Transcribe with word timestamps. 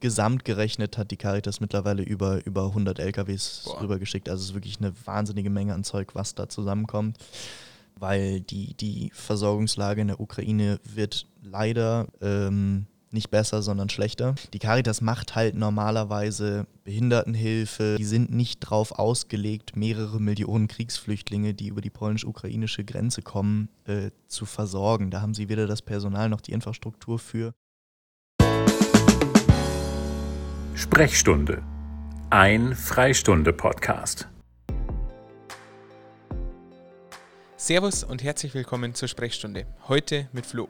gesamt 0.00 0.44
gerechnet 0.44 0.98
hat 0.98 1.10
die 1.10 1.16
Caritas 1.16 1.60
mittlerweile 1.60 2.02
über, 2.02 2.44
über 2.46 2.66
100 2.66 2.98
LKWs 2.98 3.62
Boah. 3.64 3.82
rübergeschickt. 3.82 4.28
Also 4.28 4.42
es 4.42 4.48
ist 4.50 4.54
wirklich 4.54 4.78
eine 4.78 4.92
wahnsinnige 5.04 5.50
Menge 5.50 5.74
an 5.74 5.84
Zeug, 5.84 6.14
was 6.14 6.34
da 6.34 6.48
zusammenkommt, 6.48 7.18
weil 7.98 8.40
die, 8.40 8.74
die 8.74 9.10
Versorgungslage 9.14 10.00
in 10.00 10.08
der 10.08 10.20
Ukraine 10.20 10.80
wird 10.84 11.26
leider 11.42 12.08
ähm, 12.20 12.86
nicht 13.12 13.30
besser, 13.30 13.62
sondern 13.62 13.88
schlechter. 13.88 14.34
Die 14.52 14.58
Caritas 14.58 15.00
macht 15.00 15.34
halt 15.34 15.54
normalerweise 15.54 16.66
Behindertenhilfe. 16.84 17.96
Die 17.98 18.04
sind 18.04 18.30
nicht 18.32 18.60
drauf 18.60 18.92
ausgelegt, 18.92 19.76
mehrere 19.76 20.20
Millionen 20.20 20.68
Kriegsflüchtlinge, 20.68 21.54
die 21.54 21.68
über 21.68 21.80
die 21.80 21.90
polnisch-ukrainische 21.90 22.84
Grenze 22.84 23.22
kommen, 23.22 23.68
äh, 23.86 24.10
zu 24.28 24.46
versorgen. 24.46 25.10
Da 25.10 25.20
haben 25.20 25.34
sie 25.34 25.48
weder 25.48 25.66
das 25.66 25.82
Personal 25.82 26.28
noch 26.28 26.40
die 26.40 26.52
Infrastruktur 26.52 27.18
für. 27.18 27.52
Sprechstunde. 30.74 31.62
Ein 32.30 32.74
Freistunde-Podcast. 32.74 34.28
Servus 37.56 38.04
und 38.04 38.22
herzlich 38.22 38.54
willkommen 38.54 38.94
zur 38.94 39.08
Sprechstunde. 39.08 39.66
Heute 39.88 40.28
mit 40.32 40.46
Flo. 40.46 40.68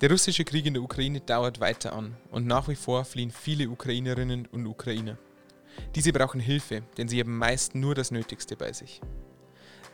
Der 0.00 0.10
russische 0.10 0.44
Krieg 0.44 0.66
in 0.66 0.74
der 0.74 0.82
Ukraine 0.82 1.20
dauert 1.20 1.60
weiter 1.60 1.92
an 1.92 2.16
und 2.30 2.46
nach 2.46 2.68
wie 2.68 2.74
vor 2.74 3.04
fliehen 3.04 3.30
viele 3.30 3.70
Ukrainerinnen 3.70 4.46
und 4.46 4.66
Ukrainer. 4.66 5.16
Diese 5.94 6.12
brauchen 6.12 6.40
Hilfe, 6.40 6.82
denn 6.98 7.08
sie 7.08 7.20
haben 7.20 7.38
meist 7.38 7.74
nur 7.74 7.94
das 7.94 8.10
Nötigste 8.10 8.56
bei 8.56 8.72
sich. 8.72 9.00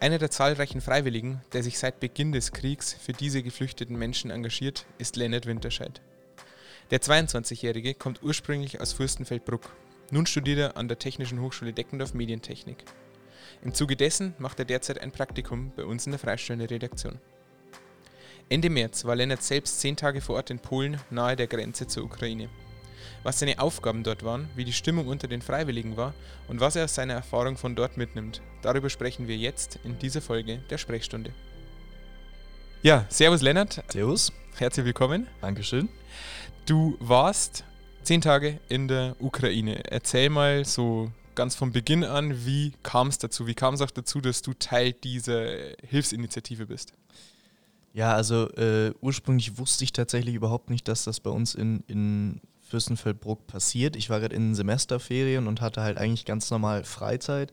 Einer 0.00 0.18
der 0.18 0.30
zahlreichen 0.30 0.80
Freiwilligen, 0.80 1.42
der 1.52 1.62
sich 1.62 1.78
seit 1.78 2.00
Beginn 2.00 2.32
des 2.32 2.52
Kriegs 2.52 2.94
für 2.94 3.12
diese 3.12 3.42
geflüchteten 3.42 3.98
Menschen 3.98 4.30
engagiert, 4.30 4.86
ist 4.96 5.16
Lennart 5.16 5.46
Winterscheid. 5.46 6.00
Der 6.90 7.02
22-Jährige 7.02 7.92
kommt 7.92 8.22
ursprünglich 8.22 8.80
aus 8.80 8.94
Fürstenfeldbruck. 8.94 9.60
Nun 10.10 10.24
studiert 10.24 10.58
er 10.58 10.76
an 10.78 10.88
der 10.88 10.98
Technischen 10.98 11.42
Hochschule 11.42 11.74
Deckendorf 11.74 12.14
Medientechnik. 12.14 12.82
Im 13.62 13.74
Zuge 13.74 13.94
dessen 13.94 14.34
macht 14.38 14.58
er 14.58 14.64
derzeit 14.64 14.98
ein 14.98 15.12
Praktikum 15.12 15.70
bei 15.76 15.84
uns 15.84 16.06
in 16.06 16.12
der 16.12 16.18
Freistunde 16.18 16.70
Redaktion. 16.70 17.18
Ende 18.48 18.70
März 18.70 19.04
war 19.04 19.16
Lennart 19.16 19.42
selbst 19.42 19.80
zehn 19.80 19.96
Tage 19.96 20.22
vor 20.22 20.36
Ort 20.36 20.48
in 20.48 20.60
Polen, 20.60 20.98
nahe 21.10 21.36
der 21.36 21.46
Grenze 21.46 21.86
zur 21.86 22.04
Ukraine. 22.04 22.48
Was 23.22 23.38
seine 23.38 23.58
Aufgaben 23.58 24.02
dort 24.02 24.24
waren, 24.24 24.48
wie 24.56 24.64
die 24.64 24.72
Stimmung 24.72 25.08
unter 25.08 25.28
den 25.28 25.42
Freiwilligen 25.42 25.98
war 25.98 26.14
und 26.46 26.60
was 26.60 26.74
er 26.74 26.84
aus 26.84 26.94
seiner 26.94 27.12
Erfahrung 27.12 27.58
von 27.58 27.74
dort 27.74 27.98
mitnimmt, 27.98 28.40
darüber 28.62 28.88
sprechen 28.88 29.28
wir 29.28 29.36
jetzt 29.36 29.78
in 29.84 29.98
dieser 29.98 30.22
Folge 30.22 30.60
der 30.70 30.78
Sprechstunde. 30.78 31.34
Ja, 32.80 33.04
Servus 33.10 33.42
Lennart. 33.42 33.82
Servus. 33.92 34.32
Herzlich 34.56 34.86
willkommen. 34.86 35.26
Dankeschön. 35.40 35.88
Du 36.68 36.98
warst 37.00 37.64
zehn 38.02 38.20
Tage 38.20 38.60
in 38.68 38.88
der 38.88 39.16
Ukraine. 39.20 39.90
Erzähl 39.90 40.28
mal 40.28 40.66
so 40.66 41.10
ganz 41.34 41.54
von 41.54 41.72
Beginn 41.72 42.04
an, 42.04 42.44
wie 42.44 42.74
kam 42.82 43.08
es 43.08 43.16
dazu? 43.16 43.46
Wie 43.46 43.54
kam 43.54 43.72
es 43.72 43.80
auch 43.80 43.90
dazu, 43.90 44.20
dass 44.20 44.42
du 44.42 44.52
Teil 44.52 44.92
dieser 44.92 45.46
Hilfsinitiative 45.82 46.66
bist? 46.66 46.92
Ja, 47.94 48.12
also 48.12 48.50
äh, 48.50 48.92
ursprünglich 49.00 49.56
wusste 49.56 49.82
ich 49.82 49.94
tatsächlich 49.94 50.34
überhaupt 50.34 50.68
nicht, 50.68 50.86
dass 50.88 51.04
das 51.04 51.20
bei 51.20 51.30
uns 51.30 51.54
in, 51.54 51.84
in 51.86 52.42
Fürstenfeldbruck 52.68 53.46
passiert. 53.46 53.96
Ich 53.96 54.10
war 54.10 54.20
gerade 54.20 54.36
in 54.36 54.54
Semesterferien 54.54 55.46
und 55.46 55.62
hatte 55.62 55.80
halt 55.80 55.96
eigentlich 55.96 56.26
ganz 56.26 56.50
normal 56.50 56.84
Freizeit, 56.84 57.50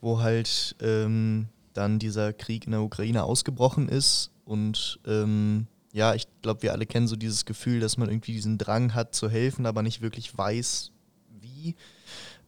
wo 0.00 0.20
halt 0.20 0.76
ähm, 0.80 1.48
dann 1.72 1.98
dieser 1.98 2.32
Krieg 2.32 2.66
in 2.66 2.70
der 2.70 2.82
Ukraine 2.82 3.24
ausgebrochen 3.24 3.88
ist 3.88 4.30
und 4.44 5.00
ähm, 5.04 5.66
ja, 5.96 6.14
ich 6.14 6.26
glaube, 6.42 6.62
wir 6.62 6.72
alle 6.72 6.84
kennen 6.84 7.08
so 7.08 7.16
dieses 7.16 7.46
Gefühl, 7.46 7.80
dass 7.80 7.96
man 7.96 8.10
irgendwie 8.10 8.32
diesen 8.32 8.58
Drang 8.58 8.92
hat 8.92 9.14
zu 9.14 9.30
helfen, 9.30 9.64
aber 9.64 9.82
nicht 9.82 10.02
wirklich 10.02 10.36
weiß, 10.36 10.92
wie. 11.40 11.74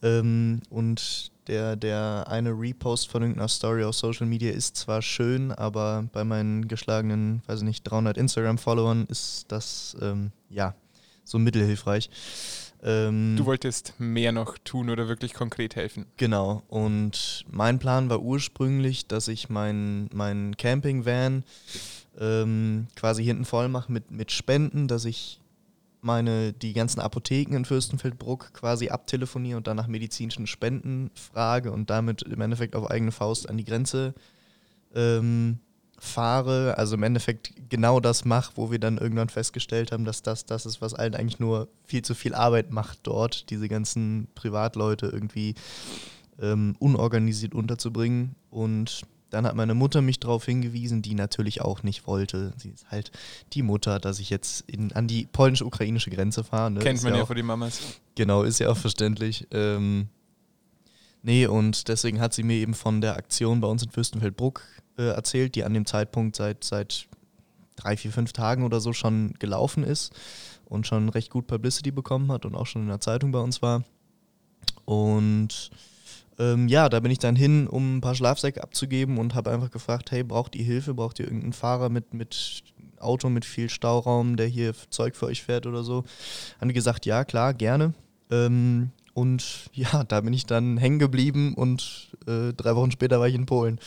Ähm, 0.02 0.60
und 0.68 1.32
der, 1.46 1.74
der 1.74 2.26
eine 2.28 2.50
Repost 2.50 3.08
von 3.08 3.22
irgendeiner 3.22 3.48
Story 3.48 3.84
auf 3.84 3.94
Social 3.94 4.26
Media 4.26 4.52
ist 4.52 4.76
zwar 4.76 5.00
schön, 5.00 5.50
aber 5.50 6.10
bei 6.12 6.24
meinen 6.24 6.68
geschlagenen, 6.68 7.42
weiß 7.46 7.60
ich 7.60 7.64
nicht, 7.64 7.84
300 7.84 8.18
Instagram-Followern 8.18 9.06
ist 9.06 9.46
das, 9.48 9.96
ähm, 10.02 10.30
ja, 10.50 10.74
so 11.24 11.38
mittelhilfreich. 11.38 12.10
Ähm, 12.82 13.36
du 13.38 13.46
wolltest 13.46 13.94
mehr 13.98 14.32
noch 14.32 14.58
tun 14.58 14.90
oder 14.90 15.08
wirklich 15.08 15.32
konkret 15.32 15.74
helfen. 15.74 16.04
Genau. 16.18 16.62
Und 16.68 17.46
mein 17.50 17.78
Plan 17.78 18.10
war 18.10 18.20
ursprünglich, 18.20 19.06
dass 19.06 19.26
ich 19.26 19.48
meinen 19.48 20.10
mein 20.12 20.54
Camping-Van 20.58 21.44
ähm, 22.18 22.88
quasi 22.96 23.24
hinten 23.24 23.44
voll 23.44 23.68
mache 23.68 23.92
mit, 23.92 24.10
mit 24.10 24.32
Spenden, 24.32 24.88
dass 24.88 25.04
ich 25.04 25.40
meine, 26.00 26.52
die 26.52 26.72
ganzen 26.72 27.00
Apotheken 27.00 27.56
in 27.56 27.64
Fürstenfeldbruck 27.64 28.52
quasi 28.52 28.88
abtelefoniere 28.88 29.56
und 29.56 29.66
dann 29.66 29.76
nach 29.76 29.88
medizinischen 29.88 30.46
Spenden 30.46 31.10
frage 31.14 31.72
und 31.72 31.90
damit 31.90 32.22
im 32.22 32.40
Endeffekt 32.40 32.76
auf 32.76 32.90
eigene 32.90 33.12
Faust 33.12 33.48
an 33.48 33.56
die 33.56 33.64
Grenze 33.64 34.14
ähm, 34.94 35.58
fahre. 35.98 36.78
Also 36.78 36.94
im 36.94 37.02
Endeffekt 37.02 37.52
genau 37.68 38.00
das 38.00 38.24
mache, 38.24 38.52
wo 38.54 38.70
wir 38.70 38.78
dann 38.78 38.98
irgendwann 38.98 39.28
festgestellt 39.28 39.92
haben, 39.92 40.04
dass 40.04 40.22
das 40.22 40.46
das 40.46 40.66
ist, 40.66 40.80
was 40.80 40.94
allen 40.94 41.14
eigentlich 41.14 41.40
nur 41.40 41.68
viel 41.84 42.02
zu 42.02 42.14
viel 42.14 42.34
Arbeit 42.34 42.70
macht 42.70 43.00
dort, 43.02 43.50
diese 43.50 43.68
ganzen 43.68 44.28
Privatleute 44.34 45.06
irgendwie 45.06 45.54
ähm, 46.40 46.76
unorganisiert 46.78 47.54
unterzubringen. 47.54 48.36
Und 48.50 49.02
dann 49.30 49.46
hat 49.46 49.54
meine 49.54 49.74
Mutter 49.74 50.00
mich 50.00 50.20
darauf 50.20 50.44
hingewiesen, 50.44 51.02
die 51.02 51.14
natürlich 51.14 51.60
auch 51.60 51.82
nicht 51.82 52.06
wollte. 52.06 52.52
Sie 52.56 52.70
ist 52.70 52.90
halt 52.90 53.10
die 53.52 53.62
Mutter, 53.62 53.98
dass 53.98 54.20
ich 54.20 54.30
jetzt 54.30 54.68
in, 54.68 54.92
an 54.92 55.06
die 55.06 55.26
polnisch-ukrainische 55.26 56.10
Grenze 56.10 56.44
fahre. 56.44 56.70
Ne? 56.70 56.80
Kennt 56.80 56.98
ist 56.98 57.04
man 57.04 57.12
ja, 57.12 57.20
ja 57.20 57.26
von 57.26 57.36
den 57.36 57.46
Mamas. 57.46 58.00
Genau, 58.14 58.42
ist 58.42 58.58
ja 58.58 58.70
auch 58.70 58.76
verständlich. 58.76 59.46
Ähm, 59.50 60.08
nee, 61.22 61.46
und 61.46 61.88
deswegen 61.88 62.20
hat 62.20 62.32
sie 62.32 62.42
mir 62.42 62.56
eben 62.56 62.74
von 62.74 63.00
der 63.00 63.16
Aktion 63.16 63.60
bei 63.60 63.68
uns 63.68 63.82
in 63.82 63.90
Fürstenfeldbruck 63.90 64.62
äh, 64.96 65.08
erzählt, 65.08 65.54
die 65.54 65.64
an 65.64 65.74
dem 65.74 65.86
Zeitpunkt 65.86 66.36
seit, 66.36 66.64
seit 66.64 67.06
drei, 67.76 67.96
vier, 67.96 68.12
fünf 68.12 68.32
Tagen 68.32 68.64
oder 68.64 68.80
so 68.80 68.92
schon 68.92 69.34
gelaufen 69.38 69.84
ist 69.84 70.12
und 70.64 70.86
schon 70.86 71.08
recht 71.08 71.30
gut 71.30 71.46
Publicity 71.46 71.90
bekommen 71.90 72.32
hat 72.32 72.44
und 72.44 72.54
auch 72.54 72.66
schon 72.66 72.82
in 72.82 72.88
der 72.88 73.00
Zeitung 73.00 73.30
bei 73.30 73.40
uns 73.40 73.62
war. 73.62 73.84
Und 74.84 75.70
ähm, 76.38 76.68
ja, 76.68 76.88
da 76.88 77.00
bin 77.00 77.10
ich 77.10 77.18
dann 77.18 77.36
hin, 77.36 77.66
um 77.66 77.96
ein 77.96 78.00
paar 78.00 78.14
Schlafsäcke 78.14 78.62
abzugeben 78.62 79.18
und 79.18 79.34
habe 79.34 79.50
einfach 79.50 79.70
gefragt, 79.70 80.10
hey, 80.12 80.22
braucht 80.22 80.54
ihr 80.54 80.64
Hilfe? 80.64 80.94
Braucht 80.94 81.18
ihr 81.18 81.26
irgendeinen 81.26 81.52
Fahrer 81.52 81.88
mit, 81.88 82.14
mit 82.14 82.62
Auto 83.00 83.28
mit 83.28 83.44
viel 83.44 83.68
Stauraum, 83.68 84.36
der 84.36 84.46
hier 84.46 84.72
Zeug 84.90 85.16
für 85.16 85.26
euch 85.26 85.42
fährt 85.42 85.66
oder 85.66 85.82
so? 85.82 86.04
Haben 86.60 86.68
die 86.68 86.74
gesagt, 86.74 87.06
ja, 87.06 87.24
klar, 87.24 87.54
gerne. 87.54 87.92
Ähm, 88.30 88.90
und 89.14 89.44
ja, 89.72 90.04
da 90.04 90.20
bin 90.20 90.32
ich 90.32 90.46
dann 90.46 90.78
hängen 90.78 91.00
geblieben 91.00 91.54
und 91.54 92.12
äh, 92.26 92.52
drei 92.52 92.76
Wochen 92.76 92.92
später 92.92 93.18
war 93.18 93.28
ich 93.28 93.34
in 93.34 93.46
Polen. 93.46 93.80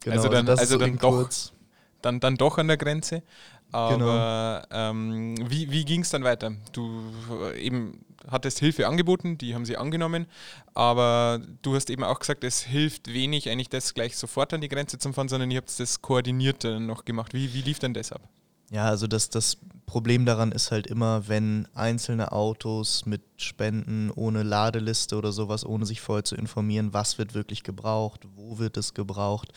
Genau, 0.00 0.16
also 0.16 0.28
dann, 0.28 0.48
also, 0.48 0.62
also 0.62 0.78
dann, 0.78 0.96
doch, 0.96 1.28
dann, 2.00 2.20
dann 2.20 2.36
doch 2.36 2.56
an 2.56 2.68
der 2.68 2.78
Grenze. 2.78 3.22
Aber 3.72 4.66
genau. 4.68 4.90
ähm, 4.90 5.50
wie, 5.50 5.70
wie 5.70 5.84
ging 5.84 6.02
es 6.02 6.10
dann 6.10 6.24
weiter? 6.24 6.52
Du 6.72 7.02
äh, 7.52 7.60
eben 7.60 8.04
hattest 8.28 8.58
Hilfe 8.58 8.86
angeboten, 8.86 9.38
die 9.38 9.54
haben 9.54 9.64
sie 9.64 9.76
angenommen, 9.76 10.26
aber 10.74 11.40
du 11.62 11.74
hast 11.74 11.90
eben 11.90 12.04
auch 12.04 12.18
gesagt, 12.18 12.44
es 12.44 12.60
hilft 12.60 13.12
wenig, 13.12 13.48
eigentlich 13.48 13.70
das 13.70 13.94
gleich 13.94 14.16
sofort 14.16 14.52
an 14.52 14.60
die 14.60 14.68
Grenze 14.68 14.98
zu 14.98 15.12
fahren, 15.12 15.28
sondern 15.28 15.50
ihr 15.50 15.58
habt 15.58 15.78
das 15.78 16.02
koordiniert 16.02 16.64
noch 16.64 17.04
gemacht. 17.04 17.32
Wie, 17.32 17.54
wie 17.54 17.62
lief 17.62 17.78
denn 17.78 17.94
das 17.94 18.12
ab? 18.12 18.22
Ja, 18.70 18.84
also 18.84 19.08
das, 19.08 19.30
das 19.30 19.58
Problem 19.84 20.24
daran 20.24 20.52
ist 20.52 20.70
halt 20.70 20.86
immer, 20.86 21.26
wenn 21.26 21.66
einzelne 21.74 22.30
Autos 22.30 23.04
mit 23.04 23.22
Spenden 23.36 24.12
ohne 24.12 24.44
Ladeliste 24.44 25.16
oder 25.16 25.32
sowas, 25.32 25.66
ohne 25.66 25.86
sich 25.86 26.00
vorher 26.00 26.22
zu 26.22 26.36
informieren, 26.36 26.92
was 26.92 27.18
wird 27.18 27.34
wirklich 27.34 27.64
gebraucht, 27.64 28.20
wo 28.36 28.60
wird 28.60 28.76
es 28.76 28.94
gebraucht, 28.94 29.52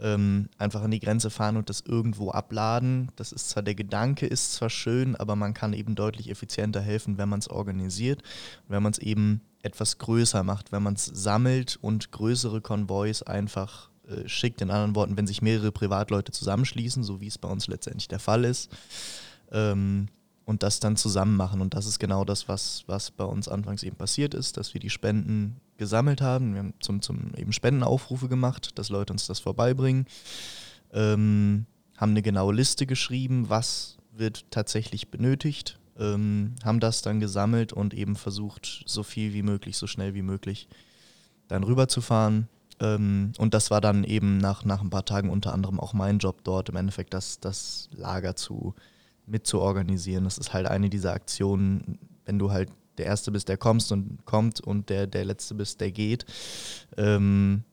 ähm, 0.00 0.48
einfach 0.58 0.82
an 0.82 0.90
die 0.90 1.00
Grenze 1.00 1.30
fahren 1.30 1.56
und 1.56 1.68
das 1.68 1.80
irgendwo 1.80 2.30
abladen. 2.30 3.10
Das 3.16 3.32
ist 3.32 3.50
zwar, 3.50 3.62
der 3.62 3.74
Gedanke 3.74 4.26
ist 4.26 4.54
zwar 4.54 4.70
schön, 4.70 5.16
aber 5.16 5.36
man 5.36 5.54
kann 5.54 5.72
eben 5.72 5.94
deutlich 5.94 6.30
effizienter 6.30 6.80
helfen, 6.80 7.18
wenn 7.18 7.28
man 7.28 7.40
es 7.40 7.48
organisiert, 7.48 8.22
wenn 8.68 8.82
man 8.82 8.92
es 8.92 8.98
eben 8.98 9.40
etwas 9.62 9.98
größer 9.98 10.42
macht, 10.42 10.72
wenn 10.72 10.82
man 10.82 10.94
es 10.94 11.06
sammelt 11.06 11.78
und 11.80 12.12
größere 12.12 12.60
Konvois 12.60 13.22
einfach 13.24 13.88
äh, 14.08 14.28
schickt. 14.28 14.60
In 14.60 14.70
anderen 14.70 14.94
Worten, 14.94 15.16
wenn 15.16 15.26
sich 15.26 15.42
mehrere 15.42 15.72
Privatleute 15.72 16.32
zusammenschließen, 16.32 17.02
so 17.02 17.20
wie 17.20 17.28
es 17.28 17.38
bei 17.38 17.48
uns 17.48 17.66
letztendlich 17.66 18.08
der 18.08 18.18
Fall 18.18 18.44
ist, 18.44 18.70
ähm, 19.50 20.08
und 20.44 20.62
das 20.62 20.80
dann 20.80 20.96
zusammen 20.96 21.36
machen. 21.36 21.60
Und 21.60 21.74
das 21.74 21.86
ist 21.86 21.98
genau 21.98 22.24
das, 22.24 22.48
was, 22.48 22.84
was 22.86 23.10
bei 23.10 23.24
uns 23.24 23.48
anfangs 23.48 23.82
eben 23.82 23.96
passiert 23.96 24.34
ist, 24.34 24.56
dass 24.56 24.74
wir 24.74 24.80
die 24.80 24.90
Spenden 24.90 25.56
gesammelt 25.76 26.20
haben. 26.20 26.52
Wir 26.52 26.60
haben 26.60 26.74
zum, 26.80 27.02
zum 27.02 27.34
eben 27.36 27.52
Spendenaufrufe 27.52 28.28
gemacht, 28.28 28.78
dass 28.78 28.88
Leute 28.88 29.12
uns 29.12 29.26
das 29.26 29.40
vorbeibringen. 29.40 30.06
Ähm, 30.92 31.66
haben 31.96 32.10
eine 32.10 32.22
genaue 32.22 32.54
Liste 32.54 32.86
geschrieben, 32.86 33.48
was 33.48 33.98
wird 34.12 34.50
tatsächlich 34.50 35.10
benötigt. 35.10 35.78
Ähm, 35.98 36.54
haben 36.64 36.80
das 36.80 37.02
dann 37.02 37.20
gesammelt 37.20 37.72
und 37.72 37.94
eben 37.94 38.16
versucht, 38.16 38.82
so 38.86 39.02
viel 39.02 39.32
wie 39.32 39.42
möglich, 39.42 39.76
so 39.76 39.86
schnell 39.86 40.14
wie 40.14 40.22
möglich 40.22 40.68
dann 41.48 41.62
rüberzufahren. 41.62 42.48
Ähm, 42.80 43.32
und 43.38 43.54
das 43.54 43.70
war 43.70 43.80
dann 43.80 44.02
eben 44.04 44.38
nach, 44.38 44.64
nach 44.64 44.80
ein 44.80 44.90
paar 44.90 45.04
Tagen 45.04 45.30
unter 45.30 45.52
anderem 45.52 45.78
auch 45.78 45.92
mein 45.92 46.18
Job 46.18 46.42
dort, 46.42 46.68
im 46.68 46.76
Endeffekt 46.76 47.14
das, 47.14 47.38
das 47.38 47.88
Lager 47.92 48.34
zu, 48.34 48.74
mit 49.26 49.46
zu 49.46 49.60
organisieren. 49.60 50.24
Das 50.24 50.38
ist 50.38 50.52
halt 50.52 50.66
eine 50.66 50.90
dieser 50.90 51.12
Aktionen, 51.12 51.98
wenn 52.24 52.38
du 52.38 52.50
halt 52.50 52.70
der 52.98 53.06
Erste 53.06 53.30
bist, 53.30 53.48
der 53.48 53.56
kommst 53.56 53.92
und 53.92 54.24
kommt 54.24 54.60
und 54.60 54.88
der, 54.90 55.06
der 55.06 55.24
Letzte 55.24 55.54
bist, 55.54 55.80
der 55.80 55.90
geht. 55.90 56.24
Ähm, 56.96 57.64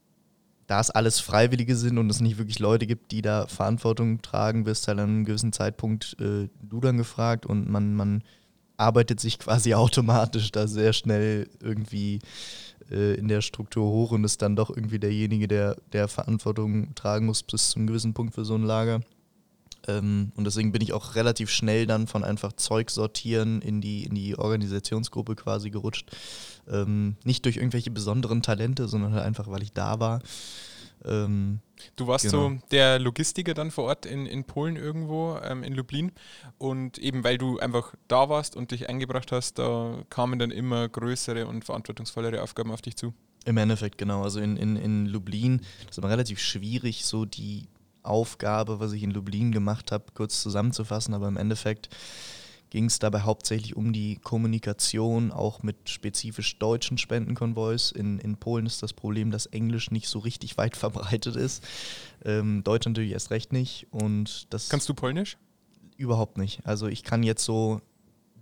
da 0.68 0.80
es 0.80 0.90
alles 0.90 1.20
Freiwillige 1.20 1.76
sind 1.76 1.98
und 1.98 2.10
es 2.10 2.22
nicht 2.22 2.38
wirklich 2.38 2.60
Leute 2.60 2.88
gibt, 2.88 3.12
die 3.12 3.22
da 3.22 3.46
Verantwortung 3.48 4.22
tragen, 4.22 4.66
wirst 4.66 4.88
halt 4.88 5.00
an 5.00 5.10
einem 5.10 5.26
gewissen 5.26 5.52
Zeitpunkt 5.52 6.16
äh, 6.22 6.48
du 6.62 6.80
dann 6.80 6.98
gefragt 6.98 7.46
und 7.46 7.70
man, 7.70 7.94
man 7.94 8.24
arbeitet 8.78 9.20
sich 9.20 9.38
quasi 9.40 9.74
automatisch 9.74 10.52
da 10.52 10.68
sehr 10.68 10.94
schnell 10.94 11.50
irgendwie 11.62 12.20
äh, 12.90 13.16
in 13.16 13.28
der 13.28 13.42
Struktur 13.42 13.90
hoch 13.92 14.12
und 14.12 14.24
ist 14.24 14.42
dann 14.42 14.56
doch 14.56 14.70
irgendwie 14.70 15.00
derjenige, 15.00 15.48
der, 15.48 15.76
der 15.92 16.08
Verantwortung 16.08 16.96
tragen 16.96 17.26
muss 17.26 17.44
bis 17.44 17.72
zu 17.72 17.80
einem 17.80 17.88
gewissen 17.88 18.14
Punkt 18.14 18.34
für 18.34 18.46
so 18.46 18.56
ein 18.56 18.64
Lager. 18.64 19.02
Ähm, 19.88 20.32
und 20.36 20.46
deswegen 20.46 20.72
bin 20.72 20.82
ich 20.82 20.94
auch 20.94 21.16
relativ 21.16 21.50
schnell 21.50 21.86
dann 21.86 22.08
von 22.08 22.24
einfach 22.24 22.54
Zeug 22.54 22.90
sortieren 22.90 23.62
in 23.62 23.82
die, 23.82 24.04
in 24.04 24.16
die 24.16 24.38
Organisationsgruppe 24.38 25.36
quasi 25.36 25.70
gerutscht. 25.70 26.10
Ähm, 26.70 27.16
nicht 27.24 27.46
durch 27.46 27.58
irgendwelche 27.58 27.92
besonderen 27.92 28.42
Talente, 28.42 28.88
sondern 28.88 29.14
halt 29.14 29.26
einfach, 29.26 29.50
weil 29.50 29.64
ich 29.64 29.74
da 29.74 30.00
war. 30.00 30.22
Ähm, 31.04 31.60
du 31.96 32.08
warst 32.08 32.26
genau. 32.26 32.50
so 32.50 32.58
der 32.70 33.00
Logistiker 33.00 33.54
dann 33.54 33.72
vor 33.72 33.86
Ort 33.86 34.06
in, 34.06 34.26
in 34.26 34.44
Polen 34.44 34.76
irgendwo, 34.76 35.38
ähm, 35.44 35.64
in 35.64 35.74
Lublin. 35.74 36.12
Und 36.58 36.98
eben 36.98 37.24
weil 37.24 37.38
du 37.38 37.60
einfach 37.60 37.96
da 38.08 38.30
warst 38.30 38.56
und 38.56 38.72
dich 38.72 38.90
eingebracht 38.90 39.32
hast, 39.32 39.58
da 39.58 40.04
kamen 40.10 40.38
dann 40.40 40.52
immer 40.52 40.88
größere 40.88 41.48
und 41.48 41.66
verantwortungsvollere 41.66 42.42
Aufgaben 42.42 42.72
auf 42.72 42.82
dich 42.82 42.96
zu. 42.96 43.14
Im 43.46 43.58
Endeffekt, 43.58 43.98
genau. 43.98 44.22
Also 44.22 44.40
in, 44.40 44.56
in, 44.58 44.76
in 44.76 45.08
Lublin, 45.08 45.62
das 45.88 45.92
ist 45.92 45.98
aber 45.98 46.10
relativ 46.10 46.40
schwierig, 46.40 47.06
so 47.06 47.26
die 47.26 47.68
Aufgabe, 48.04 48.80
was 48.80 48.94
ich 48.94 49.04
in 49.04 49.12
Lublin 49.12 49.52
gemacht 49.52 49.92
habe, 49.92 50.06
kurz 50.14 50.42
zusammenzufassen. 50.42 51.14
Aber 51.14 51.28
im 51.28 51.38
Endeffekt 51.38 51.90
ging 52.72 52.86
es 52.86 53.00
dabei 53.00 53.22
hauptsächlich 53.22 53.76
um 53.76 53.94
die 53.94 54.16
Kommunikation, 54.16 55.32
auch 55.32 55.62
mit 55.62 55.90
spezifisch 55.90 56.58
deutschen 56.58 56.98
Spendenkonvois. 56.98 57.92
In, 57.94 58.18
in 58.20 58.38
Polen 58.38 58.66
ist 58.66 58.82
das 58.82 58.94
Problem, 58.94 59.30
dass 59.30 59.46
Englisch 59.46 59.92
nicht 59.92 60.08
so 60.08 60.20
richtig 60.20 60.58
weit 60.58 60.76
verbreitet 60.78 61.36
ist. 61.36 61.64
Ähm, 62.24 62.64
Deutsch 62.64 62.88
natürlich 62.88 63.12
erst 63.12 63.30
recht 63.30 63.52
nicht. 63.52 63.88
Und 63.92 64.52
das 64.54 64.70
Kannst 64.70 64.88
du 64.90 64.94
Polnisch? 64.94 65.38
Überhaupt 65.98 66.38
nicht. 66.38 66.66
Also 66.66 66.88
ich 66.88 67.04
kann 67.04 67.24
jetzt 67.24 67.44
so 67.44 67.82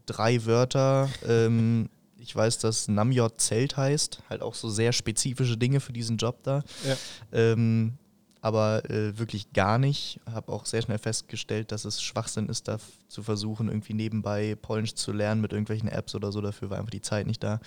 drei 0.06 0.46
Wörter. 0.46 1.10
Ähm, 1.28 1.90
ich 2.18 2.36
weiß, 2.36 2.60
dass 2.60 2.88
Namjot 2.88 3.42
Zelt 3.42 3.78
heißt, 3.78 4.24
halt 4.30 4.42
auch 4.42 4.54
so 4.54 4.70
sehr 4.70 4.94
spezifische 4.94 5.58
Dinge 5.58 5.80
für 5.80 5.94
diesen 5.94 6.18
Job 6.18 6.44
da. 6.44 6.64
Ja. 6.88 6.98
Ähm, 7.32 7.98
aber 8.42 8.90
äh, 8.90 9.18
wirklich 9.18 9.52
gar 9.54 9.78
nicht. 9.78 10.20
Habe 10.32 10.52
auch 10.52 10.66
sehr 10.66 10.82
schnell 10.82 10.98
festgestellt, 10.98 11.72
dass 11.72 11.86
es 11.86 12.02
Schwachsinn 12.02 12.48
ist, 12.48 12.68
da 12.68 12.78
zu 13.08 13.24
versuchen, 13.24 13.68
irgendwie 13.68 13.94
nebenbei 13.94 14.56
Polnisch 14.56 14.96
zu 14.96 15.12
lernen 15.12 15.42
mit 15.42 15.52
irgendwelchen 15.52 15.90
Apps 15.90 16.16
oder 16.16 16.32
so. 16.32 16.42
Dafür 16.42 16.70
war 16.70 16.78
einfach 16.78 16.92
die 16.92 17.02
Zeit 17.02 17.28
nicht 17.28 17.44
da. 17.44 17.60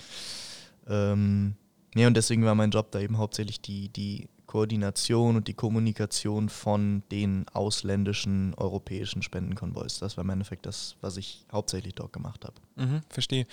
Ähm, 0.87 1.55
nee, 1.93 2.05
und 2.05 2.17
deswegen 2.17 2.43
war 2.43 2.55
mein 2.55 2.71
Job 2.71 2.91
da 2.91 2.99
eben 2.99 3.17
hauptsächlich 3.17 3.61
die, 3.61 3.89
die 3.89 4.29
Koordination 4.53 5.35
und 5.35 5.47
die 5.47 5.55
Kommunikation 5.55 6.47
von 6.47 7.01
den 7.11 7.47
ausländischen 7.53 8.53
europäischen 8.53 9.23
Spendenkonvois. 9.23 9.97
Das 9.99 10.15
war 10.15 10.23
im 10.23 10.29
Endeffekt 10.29 10.67
das, 10.67 10.95
was 11.01 11.17
ich 11.17 11.43
hauptsächlich 11.51 11.95
dort 11.95 12.13
gemacht 12.13 12.45
habe. 12.45 12.53
Mhm, 12.75 13.01
verstehe. 13.09 13.47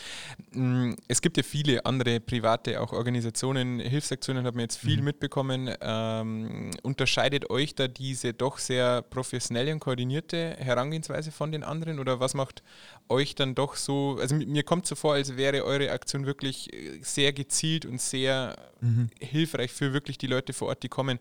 Mm, 0.52 0.92
es 1.08 1.22
gibt 1.22 1.38
ja 1.38 1.42
viele 1.42 1.86
andere 1.86 2.20
private 2.20 2.82
auch 2.82 2.92
Organisationen, 2.92 3.80
Hilfsaktionen 3.80 4.44
haben 4.44 4.56
wir 4.56 4.64
jetzt 4.64 4.76
viel 4.76 4.98
mhm. 4.98 5.04
mitbekommen. 5.04 5.74
Ähm, 5.80 6.70
unterscheidet 6.82 7.48
euch 7.48 7.74
da 7.74 7.88
diese 7.88 8.34
doch 8.34 8.58
sehr 8.58 9.00
professionelle 9.00 9.72
und 9.72 9.80
koordinierte 9.80 10.56
Herangehensweise 10.58 11.32
von 11.32 11.50
den 11.50 11.64
anderen 11.64 11.98
oder 11.98 12.20
was 12.20 12.34
macht 12.34 12.62
euch 13.10 13.34
dann 13.34 13.54
doch 13.54 13.76
so, 13.76 14.18
also 14.20 14.34
mir 14.34 14.62
kommt 14.62 14.86
so 14.86 14.94
vor, 14.94 15.14
als 15.14 15.36
wäre 15.36 15.64
eure 15.64 15.90
Aktion 15.90 16.26
wirklich 16.26 16.72
äh, 16.72 17.00
sehr 17.02 17.32
gezielt 17.32 17.84
und 17.84 18.00
sehr 18.00 18.56
mhm. 18.80 19.10
hilfreich 19.18 19.72
für 19.72 19.92
wirklich 19.92 20.18
die 20.18 20.26
Leute 20.26 20.52
vor 20.52 20.68
Ort, 20.68 20.82
die 20.82 20.88
kommen. 20.88 21.18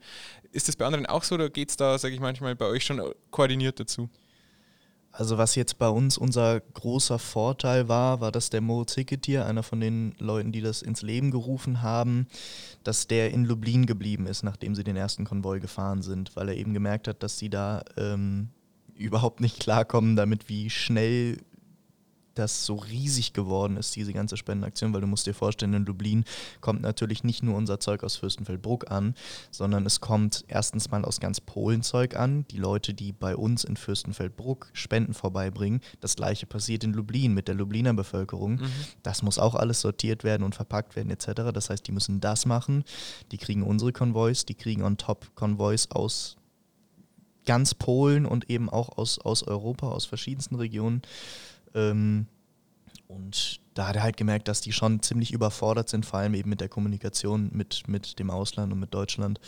Ist 0.51 0.67
das 0.67 0.75
bei 0.75 0.85
anderen 0.85 1.05
auch 1.05 1.23
so 1.23 1.35
oder 1.35 1.49
geht 1.49 1.69
es 1.69 1.77
da, 1.77 1.97
sage 1.97 2.13
ich 2.13 2.21
manchmal, 2.21 2.55
bei 2.55 2.65
euch 2.65 2.85
schon 2.85 3.01
koordiniert 3.31 3.79
dazu? 3.79 4.09
Also 5.11 5.37
was 5.37 5.55
jetzt 5.55 5.79
bei 5.79 5.89
uns 5.89 6.17
unser 6.17 6.59
großer 6.59 7.17
Vorteil 7.17 7.87
war, 7.87 8.21
war, 8.21 8.31
dass 8.31 8.51
der 8.51 8.61
Moritz 8.61 8.93
Hicketier, 8.93 9.45
einer 9.45 9.63
von 9.63 9.79
den 9.79 10.15
Leuten, 10.19 10.51
die 10.51 10.61
das 10.61 10.81
ins 10.81 11.01
Leben 11.01 11.31
gerufen 11.31 11.81
haben, 11.81 12.27
dass 12.83 13.07
der 13.07 13.31
in 13.31 13.45
Lublin 13.45 13.85
geblieben 13.85 14.27
ist, 14.27 14.43
nachdem 14.43 14.75
sie 14.75 14.83
den 14.83 14.95
ersten 14.95 15.25
Konvoi 15.25 15.59
gefahren 15.59 16.03
sind, 16.03 16.35
weil 16.35 16.49
er 16.49 16.55
eben 16.55 16.73
gemerkt 16.73 17.07
hat, 17.07 17.23
dass 17.23 17.39
sie 17.39 17.49
da 17.49 17.83
ähm, 17.97 18.49
überhaupt 18.95 19.41
nicht 19.41 19.59
klarkommen 19.59 20.15
damit, 20.15 20.47
wie 20.47 20.69
schnell 20.69 21.37
das 22.39 22.65
so 22.65 22.75
riesig 22.75 23.33
geworden 23.33 23.77
ist, 23.77 23.95
diese 23.95 24.13
ganze 24.13 24.37
Spendenaktion, 24.37 24.93
weil 24.93 25.01
du 25.01 25.07
musst 25.07 25.27
dir 25.27 25.33
vorstellen, 25.33 25.73
in 25.73 25.85
Dublin 25.85 26.23
kommt 26.61 26.81
natürlich 26.81 27.23
nicht 27.23 27.43
nur 27.43 27.55
unser 27.55 27.79
Zeug 27.79 28.03
aus 28.03 28.15
Fürstenfeldbruck 28.15 28.89
an, 28.89 29.15
sondern 29.51 29.85
es 29.85 29.99
kommt 29.99 30.45
erstens 30.47 30.89
mal 30.89 31.05
aus 31.05 31.19
ganz 31.19 31.41
Polen 31.41 31.83
Zeug 31.83 32.15
an, 32.15 32.45
die 32.49 32.57
Leute, 32.57 32.93
die 32.93 33.11
bei 33.11 33.35
uns 33.35 33.63
in 33.63 33.77
Fürstenfeldbruck 33.77 34.69
Spenden 34.73 35.13
vorbeibringen. 35.13 35.81
Das 35.99 36.15
gleiche 36.15 36.45
passiert 36.45 36.83
in 36.83 36.93
Lublin 36.93 37.33
mit 37.33 37.47
der 37.47 37.55
Lubliner 37.55 37.93
Bevölkerung. 37.93 38.53
Mhm. 38.53 38.71
Das 39.03 39.21
muss 39.21 39.37
auch 39.37 39.55
alles 39.55 39.81
sortiert 39.81 40.23
werden 40.23 40.43
und 40.43 40.55
verpackt 40.55 40.95
werden 40.95 41.11
etc. 41.11 41.51
Das 41.53 41.69
heißt, 41.69 41.85
die 41.85 41.91
müssen 41.91 42.21
das 42.21 42.45
machen. 42.45 42.83
Die 43.31 43.37
kriegen 43.37 43.63
unsere 43.63 43.91
Konvois, 43.91 44.45
die 44.47 44.55
kriegen 44.55 44.83
on 44.83 44.97
top 44.97 45.35
Konvois 45.35 45.87
aus 45.89 46.37
ganz 47.45 47.73
Polen 47.73 48.25
und 48.25 48.49
eben 48.49 48.69
auch 48.69 48.97
aus, 48.97 49.17
aus 49.17 49.41
Europa, 49.43 49.89
aus 49.89 50.05
verschiedensten 50.05 50.55
Regionen. 50.55 51.01
Ähm, 51.75 52.27
und 53.09 53.59
da 53.73 53.87
hat 53.87 53.95
er 53.95 54.03
halt 54.03 54.17
gemerkt, 54.17 54.47
dass 54.47 54.61
die 54.61 54.71
schon 54.71 55.01
ziemlich 55.01 55.33
überfordert 55.33 55.89
sind, 55.89 56.05
vor 56.05 56.19
allem 56.19 56.35
eben 56.35 56.49
mit 56.49 56.61
der 56.61 56.69
Kommunikation 56.69 57.49
mit, 57.53 57.87
mit 57.87 58.19
dem 58.19 58.29
Ausland 58.29 58.71
und 58.71 58.79
mit 58.79 58.93
Deutschland. 58.93 59.39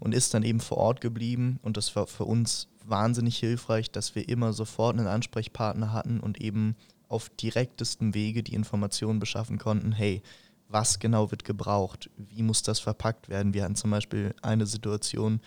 Und 0.00 0.14
ist 0.14 0.32
dann 0.32 0.42
eben 0.42 0.60
vor 0.60 0.78
Ort 0.78 1.00
geblieben. 1.02 1.58
Und 1.62 1.76
das 1.76 1.94
war 1.94 2.06
für 2.06 2.24
uns 2.24 2.68
wahnsinnig 2.86 3.36
hilfreich, 3.36 3.90
dass 3.90 4.14
wir 4.14 4.28
immer 4.28 4.54
sofort 4.54 4.98
einen 4.98 5.08
Ansprechpartner 5.08 5.92
hatten 5.92 6.20
und 6.20 6.40
eben 6.40 6.74
auf 7.08 7.28
direktestem 7.28 8.14
Wege 8.14 8.42
die 8.42 8.54
Informationen 8.54 9.18
beschaffen 9.18 9.58
konnten, 9.58 9.92
hey, 9.92 10.22
was 10.68 10.98
genau 10.98 11.30
wird 11.30 11.44
gebraucht? 11.44 12.08
Wie 12.16 12.42
muss 12.42 12.62
das 12.62 12.80
verpackt 12.80 13.28
werden? 13.28 13.52
Wir 13.52 13.64
hatten 13.64 13.76
zum 13.76 13.90
Beispiel 13.90 14.34
eine 14.40 14.64
Situation, 14.64 15.42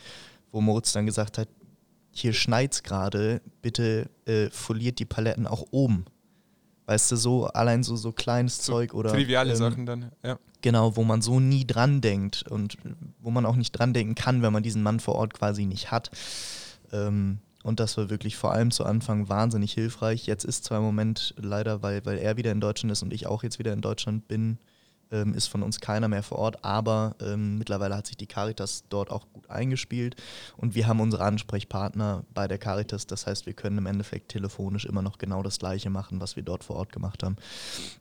wo 0.51 0.61
Moritz 0.61 0.93
dann 0.93 1.07
gesagt 1.07 1.39
hat, 1.39 1.47
hier 2.11 2.33
schneit 2.33 2.73
es 2.73 2.83
gerade, 2.83 3.41
bitte 3.63 4.09
äh, 4.25 4.51
foliert 4.51 4.99
die 4.99 5.05
Paletten 5.05 5.47
auch 5.47 5.65
oben 5.71 6.05
Weißt 6.87 7.11
du, 7.11 7.15
so 7.15 7.45
allein 7.47 7.83
so, 7.83 7.95
so 7.95 8.11
kleines 8.11 8.63
so 8.63 8.73
Zeug 8.73 8.93
oder. 8.93 9.11
Triviale 9.11 9.51
ähm, 9.51 9.57
Sachen 9.57 9.85
dann, 9.85 10.11
ja. 10.23 10.37
Genau, 10.61 10.95
wo 10.95 11.03
man 11.03 11.21
so 11.21 11.39
nie 11.39 11.65
dran 11.65 12.01
denkt 12.01 12.45
und 12.49 12.77
wo 13.19 13.31
man 13.31 13.45
auch 13.45 13.55
nicht 13.55 13.71
dran 13.71 13.93
denken 13.93 14.15
kann, 14.15 14.41
wenn 14.41 14.53
man 14.53 14.63
diesen 14.63 14.83
Mann 14.83 14.99
vor 14.99 15.15
Ort 15.15 15.33
quasi 15.33 15.65
nicht 15.65 15.91
hat. 15.91 16.11
Ähm, 16.91 17.39
und 17.63 17.79
das 17.79 17.97
war 17.97 18.09
wirklich 18.11 18.35
vor 18.35 18.51
allem 18.51 18.69
zu 18.69 18.85
Anfang 18.85 19.27
wahnsinnig 19.27 19.73
hilfreich. 19.73 20.27
Jetzt 20.27 20.43
ist 20.43 20.63
zwar 20.63 20.77
im 20.77 20.83
Moment 20.83 21.33
leider, 21.37 21.81
weil, 21.81 22.05
weil 22.05 22.17
er 22.19 22.37
wieder 22.37 22.51
in 22.51 22.61
Deutschland 22.61 22.91
ist 22.91 23.01
und 23.01 23.13
ich 23.13 23.25
auch 23.25 23.41
jetzt 23.41 23.57
wieder 23.57 23.73
in 23.73 23.81
Deutschland 23.81 24.27
bin, 24.27 24.59
ähm, 25.15 25.33
ist 25.33 25.47
von 25.47 25.63
uns 25.63 25.79
keiner 25.79 26.07
mehr 26.07 26.23
vor 26.23 26.39
Ort, 26.39 26.63
aber 26.63 27.15
ähm, 27.21 27.57
mittlerweile 27.57 27.95
hat 27.95 28.07
sich 28.07 28.17
die 28.17 28.27
Caritas 28.27 28.83
dort 28.89 29.09
auch 29.09 29.27
gut 29.31 29.49
eingespielt 29.49 30.15
und 30.57 30.75
wir 30.75 30.87
haben 30.87 30.99
unsere 30.99 31.23
Ansprechpartner 31.23 32.25
bei 32.33 32.47
der 32.47 32.57
Caritas. 32.57 33.07
Das 33.07 33.25
heißt, 33.25 33.45
wir 33.45 33.53
können 33.53 33.77
im 33.77 33.85
Endeffekt 33.85 34.29
telefonisch 34.29 34.85
immer 34.85 35.01
noch 35.01 35.17
genau 35.17 35.43
das 35.43 35.59
Gleiche 35.59 35.89
machen, 35.89 36.21
was 36.21 36.35
wir 36.35 36.43
dort 36.43 36.63
vor 36.63 36.75
Ort 36.75 36.91
gemacht 36.91 37.23
haben. 37.23 37.37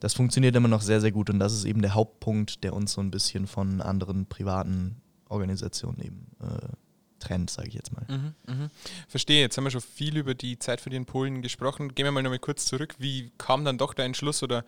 Das 0.01 0.15
funktioniert 0.15 0.57
immer 0.57 0.69
noch 0.69 0.83
sehr, 0.83 1.01
sehr 1.01 1.13
gut 1.13 1.31
und 1.31 1.39
das 1.39 1.53
ist 1.53 1.65
eben 1.65 1.83
der 1.83 1.95
Hauptpunkt, 1.95 2.65
der 2.65 2.75
uns 2.75 2.93
so 2.93 3.01
ein 3.01 3.11
bisschen 3.11 3.47
von 3.47 3.81
anderen 3.81 4.27
privaten 4.27 4.97
Organisationen 5.29 6.01
eben 6.01 6.27
äh, 6.41 6.69
Trend, 7.19 7.51
sage 7.51 7.69
ich 7.69 7.75
jetzt 7.75 7.93
mal. 7.93 8.05
Mhm, 8.09 8.35
mh. 8.47 8.71
Verstehe, 9.09 9.41
jetzt 9.41 9.57
haben 9.57 9.65
wir 9.65 9.71
schon 9.71 9.81
viel 9.81 10.17
über 10.17 10.35
die 10.35 10.59
Zeit 10.59 10.81
für 10.81 10.91
den 10.91 11.07
Polen 11.07 11.43
gesprochen. 11.43 11.95
Gehen 11.95 12.05
wir 12.05 12.13
mal 12.13 12.23
nochmal 12.23 12.39
kurz 12.39 12.67
zurück. 12.67 12.95
Wie 12.99 13.33
kam 13.39 13.65
dann 13.65 13.79
doch 13.79 13.95
dein 13.95 14.15
Schluss 14.15 14.43
oder 14.43 14.65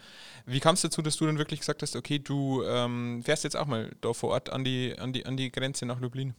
wie 0.46 0.60
kam 0.60 0.74
es 0.74 0.82
dazu, 0.82 1.02
dass 1.02 1.16
du 1.16 1.26
dann 1.26 1.38
wirklich 1.38 1.60
gesagt 1.60 1.82
hast, 1.82 1.96
okay, 1.96 2.18
du 2.18 2.62
ähm, 2.64 3.22
fährst 3.24 3.44
jetzt 3.44 3.56
auch 3.56 3.66
mal 3.66 3.94
da 4.00 4.12
vor 4.12 4.30
Ort 4.30 4.50
an 4.50 4.64
die, 4.64 4.98
an 4.98 5.12
die, 5.12 5.26
an 5.26 5.36
die 5.36 5.50
Grenze 5.50 5.86
nach 5.86 6.00
Lublin? 6.00 6.34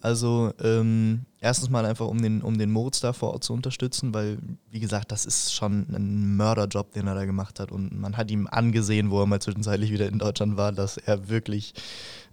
Also 0.00 0.52
ähm, 0.62 1.24
erstens 1.40 1.70
mal 1.70 1.86
einfach, 1.86 2.06
um 2.06 2.20
den, 2.20 2.42
um 2.42 2.58
den 2.58 2.70
Moritz 2.70 3.00
da 3.00 3.14
vor 3.14 3.32
Ort 3.32 3.44
zu 3.44 3.54
unterstützen, 3.54 4.12
weil, 4.12 4.38
wie 4.70 4.80
gesagt, 4.80 5.10
das 5.12 5.24
ist 5.24 5.54
schon 5.54 5.86
ein 5.94 6.36
Mörderjob, 6.36 6.92
den 6.92 7.06
er 7.06 7.14
da 7.14 7.24
gemacht 7.24 7.58
hat. 7.58 7.72
Und 7.72 7.98
man 7.98 8.16
hat 8.16 8.30
ihm 8.30 8.46
angesehen, 8.46 9.10
wo 9.10 9.20
er 9.20 9.26
mal 9.26 9.40
zwischenzeitlich 9.40 9.92
wieder 9.92 10.08
in 10.08 10.18
Deutschland 10.18 10.58
war, 10.58 10.72
dass 10.72 10.98
er 10.98 11.30
wirklich 11.30 11.72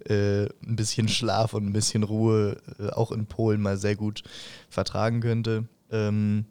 äh, 0.06 0.42
ein 0.42 0.76
bisschen 0.76 1.08
Schlaf 1.08 1.54
und 1.54 1.64
ein 1.64 1.72
bisschen 1.72 2.02
Ruhe 2.02 2.58
äh, 2.78 2.90
auch 2.90 3.10
in 3.10 3.26
Polen 3.26 3.62
mal 3.62 3.78
sehr 3.78 3.96
gut 3.96 4.22
vertragen 4.68 5.20
könnte. 5.20 5.64
Ähm, 5.90 6.44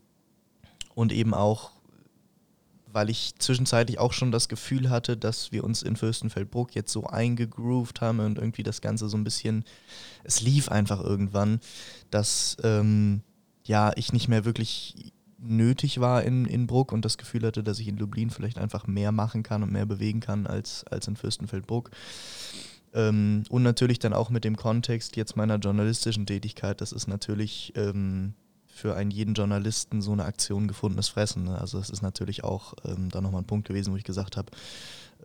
und 0.96 1.14
eben 1.14 1.34
auch 1.34 1.72
weil 2.94 3.10
ich 3.10 3.36
zwischenzeitlich 3.40 4.00
auch 4.00 4.14
schon 4.14 4.32
das 4.32 4.50
Gefühl 4.50 4.90
hatte, 4.90 5.18
dass 5.18 5.52
wir 5.52 5.64
uns 5.64 5.84
in 5.84 5.96
Fürstenfeldbruck 5.96 6.76
jetzt 6.76 6.92
so 6.92 7.06
eingegroovt 7.06 8.02
haben 8.02 8.20
und 8.20 8.38
irgendwie 8.38 8.64
das 8.64 8.82
Ganze 8.82 9.10
so 9.10 9.18
ein 9.18 9.24
bisschen, 9.24 9.64
es 10.24 10.42
lief 10.42 10.70
einfach 10.70 11.02
irgendwann, 11.02 11.60
dass 12.10 12.58
ähm, 12.64 13.22
ja 13.66 13.92
ich 13.96 14.14
nicht 14.14 14.28
mehr 14.28 14.46
wirklich 14.46 15.14
nötig 15.42 16.00
war 16.00 16.24
in, 16.24 16.46
in 16.46 16.68
Bruck 16.68 16.92
und 16.92 17.04
das 17.04 17.18
Gefühl 17.18 17.46
hatte, 17.46 17.64
dass 17.64 17.80
ich 17.80 17.88
in 17.88 17.98
Lublin 17.98 18.30
vielleicht 18.30 18.58
einfach 18.58 18.88
mehr 18.88 19.12
machen 19.12 19.44
kann 19.44 19.64
und 19.64 19.72
mehr 19.72 19.86
bewegen 19.86 20.20
kann 20.20 20.46
als, 20.46 20.84
als 20.86 21.08
in 21.08 21.16
Fürstenfeldbruck. 21.16 21.90
Ähm, 22.94 23.44
und 23.50 23.64
natürlich 23.64 24.00
dann 24.00 24.14
auch 24.14 24.30
mit 24.30 24.44
dem 24.44 24.56
Kontext 24.56 25.16
jetzt 25.16 25.36
meiner 25.36 25.58
journalistischen 25.58 26.26
Tätigkeit, 26.26 26.82
das 26.82 26.92
ist 26.92 27.08
natürlich 27.08 27.74
ähm, 27.76 28.34
für 28.74 28.96
einen 28.96 29.12
jeden 29.12 29.34
Journalisten 29.34 30.01
so 30.01 30.12
eine 30.12 30.25
Aktion 30.25 30.68
gefundenes 30.68 31.10
Fressen. 31.10 31.44
Ne? 31.44 31.60
Also 31.60 31.78
das 31.78 31.90
ist 31.90 32.01
natürlich 32.01 32.44
auch 32.44 32.74
ähm, 32.86 33.10
da 33.10 33.22
nochmal 33.22 33.42
ein 33.42 33.48
Punkt 33.48 33.68
gewesen, 33.68 33.94
wo 33.94 33.98
ich 33.98 34.04
gesagt 34.04 34.38
habe, 34.38 34.51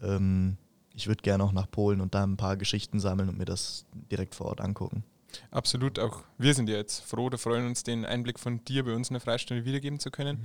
ähm, 0.03 0.57
ich 0.95 1.07
würde 1.07 1.23
gerne 1.23 1.45
auch 1.45 1.53
nach 1.53 1.71
Polen 1.71 2.01
und 2.01 2.15
da 2.15 2.25
ein 2.25 2.37
paar 2.37 2.57
Geschichten 2.57 3.01
sammeln 3.01 3.29
und 3.29 3.39
mir 3.39 3.45
das 3.45 3.85
direkt 4.11 4.35
vor 4.35 4.47
Ort 4.47 4.61
angucken. 4.61 5.05
Absolut, 5.51 5.99
auch 5.99 6.23
wir 6.39 6.55
sind 6.55 6.69
ja 6.69 6.77
jetzt 6.77 7.01
froh 7.01 7.25
oder 7.25 7.39
freuen 7.39 7.67
uns, 7.67 7.83
den 7.83 8.05
Einblick 8.05 8.39
von 8.39 8.65
dir 8.65 8.85
bei 8.85 8.95
uns 8.95 9.11
in 9.11 9.15
der 9.15 9.21
Freistunde 9.21 9.65
wiedergeben 9.65 10.01
zu 10.01 10.11
können. 10.11 10.39
Mhm. 10.39 10.45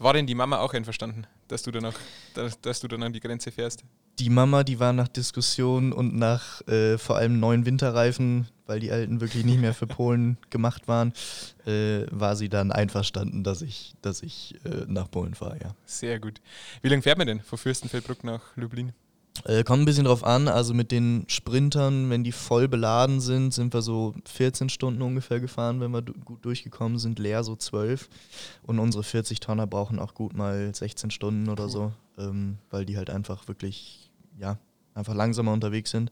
War 0.00 0.14
denn 0.14 0.26
die 0.26 0.34
Mama 0.34 0.60
auch 0.60 0.72
einverstanden, 0.72 1.26
dass 1.48 1.62
du 1.62 1.70
dann 1.70 1.84
auch, 1.84 1.94
dass, 2.32 2.58
dass, 2.62 2.80
du 2.80 2.88
dann 2.88 3.02
an 3.02 3.12
die 3.12 3.20
Grenze 3.20 3.52
fährst? 3.52 3.84
Die 4.18 4.30
Mama, 4.30 4.64
die 4.64 4.80
war 4.80 4.94
nach 4.94 5.08
Diskussionen 5.08 5.92
und 5.92 6.16
nach 6.16 6.66
äh, 6.66 6.96
vor 6.96 7.16
allem 7.16 7.38
neuen 7.38 7.66
Winterreifen, 7.66 8.48
weil 8.64 8.80
die 8.80 8.90
alten 8.90 9.20
wirklich 9.20 9.44
nicht 9.44 9.60
mehr 9.60 9.74
für 9.74 9.86
Polen 9.86 10.38
gemacht 10.48 10.88
waren, 10.88 11.12
äh, 11.66 12.06
war 12.10 12.34
sie 12.34 12.48
dann 12.48 12.72
einverstanden, 12.72 13.44
dass 13.44 13.60
ich, 13.60 13.92
dass 14.00 14.22
ich 14.22 14.54
äh, 14.64 14.86
nach 14.86 15.10
Polen 15.10 15.34
fahre, 15.34 15.58
ja. 15.62 15.74
Sehr 15.84 16.18
gut. 16.18 16.40
Wie 16.80 16.88
lange 16.88 17.02
fährt 17.02 17.18
man 17.18 17.26
denn 17.26 17.40
von 17.42 17.58
Fürstenfeldbruck 17.58 18.24
nach 18.24 18.56
Lublin? 18.56 18.94
Äh, 19.44 19.64
kommt 19.64 19.82
ein 19.82 19.84
bisschen 19.86 20.04
drauf 20.04 20.24
an, 20.24 20.48
also 20.48 20.74
mit 20.74 20.90
den 20.90 21.24
Sprintern, 21.28 22.10
wenn 22.10 22.24
die 22.24 22.32
voll 22.32 22.68
beladen 22.68 23.20
sind, 23.20 23.54
sind 23.54 23.72
wir 23.72 23.80
so 23.80 24.14
14 24.26 24.68
Stunden 24.68 25.00
ungefähr 25.02 25.40
gefahren, 25.40 25.80
wenn 25.80 25.92
wir 25.92 26.02
gut 26.02 26.44
durchgekommen 26.44 26.98
sind, 26.98 27.18
leer 27.18 27.42
so 27.42 27.56
12. 27.56 28.08
Und 28.62 28.78
unsere 28.78 29.02
40 29.02 29.40
Tonner 29.40 29.66
brauchen 29.66 29.98
auch 29.98 30.14
gut 30.14 30.34
mal 30.34 30.74
16 30.74 31.10
Stunden 31.10 31.48
oder 31.48 31.64
cool. 31.64 31.70
so, 31.70 31.92
ähm, 32.18 32.58
weil 32.70 32.84
die 32.84 32.96
halt 32.96 33.08
einfach 33.08 33.48
wirklich, 33.48 34.10
ja, 34.38 34.58
einfach 34.94 35.14
langsamer 35.14 35.52
unterwegs 35.52 35.90
sind. 35.90 36.10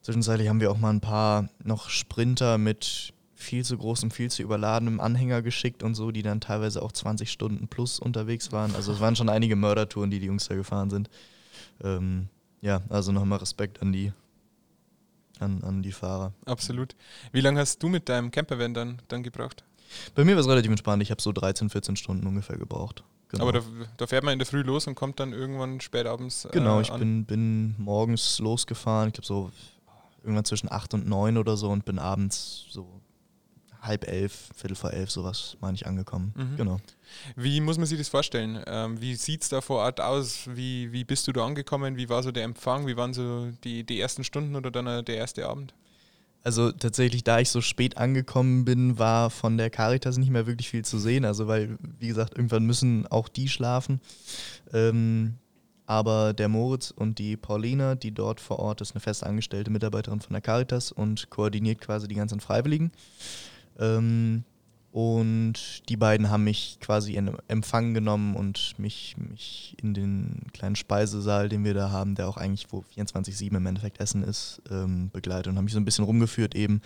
Zwischenzeitlich 0.00 0.48
haben 0.48 0.60
wir 0.60 0.70
auch 0.70 0.78
mal 0.78 0.90
ein 0.90 1.00
paar 1.00 1.48
noch 1.62 1.90
Sprinter 1.90 2.58
mit 2.58 3.12
viel 3.34 3.64
zu 3.64 3.76
großem, 3.76 4.10
viel 4.10 4.30
zu 4.30 4.42
überladenem 4.42 5.00
Anhänger 5.00 5.42
geschickt 5.42 5.82
und 5.82 5.94
so, 5.94 6.10
die 6.10 6.22
dann 6.22 6.40
teilweise 6.40 6.82
auch 6.82 6.92
20 6.92 7.30
Stunden 7.30 7.68
plus 7.68 8.00
unterwegs 8.00 8.52
waren. 8.52 8.74
Also 8.74 8.92
es 8.92 9.00
waren 9.00 9.16
schon 9.16 9.28
einige 9.28 9.56
Mördertouren, 9.56 10.10
die 10.10 10.20
die 10.20 10.26
Jungs 10.26 10.48
da 10.48 10.54
gefahren 10.54 10.90
sind. 10.90 11.08
Ähm, 11.82 12.28
ja, 12.60 12.80
also 12.88 13.12
nochmal 13.12 13.38
Respekt 13.38 13.82
an 13.82 13.92
die, 13.92 14.12
an, 15.40 15.62
an 15.62 15.82
die 15.82 15.92
Fahrer. 15.92 16.32
Absolut. 16.46 16.94
Wie 17.32 17.40
lange 17.40 17.60
hast 17.60 17.82
du 17.82 17.88
mit 17.88 18.08
deinem 18.08 18.30
Campervan 18.30 18.74
dann, 18.74 19.02
dann 19.08 19.22
gebraucht? 19.22 19.64
Bei 20.14 20.24
mir 20.24 20.34
war 20.34 20.40
es 20.40 20.48
relativ 20.48 20.70
entspannt. 20.70 21.02
Ich 21.02 21.10
habe 21.10 21.20
so 21.20 21.32
13, 21.32 21.70
14 21.70 21.96
Stunden 21.96 22.26
ungefähr 22.26 22.56
gebraucht. 22.56 23.04
Genau. 23.28 23.44
Aber 23.44 23.52
da, 23.52 23.62
da, 23.96 24.06
fährt 24.06 24.24
man 24.24 24.34
in 24.34 24.38
der 24.38 24.46
Früh 24.46 24.62
los 24.62 24.86
und 24.86 24.94
kommt 24.94 25.18
dann 25.18 25.32
irgendwann 25.32 25.80
spät 25.80 26.06
abends. 26.06 26.44
Äh, 26.44 26.50
genau, 26.52 26.80
ich 26.80 26.92
bin, 26.92 27.24
bin 27.24 27.74
morgens 27.78 28.38
losgefahren, 28.38 29.08
ich 29.08 29.14
glaube 29.14 29.26
so 29.26 29.50
irgendwann 30.22 30.44
zwischen 30.44 30.70
8 30.70 30.94
und 30.94 31.08
9 31.08 31.38
oder 31.38 31.56
so 31.56 31.70
und 31.70 31.84
bin 31.84 31.98
abends 31.98 32.66
so 32.68 33.00
halb 33.82 34.08
elf, 34.08 34.48
Viertel 34.56 34.76
vor 34.76 34.92
elf, 34.92 35.10
sowas, 35.10 35.56
meine 35.60 35.74
ich, 35.74 35.86
angekommen. 35.86 36.32
Mhm. 36.36 36.56
Genau. 36.56 36.80
Wie 37.36 37.60
muss 37.60 37.76
man 37.76 37.86
sich 37.86 37.98
das 37.98 38.08
vorstellen? 38.08 38.62
Ähm, 38.66 39.00
wie 39.00 39.16
sieht 39.16 39.42
es 39.42 39.48
da 39.48 39.60
vor 39.60 39.78
Ort 39.78 40.00
aus? 40.00 40.48
Wie, 40.54 40.92
wie 40.92 41.04
bist 41.04 41.26
du 41.26 41.32
da 41.32 41.44
angekommen? 41.44 41.96
Wie 41.96 42.08
war 42.08 42.22
so 42.22 42.30
der 42.30 42.44
Empfang? 42.44 42.86
Wie 42.86 42.96
waren 42.96 43.12
so 43.12 43.50
die, 43.64 43.84
die 43.84 44.00
ersten 44.00 44.24
Stunden 44.24 44.56
oder 44.56 44.70
dann 44.70 44.86
äh, 44.86 45.02
der 45.02 45.16
erste 45.16 45.46
Abend? 45.46 45.74
Also 46.44 46.72
tatsächlich, 46.72 47.22
da 47.22 47.38
ich 47.38 47.50
so 47.50 47.60
spät 47.60 47.98
angekommen 47.98 48.64
bin, 48.64 48.98
war 48.98 49.30
von 49.30 49.56
der 49.56 49.70
Caritas 49.70 50.16
nicht 50.16 50.30
mehr 50.30 50.46
wirklich 50.46 50.70
viel 50.70 50.84
zu 50.84 50.98
sehen. 50.98 51.24
Also 51.24 51.46
weil, 51.46 51.76
wie 51.98 52.08
gesagt, 52.08 52.36
irgendwann 52.36 52.64
müssen 52.64 53.06
auch 53.08 53.28
die 53.28 53.48
schlafen. 53.48 54.00
Ähm, 54.72 55.34
aber 55.86 56.32
der 56.32 56.48
Moritz 56.48 56.90
und 56.90 57.18
die 57.18 57.36
Paulina, 57.36 57.96
die 57.96 58.12
dort 58.12 58.40
vor 58.40 58.58
Ort 58.60 58.80
ist, 58.80 58.92
eine 58.92 59.00
fest 59.00 59.24
angestellte 59.24 59.70
Mitarbeiterin 59.70 60.20
von 60.20 60.32
der 60.32 60.40
Caritas 60.40 60.92
und 60.92 61.28
koordiniert 61.30 61.80
quasi 61.80 62.08
die 62.08 62.14
ganzen 62.14 62.40
Freiwilligen. 62.40 62.92
Ähm, 63.78 64.44
und 64.92 65.88
die 65.88 65.96
beiden 65.96 66.28
haben 66.28 66.44
mich 66.44 66.76
quasi 66.80 67.14
in 67.14 67.34
Empfang 67.48 67.94
genommen 67.94 68.36
und 68.36 68.78
mich, 68.78 69.16
mich 69.16 69.74
in 69.82 69.94
den 69.94 70.42
kleinen 70.52 70.76
Speisesaal, 70.76 71.48
den 71.48 71.64
wir 71.64 71.72
da 71.72 71.90
haben, 71.90 72.14
der 72.14 72.28
auch 72.28 72.36
eigentlich 72.36 72.66
wo 72.70 72.84
24-7 72.94 73.56
im 73.56 73.66
Endeffekt 73.66 74.00
Essen 74.00 74.22
ist, 74.22 74.60
ähm, 74.70 75.08
begleitet 75.10 75.46
und 75.48 75.56
haben 75.56 75.64
mich 75.64 75.72
so 75.72 75.80
ein 75.80 75.86
bisschen 75.86 76.04
rumgeführt 76.04 76.54
eben. 76.54 76.82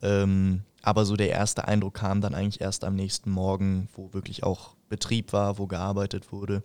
Ähm, 0.00 0.62
aber 0.82 1.04
so 1.04 1.16
der 1.16 1.30
erste 1.30 1.66
Eindruck 1.66 1.94
kam 1.94 2.20
dann 2.20 2.36
eigentlich 2.36 2.60
erst 2.60 2.84
am 2.84 2.94
nächsten 2.94 3.30
Morgen, 3.32 3.88
wo 3.96 4.12
wirklich 4.12 4.44
auch 4.44 4.76
Betrieb 4.88 5.32
war, 5.32 5.58
wo 5.58 5.66
gearbeitet 5.66 6.30
wurde. 6.30 6.62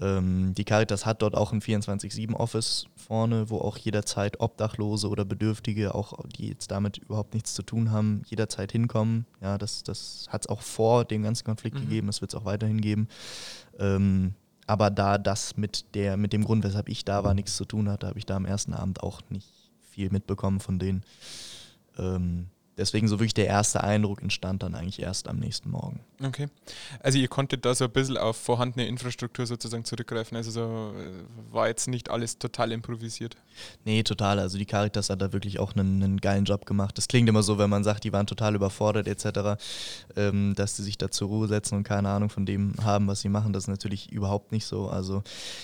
Ähm, 0.00 0.54
die 0.54 0.64
Caritas 0.64 1.06
hat 1.06 1.22
dort 1.22 1.34
auch 1.34 1.52
ein 1.52 1.60
24-7-Office 1.60 2.86
vorne, 2.96 3.48
wo 3.48 3.58
auch 3.58 3.78
jederzeit 3.78 4.40
Obdachlose 4.40 5.08
oder 5.08 5.24
Bedürftige, 5.24 5.94
auch 5.94 6.18
die 6.26 6.48
jetzt 6.48 6.70
damit 6.70 6.98
überhaupt 6.98 7.34
nichts 7.34 7.54
zu 7.54 7.62
tun 7.62 7.90
haben, 7.90 8.22
jederzeit 8.26 8.72
hinkommen. 8.72 9.26
Ja, 9.40 9.56
das, 9.56 9.82
das 9.82 10.26
hat 10.28 10.42
es 10.42 10.48
auch 10.48 10.60
vor 10.60 11.04
dem 11.04 11.22
ganzen 11.22 11.44
Konflikt 11.44 11.76
mhm. 11.76 11.80
gegeben, 11.82 12.06
das 12.08 12.20
wird 12.20 12.32
es 12.32 12.38
auch 12.38 12.44
weiterhin 12.44 12.80
geben. 12.80 13.08
Ähm, 13.78 14.34
aber 14.66 14.90
da 14.90 15.16
das 15.16 15.56
mit, 15.56 15.94
der, 15.94 16.16
mit 16.16 16.32
dem 16.32 16.44
Grund, 16.44 16.64
weshalb 16.64 16.88
ich 16.88 17.04
da 17.04 17.24
war, 17.24 17.34
nichts 17.34 17.56
zu 17.56 17.64
tun 17.64 17.88
hatte, 17.88 18.08
habe 18.08 18.18
ich 18.18 18.26
da 18.26 18.36
am 18.36 18.44
ersten 18.44 18.74
Abend 18.74 19.02
auch 19.02 19.20
nicht 19.30 19.48
viel 19.80 20.10
mitbekommen 20.10 20.60
von 20.60 20.78
denen. 20.78 21.04
Ähm, 21.98 22.48
deswegen 22.76 23.08
so 23.08 23.18
wirklich 23.18 23.34
der 23.34 23.46
erste 23.46 23.82
Eindruck 23.82 24.22
entstand 24.22 24.62
dann 24.62 24.74
eigentlich 24.74 25.00
erst 25.00 25.28
am 25.28 25.38
nächsten 25.38 25.70
Morgen. 25.70 26.00
Okay. 26.22 26.48
Also 27.00 27.18
ihr 27.18 27.28
konntet 27.28 27.64
da 27.64 27.74
so 27.74 27.84
ein 27.84 27.90
bisschen 27.90 28.16
auf 28.16 28.36
vorhandene 28.36 28.86
Infrastruktur 28.86 29.46
sozusagen 29.46 29.84
zurückgreifen. 29.84 30.36
Also 30.36 30.50
so 30.50 30.94
äh, 30.98 31.52
war 31.52 31.68
jetzt 31.68 31.88
nicht 31.88 32.10
alles 32.10 32.38
total 32.38 32.72
improvisiert. 32.72 33.36
Nee, 33.84 34.02
total. 34.02 34.38
Also 34.38 34.58
die 34.58 34.66
Caritas 34.66 35.10
hat 35.10 35.22
da 35.22 35.32
wirklich 35.32 35.58
auch 35.58 35.74
einen, 35.74 36.02
einen 36.02 36.20
geilen 36.20 36.44
Job 36.44 36.66
gemacht. 36.66 36.96
Das 36.98 37.08
klingt 37.08 37.28
immer 37.28 37.42
so, 37.42 37.58
wenn 37.58 37.70
man 37.70 37.84
sagt, 37.84 38.04
die 38.04 38.12
waren 38.12 38.26
total 38.26 38.54
überfordert 38.54 39.08
etc., 39.08 39.62
ähm, 40.16 40.54
dass 40.54 40.76
sie 40.76 40.82
sich 40.82 40.98
da 40.98 41.10
zur 41.10 41.28
Ruhe 41.28 41.48
setzen 41.48 41.76
und 41.76 41.84
keine 41.84 42.10
Ahnung 42.10 42.28
von 42.28 42.46
dem 42.46 42.74
haben, 42.82 43.06
was 43.06 43.20
sie 43.20 43.28
machen. 43.28 43.52
Das 43.52 43.64
ist 43.64 43.68
natürlich 43.68 44.12
überhaupt 44.12 44.52
nicht 44.52 44.66
so. 44.66 44.88
Also 44.88 45.22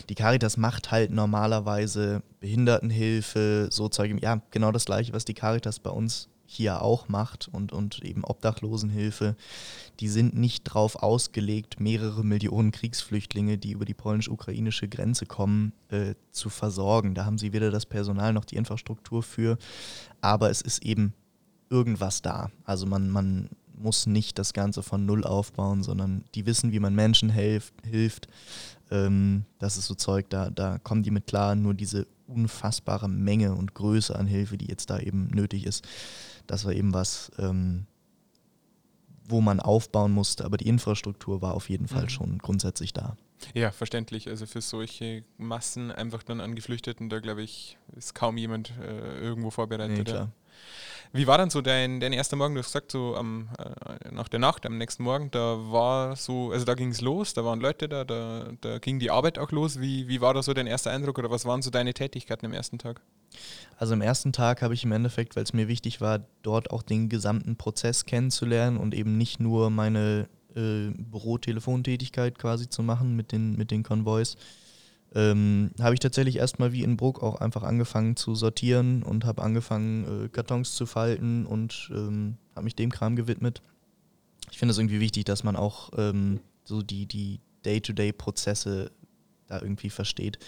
die 0.09 0.15
Caritas 0.15 0.57
macht 0.57 0.91
halt 0.91 1.11
normalerweise 1.11 2.23
Behindertenhilfe, 2.41 3.69
so 3.71 3.89
Zeug. 3.89 4.13
Ja, 4.21 4.41
genau 4.51 4.73
das 4.73 4.87
gleiche, 4.87 5.13
was 5.13 5.25
die 5.25 5.35
Caritas 5.35 5.79
bei 5.79 5.91
uns 5.91 6.29
hier 6.53 6.83
auch 6.83 7.09
macht 7.09 7.49
und, 7.51 7.73
und 7.73 8.05
eben 8.05 8.25
Obdachlosenhilfe, 8.25 9.37
die 10.01 10.09
sind 10.09 10.37
nicht 10.37 10.69
darauf 10.69 10.97
ausgelegt, 10.97 11.81
mehrere 11.81 12.25
Millionen 12.25 12.73
Kriegsflüchtlinge, 12.73 13.59
die 13.59 13.73
über 13.73 13.85
die 13.85 13.95
polnisch-ukrainische 13.95 14.89
Grenze 14.89 15.27
kommen, 15.27 15.73
äh, 15.89 16.15
zu 16.31 16.51
versorgen. 16.51 17.15
Da 17.15 17.25
haben 17.25 17.39
sie 17.39 17.53
weder 17.53 17.71
das 17.71 17.87
Personal 17.87 18.33
noch 18.33 18.45
die 18.45 18.57
Infrastruktur 18.57 19.23
für, 19.23 19.59
aber 20.21 20.51
es 20.51 20.61
ist 20.61 20.85
eben 20.85 21.15
irgendwas 21.71 22.21
da. 22.21 22.51
Also 22.65 22.87
man, 22.87 23.09
man 23.09 23.49
muss 23.75 24.07
nicht 24.07 24.39
das 24.39 24.53
Ganze 24.53 24.83
von 24.83 25.07
Null 25.07 25.25
aufbauen, 25.25 25.83
sondern 25.83 26.25
die 26.35 26.45
wissen, 26.45 26.73
wie 26.73 26.81
man 26.81 26.95
Menschen 26.95 27.31
helft, 27.31 27.75
hilft. 27.83 28.29
Ähm, 28.91 29.47
das 29.59 29.79
ist 29.79 29.87
so 29.87 29.95
Zeug, 29.95 30.29
da, 30.29 30.51
da 30.51 30.79
kommen 30.79 31.03
die 31.03 31.11
mit 31.11 31.27
klar, 31.27 31.55
nur 31.55 31.73
diese 31.73 32.07
unfassbare 32.27 33.09
Menge 33.09 33.55
und 33.55 33.75
Größe 33.75 34.15
an 34.15 34.27
Hilfe, 34.27 34.59
die 34.59 34.67
jetzt 34.67 34.91
da 34.91 34.99
eben 34.99 35.29
nötig 35.29 35.67
ist 35.67 35.87
das 36.47 36.65
war 36.65 36.73
eben 36.73 36.93
was, 36.95 37.31
ähm, 37.39 37.87
wo 39.25 39.41
man 39.41 39.61
aufbauen 39.61 40.13
musste, 40.13 40.45
aber 40.45 40.57
die 40.57 40.69
Infrastruktur 40.69 41.43
war 41.43 41.55
auf 41.55 41.69
jeden 41.69 41.89
Fall 41.89 42.05
mhm. 42.05 42.09
schon 42.09 42.39
grundsätzlich 42.39 42.93
da. 42.93 43.17
Ja, 43.55 43.73
verständlich. 43.73 44.29
Also 44.29 44.47
für 44.47 44.61
solche 44.61 45.25
Massen 45.37 45.91
einfach 45.91 46.23
dann 46.23 46.41
an 46.41 46.55
Geflüchteten, 46.55 47.09
da 47.09 47.19
glaube 47.19 47.43
ich, 47.43 47.77
ist 47.97 48.15
kaum 48.15 48.37
jemand 48.37 48.73
äh, 48.81 49.19
irgendwo 49.21 49.51
vorbereitet. 49.51 50.09
Nee. 50.09 50.27
Wie 51.15 51.27
war 51.27 51.37
dann 51.37 51.51
so 51.51 51.61
dein, 51.61 52.01
dein 52.01 52.13
erster 52.13 52.37
Morgen? 52.37 52.55
Du 52.55 52.61
hast 52.61 52.69
gesagt, 52.69 52.91
so 52.91 53.17
am, 53.17 53.51
äh, 53.59 54.11
nach 54.13 54.29
der 54.29 54.41
Nacht, 54.41 54.65
am 54.65 54.79
nächsten 54.79 55.03
Morgen, 55.03 55.31
da 55.31 55.59
war 55.71 56.17
so, 56.17 56.53
also 56.53 56.65
da 56.65 56.75
ging 56.75 56.91
es 56.91 57.03
los, 57.03 57.35
da 57.35 57.45
waren 57.45 57.61
Leute 57.61 57.89
da, 57.89 58.05
da, 58.05 58.53
da 58.61 58.79
ging 58.79 58.99
die 58.99 59.11
Arbeit 59.11 59.39
auch 59.39 59.51
los. 59.51 59.81
Wie, 59.81 60.09
wie 60.09 60.21
war 60.23 60.33
da 60.33 60.43
so 60.43 60.55
dein 60.55 60.67
erster 60.67 60.91
Eindruck 60.91 61.19
oder 61.19 61.31
was 61.31 61.45
waren 61.45 61.61
so 61.61 61.71
deine 61.71 61.93
Tätigkeiten 61.93 62.47
am 62.47 62.53
ersten 62.55 62.79
Tag? 62.79 63.03
Also 63.77 63.95
am 63.95 64.01
ersten 64.01 64.33
Tag 64.33 64.63
habe 64.63 64.75
ich 64.75 64.85
im 64.85 64.93
Endeffekt, 64.93 65.35
weil 65.35 65.43
es 65.43 65.53
mir 65.53 65.69
wichtig 65.69 66.01
war, 66.01 66.21
dort 66.43 66.71
auch 66.71 66.83
den 66.83 67.09
gesamten 67.09 67.57
Prozess 67.57 68.05
kennenzulernen 68.05 68.77
und 68.77 68.95
eben 68.95 69.19
nicht 69.19 69.41
nur 69.41 69.71
meine 69.71 70.29
äh, 70.55 70.91
Bürotelefontätigkeit 70.91 72.39
quasi 72.39 72.69
zu 72.69 72.83
machen 72.83 73.17
mit 73.17 73.33
den, 73.33 73.57
mit 73.57 73.71
den 73.71 73.83
Konvois, 73.83 74.37
ähm, 75.15 75.71
habe 75.81 75.95
ich 75.95 76.01
tatsächlich 76.01 76.37
erstmal 76.37 76.73
wie 76.73 76.83
in 76.83 76.97
Bruck 76.97 77.23
auch 77.23 77.41
einfach 77.41 77.63
angefangen 77.63 78.17
zu 78.17 78.35
sortieren 78.35 79.03
und 79.03 79.25
habe 79.25 79.43
angefangen, 79.43 80.25
äh, 80.25 80.29
Kartons 80.29 80.75
zu 80.75 80.87
falten 80.87 81.45
und 81.45 81.91
ähm, 81.93 82.37
habe 82.55 82.65
mich 82.65 82.77
dem 82.77 82.91
Kram 82.91 83.17
gewidmet. 83.17 83.63
Ich 84.51 84.59
finde 84.59 84.73
es 84.73 84.79
irgendwie 84.79 85.01
wichtig, 85.01 85.25
dass 85.25 85.45
man 85.45 85.57
auch 85.57 85.91
ähm, 85.97 86.41
so 86.65 86.83
die, 86.83 87.07
die 87.07 87.41
Day-to-Day-Prozesse 87.65 88.91
da 89.49 89.61
irgendwie 89.61 89.91
versteht. 89.91 90.39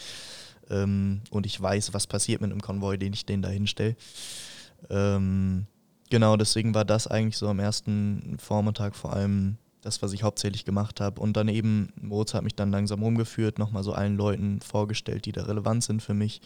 Ähm, 0.70 1.22
und 1.30 1.46
ich 1.46 1.60
weiß, 1.60 1.94
was 1.94 2.06
passiert 2.06 2.40
mit 2.40 2.50
einem 2.50 2.60
Konvoi, 2.60 2.96
den 2.96 3.12
ich 3.12 3.26
den 3.26 3.42
da 3.42 3.48
hinstelle. 3.48 3.96
Ähm, 4.90 5.66
genau, 6.10 6.36
deswegen 6.36 6.74
war 6.74 6.84
das 6.84 7.06
eigentlich 7.06 7.36
so 7.36 7.48
am 7.48 7.58
ersten 7.58 8.36
Vormittag 8.38 8.96
vor 8.96 9.12
allem 9.12 9.58
das, 9.82 10.00
was 10.00 10.12
ich 10.12 10.22
hauptsächlich 10.22 10.64
gemacht 10.64 11.00
habe. 11.00 11.20
Und 11.20 11.36
dann 11.36 11.48
eben, 11.48 11.92
Moritz 12.00 12.34
hat 12.34 12.44
mich 12.44 12.54
dann 12.54 12.70
langsam 12.70 13.02
rumgeführt, 13.02 13.58
nochmal 13.58 13.84
so 13.84 13.92
allen 13.92 14.16
Leuten 14.16 14.60
vorgestellt, 14.60 15.26
die 15.26 15.32
da 15.32 15.44
relevant 15.44 15.84
sind 15.84 16.02
für 16.02 16.14
mich. 16.14 16.40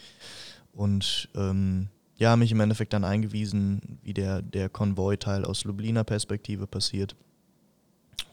Und 0.73 1.29
ähm, 1.35 1.87
ja, 2.17 2.35
mich 2.35 2.51
im 2.51 2.59
Endeffekt 2.59 2.91
dann 2.91 3.05
eingewiesen, 3.05 3.99
wie 4.03 4.13
der, 4.13 4.41
der 4.41 4.67
Konvoi-Teil 4.67 5.45
aus 5.45 5.63
Lubliner 5.63 6.03
Perspektive 6.03 6.67
passiert. 6.67 7.15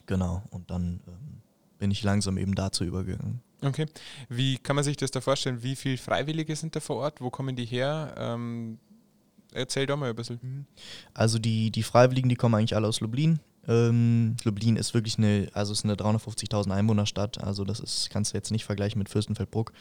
Genau, 0.06 0.42
und 0.50 0.70
dann 0.70 1.00
ähm, 1.06 1.42
bin 1.78 1.90
ich 1.90 2.02
langsam 2.02 2.36
eben 2.36 2.54
dazu 2.54 2.84
übergegangen. 2.84 3.40
Okay. 3.62 3.86
Wie 4.28 4.58
kann 4.58 4.76
man 4.76 4.84
sich 4.84 4.96
das 4.96 5.10
da 5.10 5.20
vorstellen? 5.20 5.62
Wie 5.62 5.76
viele 5.76 5.96
Freiwillige 5.96 6.54
sind 6.56 6.76
da 6.76 6.80
vor 6.80 6.96
Ort? 6.96 7.20
Wo 7.20 7.30
kommen 7.30 7.56
die 7.56 7.64
her? 7.64 8.14
Ähm, 8.18 8.78
erzähl 9.52 9.86
doch 9.86 9.96
mal 9.96 10.10
ein 10.10 10.16
bisschen. 10.16 10.38
Mhm. 10.42 10.66
Also 11.14 11.38
die, 11.38 11.70
die 11.70 11.82
Freiwilligen, 11.82 12.28
die 12.28 12.36
kommen 12.36 12.54
eigentlich 12.54 12.76
alle 12.76 12.86
aus 12.86 13.00
Lublin. 13.00 13.40
Ähm, 13.68 14.36
Lublin 14.44 14.76
ist 14.76 14.94
wirklich 14.94 15.18
eine, 15.18 15.48
also 15.52 15.72
ist 15.72 15.84
eine 15.84 15.94
350.000 15.94 16.70
Einwohnerstadt, 16.70 17.42
also 17.42 17.64
das 17.64 17.80
ist, 17.80 18.10
kannst 18.10 18.32
du 18.32 18.36
jetzt 18.36 18.52
nicht 18.52 18.64
vergleichen 18.64 18.98
mit 18.98 19.08
Fürstenfeldbruck. 19.08 19.72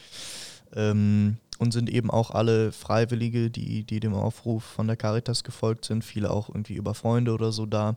Ähm, 0.74 1.36
und 1.58 1.72
sind 1.72 1.88
eben 1.88 2.10
auch 2.10 2.32
alle 2.32 2.72
Freiwillige, 2.72 3.50
die, 3.50 3.84
die 3.84 4.00
dem 4.00 4.14
Aufruf 4.14 4.64
von 4.64 4.88
der 4.88 4.96
Caritas 4.96 5.44
gefolgt 5.44 5.84
sind, 5.84 6.04
viele 6.04 6.30
auch 6.30 6.48
irgendwie 6.48 6.74
über 6.74 6.94
Freunde 6.94 7.32
oder 7.32 7.52
so 7.52 7.64
da. 7.64 7.96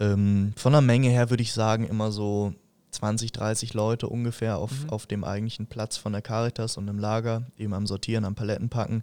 Ähm, 0.00 0.52
von 0.56 0.72
der 0.72 0.80
Menge 0.80 1.08
her 1.08 1.30
würde 1.30 1.42
ich 1.42 1.52
sagen, 1.52 1.86
immer 1.86 2.10
so 2.10 2.54
20, 2.94 3.32
30 3.32 3.74
Leute 3.74 4.08
ungefähr 4.08 4.58
auf, 4.58 4.84
mhm. 4.84 4.90
auf 4.90 5.06
dem 5.06 5.24
eigentlichen 5.24 5.66
Platz 5.66 5.96
von 5.96 6.12
der 6.12 6.22
Caritas 6.22 6.76
und 6.76 6.88
im 6.88 6.98
Lager, 6.98 7.44
eben 7.58 7.74
am 7.74 7.86
Sortieren, 7.86 8.24
am 8.24 8.34
Palettenpacken. 8.34 9.02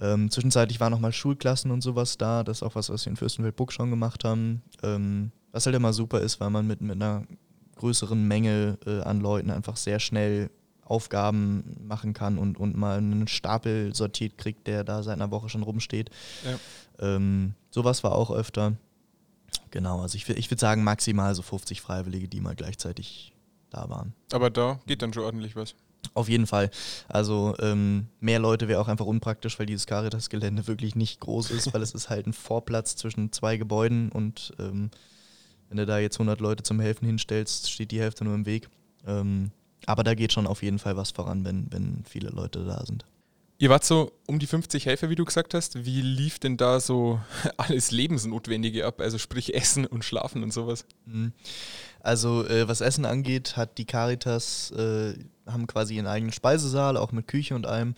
Ähm, 0.00 0.30
zwischenzeitlich 0.30 0.80
waren 0.80 0.92
nochmal 0.92 1.12
Schulklassen 1.12 1.70
und 1.70 1.82
sowas 1.82 2.16
da. 2.16 2.42
Das 2.42 2.58
ist 2.58 2.62
auch 2.62 2.74
was, 2.74 2.88
was 2.88 3.04
wir 3.04 3.10
in 3.10 3.16
Fürstenfeldbruck 3.16 3.72
schon 3.72 3.90
gemacht 3.90 4.24
haben. 4.24 4.62
Ähm, 4.82 5.30
was 5.52 5.66
halt 5.66 5.76
immer 5.76 5.92
super 5.92 6.20
ist, 6.20 6.40
weil 6.40 6.50
man 6.50 6.66
mit, 6.66 6.80
mit 6.80 6.96
einer 6.96 7.24
größeren 7.76 8.26
Menge 8.26 8.78
äh, 8.86 9.00
an 9.00 9.20
Leuten 9.20 9.50
einfach 9.50 9.76
sehr 9.76 10.00
schnell 10.00 10.50
Aufgaben 10.84 11.76
machen 11.86 12.14
kann 12.14 12.36
und, 12.36 12.58
und 12.58 12.76
mal 12.76 12.98
einen 12.98 13.28
Stapel 13.28 13.94
sortiert 13.94 14.36
kriegt, 14.38 14.66
der 14.66 14.84
da 14.84 15.02
seit 15.02 15.14
einer 15.14 15.30
Woche 15.30 15.48
schon 15.48 15.62
rumsteht. 15.62 16.10
Ja. 16.44 17.16
Ähm, 17.16 17.54
sowas 17.70 18.02
war 18.02 18.12
auch 18.12 18.30
öfter. 18.30 18.74
Genau, 19.70 20.00
also 20.00 20.16
ich, 20.16 20.28
ich 20.28 20.50
würde 20.50 20.60
sagen 20.60 20.84
maximal 20.84 21.34
so 21.34 21.42
50 21.42 21.80
Freiwillige, 21.80 22.28
die 22.28 22.40
mal 22.40 22.54
gleichzeitig 22.54 23.34
da 23.70 23.88
waren. 23.88 24.14
Aber 24.32 24.50
da 24.50 24.80
geht 24.86 25.02
dann 25.02 25.12
schon 25.12 25.24
ordentlich 25.24 25.56
was. 25.56 25.74
Auf 26.14 26.28
jeden 26.28 26.46
Fall. 26.46 26.70
Also 27.08 27.54
ähm, 27.60 28.08
mehr 28.20 28.38
Leute 28.38 28.68
wäre 28.68 28.80
auch 28.80 28.88
einfach 28.88 29.06
unpraktisch, 29.06 29.58
weil 29.58 29.66
dieses 29.66 29.86
Caritas-Gelände 29.86 30.66
wirklich 30.66 30.96
nicht 30.96 31.20
groß 31.20 31.50
ist, 31.50 31.72
weil 31.72 31.82
es 31.82 31.92
ist 31.92 32.10
halt 32.10 32.26
ein 32.26 32.32
Vorplatz 32.32 32.96
zwischen 32.96 33.32
zwei 33.32 33.56
Gebäuden 33.56 34.10
und 34.10 34.52
ähm, 34.58 34.90
wenn 35.68 35.76
du 35.76 35.86
da 35.86 35.98
jetzt 35.98 36.16
100 36.16 36.40
Leute 36.40 36.64
zum 36.64 36.80
Helfen 36.80 37.06
hinstellst, 37.06 37.70
steht 37.70 37.92
die 37.92 38.00
Hälfte 38.00 38.24
nur 38.24 38.34
im 38.34 38.44
Weg. 38.44 38.68
Ähm, 39.06 39.52
aber 39.86 40.02
da 40.02 40.14
geht 40.14 40.32
schon 40.32 40.46
auf 40.46 40.62
jeden 40.62 40.78
Fall 40.80 40.96
was 40.96 41.12
voran, 41.12 41.44
wenn, 41.44 41.68
wenn 41.70 42.02
viele 42.04 42.30
Leute 42.30 42.64
da 42.64 42.84
sind. 42.84 43.04
Ihr 43.60 43.68
wart 43.68 43.84
so 43.84 44.12
um 44.26 44.38
die 44.38 44.46
50 44.46 44.86
Helfer, 44.86 45.10
wie 45.10 45.16
du 45.16 45.26
gesagt 45.26 45.52
hast. 45.52 45.84
Wie 45.84 46.00
lief 46.00 46.38
denn 46.38 46.56
da 46.56 46.80
so 46.80 47.20
alles 47.58 47.90
Lebensnotwendige 47.90 48.86
ab? 48.86 49.02
Also 49.02 49.18
sprich 49.18 49.54
Essen 49.54 49.84
und 49.84 50.02
Schlafen 50.02 50.42
und 50.42 50.50
sowas? 50.50 50.86
Mhm. 51.04 51.34
Also 52.00 52.46
äh, 52.46 52.66
was 52.68 52.80
Essen 52.80 53.04
angeht, 53.04 53.58
hat 53.58 53.76
die 53.76 53.84
Caritas, 53.84 54.70
äh, 54.70 55.12
haben 55.44 55.66
quasi 55.66 55.96
ihren 55.96 56.06
eigenen 56.06 56.32
Speisesaal, 56.32 56.96
auch 56.96 57.12
mit 57.12 57.28
Küche 57.28 57.54
und 57.54 57.66
allem, 57.66 57.96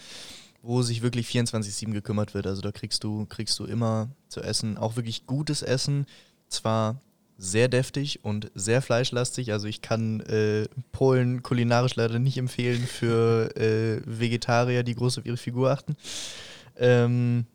wo 0.63 0.83
sich 0.83 1.01
wirklich 1.01 1.29
24-7 1.29 1.93
gekümmert 1.93 2.35
wird. 2.35 2.49
Also 2.49 2.61
da 2.61 2.73
kriegst 2.73 3.05
du, 3.05 3.27
kriegst 3.27 3.57
du 3.61 3.65
immer 3.65 4.11
zu 4.27 4.41
essen, 4.41 4.77
auch 4.77 4.97
wirklich 4.97 5.27
gutes 5.27 5.63
Essen. 5.63 6.07
Zwar 6.49 7.01
sehr 7.43 7.67
deftig 7.67 8.25
und 8.25 8.53
sehr 8.55 8.81
fleischlastig. 8.83 9.53
Also 9.53 9.67
ich 9.67 9.83
kann 9.83 10.21
äh, 10.21 10.67
Polen 10.93 11.43
kulinarisch 11.43 11.97
leider 11.97 12.21
nicht 12.21 12.39
empfehlen 12.39 12.87
für 12.87 13.55
äh, 13.57 14.01
Vegetarier, 14.07 14.85
die 14.85 14.95
groß 14.95 15.19
auf 15.19 15.27
ihre 15.27 15.37
Figur 15.37 15.73
achten. 15.73 15.97
Ähm, 16.77 17.47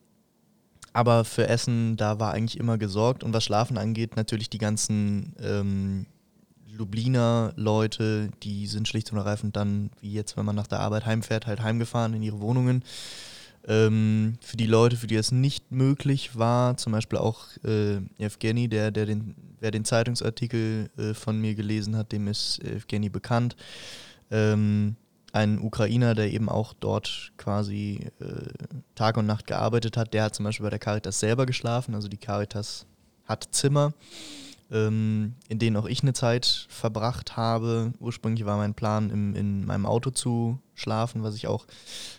aber 0.92 1.24
für 1.24 1.48
Essen, 1.48 1.96
da 1.96 2.20
war 2.20 2.34
eigentlich 2.34 2.60
immer 2.60 2.78
gesorgt. 2.78 3.24
Und 3.24 3.34
was 3.34 3.46
Schlafen 3.46 3.78
angeht, 3.78 4.18
natürlich 4.18 4.50
die 4.50 4.58
ganzen 4.58 5.34
ähm, 5.42 6.06
Lubliner 6.76 7.54
Leute, 7.56 8.30
die 8.44 8.68
sind 8.68 8.90
schlicht 8.90 9.12
und 9.14 9.18
ergreifend 9.18 9.56
dann, 9.56 9.90
wie 10.02 10.12
jetzt, 10.12 10.36
wenn 10.36 10.46
man 10.46 10.56
nach 10.56 10.68
der 10.68 10.82
Arbeit 10.82 11.06
heimfährt, 11.06 11.48
halt 11.48 11.62
heimgefahren 11.62 12.14
in 12.14 12.24
ihre 12.24 12.42
Wohnungen. 12.42 12.84
Ähm, 13.68 14.38
für 14.42 14.58
die 14.58 14.66
Leute, 14.66 14.96
für 14.96 15.08
die 15.08 15.16
es 15.16 15.32
nicht 15.32 15.72
möglich 15.72 16.38
war, 16.38 16.78
zum 16.78 16.94
Beispiel 16.94 17.20
auch 17.20 17.46
äh, 17.64 17.98
Evgeny, 18.18 18.70
der, 18.70 18.92
der 18.92 19.06
den, 19.06 19.36
wer 19.60 19.72
den 19.72 19.86
Zeitungsartikel 19.86 20.90
äh, 20.98 21.14
von 21.14 21.40
mir 21.40 21.54
gelesen 21.56 21.96
hat, 21.96 22.12
dem 22.12 22.28
ist 22.28 22.64
Evgeny 22.64 23.10
bekannt. 23.10 23.56
Ähm, 24.32 24.96
ein 25.34 25.60
Ukrainer, 25.60 26.16
der 26.16 26.32
eben 26.32 26.48
auch 26.48 26.74
dort 26.74 27.34
quasi 27.38 28.10
äh, 28.20 28.50
Tag 28.96 29.18
und 29.18 29.26
Nacht 29.26 29.48
gearbeitet 29.48 29.98
hat, 29.98 30.14
der 30.14 30.24
hat 30.24 30.36
zum 30.36 30.46
Beispiel 30.46 30.64
bei 30.64 30.70
der 30.70 30.80
Caritas 30.80 31.20
selber 31.20 31.46
geschlafen. 31.46 31.94
Also 31.94 32.08
die 32.08 32.18
Caritas 32.18 32.86
hat 33.26 33.50
Zimmer 33.52 33.94
ähm, 34.72 35.36
in 35.48 35.60
denen 35.60 35.78
auch 35.78 35.86
ich 35.86 36.02
eine 36.02 36.14
Zeit 36.14 36.68
verbracht 36.70 37.38
habe. 37.38 37.94
Ursprünglich 38.00 38.46
war 38.46 38.58
mein 38.58 38.74
Plan, 38.74 39.10
im, 39.10 39.36
in 39.36 39.66
meinem 39.66 39.86
Auto 39.86 40.10
zu 40.10 40.60
schlafen, 40.78 41.24
was 41.24 41.36
ich 41.36 41.48
auch 41.48 41.68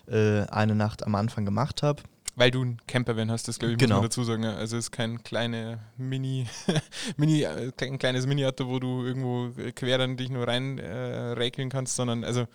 äh, 0.06 0.42
eine 0.42 0.74
Nacht 0.74 1.06
am 1.06 1.14
Anfang 1.14 1.46
gemacht 1.46 1.82
habe. 1.82 2.02
Weil 2.36 2.50
du 2.52 2.62
ein 2.62 2.78
Campervan 2.86 3.32
hast, 3.32 3.48
das 3.48 3.58
glaube 3.58 3.72
ich, 3.72 3.78
genau. 3.78 3.96
muss 3.96 4.02
man 4.02 4.10
dazu 4.10 4.24
sagen. 4.24 4.44
Also 4.44 4.76
es 4.76 4.86
ist 4.86 4.90
kein 4.92 5.22
kleine 5.22 5.80
Mini, 5.96 6.46
Mini, 7.16 7.42
äh, 7.42 7.72
ein 7.80 7.98
kleines 7.98 8.26
Mini-Auto, 8.26 8.68
wo 8.68 8.78
du 8.78 9.04
irgendwo 9.04 9.50
quer 9.74 9.98
dann 9.98 10.16
dich 10.16 10.30
nur 10.30 10.46
rein 10.46 10.78
äh, 10.78 11.32
räkeln 11.32 11.68
kannst, 11.68 11.96
sondern 11.96 12.22
also 12.22 12.46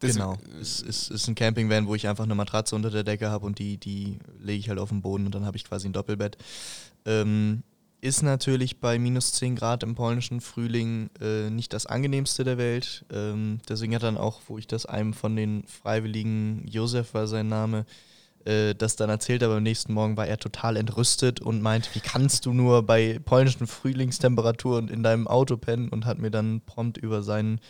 das 0.00 0.14
genau, 0.14 0.38
es 0.60 0.80
ist, 0.80 1.10
ist 1.10 1.28
ein 1.28 1.34
Campingvan, 1.34 1.86
wo 1.86 1.94
ich 1.94 2.06
einfach 2.06 2.24
eine 2.24 2.34
Matratze 2.34 2.76
unter 2.76 2.90
der 2.90 3.02
Decke 3.02 3.30
habe 3.30 3.46
und 3.46 3.58
die, 3.58 3.78
die 3.78 4.18
lege 4.40 4.60
ich 4.60 4.68
halt 4.68 4.78
auf 4.78 4.90
den 4.90 5.02
Boden 5.02 5.26
und 5.26 5.34
dann 5.34 5.44
habe 5.44 5.56
ich 5.56 5.64
quasi 5.64 5.88
ein 5.88 5.92
Doppelbett. 5.92 6.36
Ähm, 7.04 7.62
ist 8.00 8.22
natürlich 8.22 8.80
bei 8.80 8.98
minus 8.98 9.32
10 9.32 9.56
Grad 9.56 9.82
im 9.82 9.94
polnischen 9.94 10.40
Frühling 10.40 11.10
äh, 11.20 11.50
nicht 11.50 11.72
das 11.72 11.86
angenehmste 11.86 12.44
der 12.44 12.58
Welt. 12.58 13.04
Ähm, 13.12 13.60
deswegen 13.68 13.94
hat 13.94 14.02
dann 14.02 14.16
auch, 14.16 14.40
wo 14.46 14.58
ich 14.58 14.66
das 14.66 14.86
einem 14.86 15.14
von 15.14 15.34
den 15.34 15.64
Freiwilligen, 15.66 16.66
Josef 16.66 17.14
war 17.14 17.26
sein 17.26 17.48
Name, 17.48 17.86
äh, 18.44 18.74
das 18.74 18.94
dann 18.96 19.10
erzählt, 19.10 19.42
aber 19.42 19.56
am 19.56 19.62
nächsten 19.64 19.92
Morgen 19.92 20.16
war 20.16 20.26
er 20.26 20.38
total 20.38 20.76
entrüstet 20.76 21.40
und 21.40 21.60
meinte, 21.60 21.90
wie 21.94 22.00
kannst 22.00 22.46
du 22.46 22.52
nur 22.52 22.84
bei 22.84 23.18
polnischen 23.24 23.66
Frühlingstemperaturen 23.66 24.88
in 24.88 25.02
deinem 25.02 25.26
Auto 25.26 25.56
pennen 25.56 25.88
und 25.88 26.06
hat 26.06 26.18
mir 26.18 26.30
dann 26.30 26.60
prompt 26.60 26.98
über 26.98 27.22
seinen, 27.24 27.60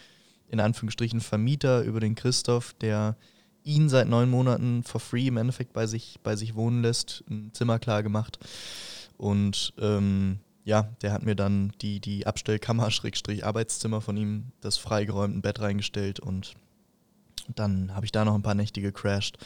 in 0.49 0.61
Anführungsstrichen, 0.61 1.21
Vermieter, 1.21 1.83
über 1.83 2.01
den 2.01 2.15
Christoph, 2.15 2.75
der 2.75 3.17
ihn 3.65 3.89
seit 3.89 4.09
neun 4.09 4.31
Monaten 4.31 4.83
for 4.83 5.01
free 5.01 5.27
im 5.27 5.37
Endeffekt 5.37 5.73
bei 5.73 5.87
sich, 5.87 6.21
bei 6.23 6.37
sich 6.37 6.55
wohnen 6.55 6.83
lässt, 6.83 7.25
ein 7.31 7.51
Zimmer 7.55 7.79
klar 7.79 8.03
gemacht. 8.03 8.39
Und 9.19 9.75
ähm, 9.79 10.39
ja, 10.65 10.89
der 11.03 11.13
hat 11.13 11.23
mir 11.23 11.35
dann 11.35 11.73
die, 11.83 12.01
die 12.01 12.27
Abstellkammer, 12.27 12.91
Schrägstrich 12.91 13.45
Arbeitszimmer 13.45 14.01
von 14.01 14.17
ihm, 14.17 14.53
das 14.61 14.79
freigeräumte 14.79 15.41
Bett 15.41 15.61
reingestellt 15.61 16.21
und 16.21 16.55
dann 17.55 17.95
habe 17.95 18.05
ich 18.05 18.13
da 18.13 18.25
noch 18.25 18.35
ein 18.35 18.43
paar 18.43 18.55
Nächte 18.55 18.83
gecrashed. 18.83 19.39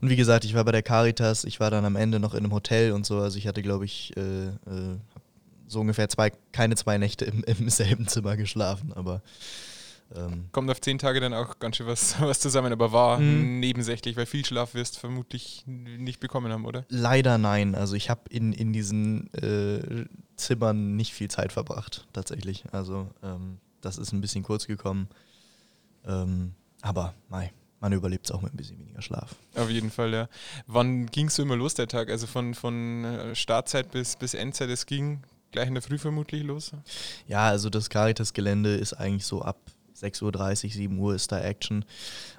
Und 0.00 0.10
wie 0.10 0.16
gesagt, 0.16 0.44
ich 0.44 0.54
war 0.54 0.64
bei 0.64 0.72
der 0.72 0.82
Caritas, 0.82 1.44
ich 1.44 1.58
war 1.58 1.70
dann 1.70 1.86
am 1.86 1.96
Ende 1.96 2.20
noch 2.20 2.34
in 2.34 2.44
einem 2.44 2.52
Hotel 2.52 2.92
und 2.92 3.06
so, 3.06 3.18
also 3.18 3.38
ich 3.38 3.46
hatte, 3.46 3.62
glaube 3.62 3.86
ich, 3.86 4.14
äh, 4.16 4.48
äh, 4.48 4.98
so 5.66 5.80
ungefähr 5.80 6.08
zwei, 6.08 6.30
keine 6.52 6.76
zwei 6.76 6.98
Nächte 6.98 7.24
im, 7.24 7.42
im 7.46 7.68
selben 7.70 8.06
Zimmer 8.06 8.36
geschlafen, 8.36 8.92
aber 8.92 9.22
ähm, 10.14 10.48
Kommt 10.52 10.70
auf 10.70 10.80
zehn 10.80 10.98
Tage 10.98 11.20
dann 11.20 11.34
auch 11.34 11.58
ganz 11.58 11.76
schön 11.76 11.86
was, 11.86 12.20
was 12.20 12.40
zusammen, 12.40 12.72
aber 12.72 12.92
war 12.92 13.18
mhm. 13.18 13.60
nebensächlich, 13.60 14.16
weil 14.16 14.26
viel 14.26 14.44
Schlaf 14.44 14.74
wirst 14.74 14.98
vermutlich 14.98 15.64
nicht 15.66 16.20
bekommen 16.20 16.52
haben, 16.52 16.64
oder? 16.64 16.84
Leider 16.88 17.38
nein. 17.38 17.74
Also 17.74 17.94
ich 17.94 18.10
habe 18.10 18.22
in, 18.30 18.52
in 18.52 18.72
diesen 18.72 19.32
äh, 19.34 20.06
Zimmern 20.36 20.96
nicht 20.96 21.12
viel 21.12 21.28
Zeit 21.28 21.52
verbracht, 21.52 22.06
tatsächlich. 22.12 22.64
Also 22.72 23.08
ähm, 23.22 23.58
das 23.80 23.98
ist 23.98 24.12
ein 24.12 24.20
bisschen 24.20 24.42
kurz 24.42 24.66
gekommen. 24.66 25.08
Ähm, 26.06 26.54
aber 26.82 27.14
mei, 27.28 27.52
man 27.80 27.92
überlebt 27.92 28.26
es 28.26 28.32
auch 28.32 28.42
mit 28.42 28.54
ein 28.54 28.56
bisschen 28.56 28.78
weniger 28.78 29.02
Schlaf. 29.02 29.34
Auf 29.56 29.70
jeden 29.70 29.90
Fall, 29.90 30.12
ja. 30.12 30.28
Wann 30.66 31.06
ging 31.06 31.26
es 31.26 31.36
so 31.36 31.42
immer 31.42 31.56
los, 31.56 31.74
der 31.74 31.88
Tag? 31.88 32.10
Also 32.10 32.26
von, 32.26 32.54
von 32.54 33.04
äh, 33.04 33.34
Startzeit 33.34 33.90
bis, 33.90 34.16
bis 34.16 34.34
Endzeit, 34.34 34.70
es 34.70 34.86
ging 34.86 35.22
gleich 35.50 35.68
in 35.68 35.74
der 35.74 35.82
Früh 35.82 35.98
vermutlich 35.98 36.42
los? 36.42 36.72
Ja, 37.26 37.48
also 37.48 37.70
das 37.70 37.90
Caritas-Gelände 37.90 38.76
ist 38.76 38.92
eigentlich 38.92 39.26
so 39.26 39.42
ab 39.42 39.58
6.30 40.00 40.22
Uhr, 40.22 40.70
7 40.70 40.98
Uhr 40.98 41.14
ist 41.14 41.32
da 41.32 41.40
Action. 41.40 41.84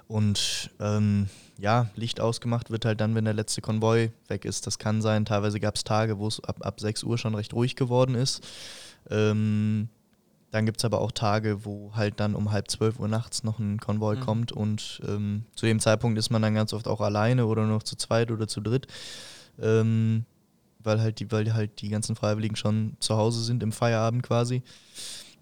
Und 0.06 0.70
ähm, 0.80 1.28
ja, 1.58 1.90
Licht 1.96 2.20
ausgemacht 2.20 2.70
wird 2.70 2.84
halt 2.84 3.00
dann, 3.00 3.14
wenn 3.14 3.24
der 3.24 3.34
letzte 3.34 3.60
Konvoi 3.60 4.10
weg 4.28 4.44
ist. 4.44 4.66
Das 4.66 4.78
kann 4.78 5.02
sein. 5.02 5.24
Teilweise 5.24 5.60
gab 5.60 5.76
es 5.76 5.84
Tage, 5.84 6.18
wo 6.18 6.28
es 6.28 6.42
ab, 6.44 6.58
ab 6.60 6.80
6 6.80 7.02
Uhr 7.04 7.18
schon 7.18 7.34
recht 7.34 7.52
ruhig 7.52 7.76
geworden 7.76 8.14
ist. 8.14 8.46
Ähm, 9.10 9.88
dann 10.50 10.64
gibt 10.64 10.78
es 10.78 10.84
aber 10.84 11.00
auch 11.00 11.12
Tage, 11.12 11.64
wo 11.64 11.92
halt 11.94 12.20
dann 12.20 12.34
um 12.34 12.50
halb 12.52 12.70
zwölf 12.70 12.98
Uhr 12.98 13.08
nachts 13.08 13.44
noch 13.44 13.58
ein 13.58 13.78
Konvoi 13.78 14.16
mhm. 14.16 14.20
kommt 14.20 14.52
und 14.52 15.00
ähm, 15.06 15.44
zu 15.54 15.66
dem 15.66 15.78
Zeitpunkt 15.78 16.18
ist 16.18 16.30
man 16.30 16.40
dann 16.40 16.54
ganz 16.54 16.72
oft 16.72 16.88
auch 16.88 17.02
alleine 17.02 17.44
oder 17.46 17.66
noch 17.66 17.82
zu 17.82 17.96
zweit 17.96 18.30
oder 18.30 18.48
zu 18.48 18.62
dritt. 18.62 18.86
Ähm, 19.60 20.24
weil 20.78 21.00
halt 21.00 21.20
die, 21.20 21.30
weil 21.30 21.52
halt 21.52 21.80
die 21.82 21.90
ganzen 21.90 22.16
Freiwilligen 22.16 22.56
schon 22.56 22.96
zu 23.00 23.16
Hause 23.16 23.42
sind 23.42 23.62
im 23.62 23.72
Feierabend 23.72 24.22
quasi. 24.22 24.62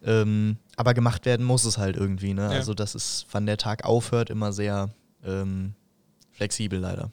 Ähm, 0.07 0.57
aber 0.77 0.95
gemacht 0.95 1.27
werden 1.27 1.45
muss 1.45 1.64
es 1.64 1.77
halt 1.77 1.97
irgendwie. 1.97 2.33
Ne? 2.33 2.42
Ja. 2.42 2.51
Also, 2.51 2.73
dass 2.73 2.95
es, 2.95 3.27
wann 3.33 3.45
der 3.45 3.59
Tag 3.59 3.85
aufhört, 3.85 4.31
immer 4.31 4.53
sehr 4.53 4.90
ähm, 5.25 5.75
flexibel 6.33 6.79
leider. 6.79 7.11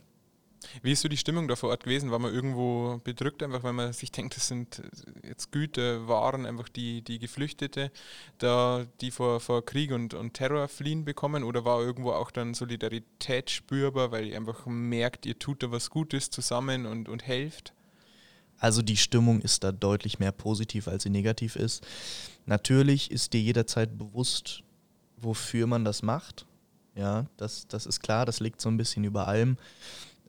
Wie 0.82 0.91
ist 0.91 1.01
so 1.01 1.10
die 1.10 1.17
Stimmung 1.17 1.47
da 1.47 1.56
vor 1.56 1.69
Ort 1.69 1.84
gewesen? 1.84 2.12
War 2.12 2.19
man 2.19 2.34
irgendwo 2.34 2.99
bedrückt, 3.03 3.43
einfach 3.43 3.63
weil 3.63 3.73
man 3.73 3.93
sich 3.93 4.12
denkt, 4.12 4.36
das 4.36 4.47
sind 4.47 4.82
jetzt 5.27 5.51
Güter, 5.51 6.08
Waren, 6.08 6.45
einfach 6.45 6.69
die, 6.69 7.01
die 7.01 7.19
Geflüchtete, 7.19 7.91
da, 8.38 8.86
die 9.01 9.12
vor, 9.12 9.39
vor 9.39 9.65
Krieg 9.65 9.91
und, 9.91 10.13
und 10.13 10.34
Terror 10.34 10.67
fliehen 10.67 11.03
bekommen? 11.03 11.43
Oder 11.43 11.65
war 11.65 11.82
irgendwo 11.82 12.12
auch 12.12 12.32
dann 12.32 12.53
Solidarität 12.53 13.49
spürbar, 13.49 14.12
weil 14.12 14.27
ihr 14.27 14.38
einfach 14.38 14.65
merkt, 14.65 15.25
ihr 15.25 15.38
tut 15.38 15.63
da 15.63 15.71
was 15.71 15.89
Gutes 15.89 16.29
zusammen 16.29 16.86
und, 16.86 17.10
und 17.10 17.27
helft? 17.27 17.73
Also 18.58 18.82
die 18.82 18.97
Stimmung 18.97 19.41
ist 19.41 19.63
da 19.63 19.71
deutlich 19.71 20.19
mehr 20.19 20.32
positiv, 20.32 20.88
als 20.88 21.03
sie 21.03 21.10
negativ 21.10 21.56
ist. 21.56 21.86
Natürlich 22.45 23.12
ist 23.12 23.34
dir 23.34 23.41
jederzeit 23.41 23.97
bewusst, 23.97 24.63
wofür 25.17 25.67
man 25.67 25.86
das 25.86 26.01
macht. 26.01 26.45
Ja, 26.95 27.25
das, 27.38 27.67
das 27.67 27.86
ist 27.86 28.01
klar, 28.01 28.25
das 28.25 28.39
liegt 28.39 28.62
so 28.62 28.69
ein 28.69 28.77
bisschen 28.77 29.03
über 29.03 29.27
allem. 29.27 29.58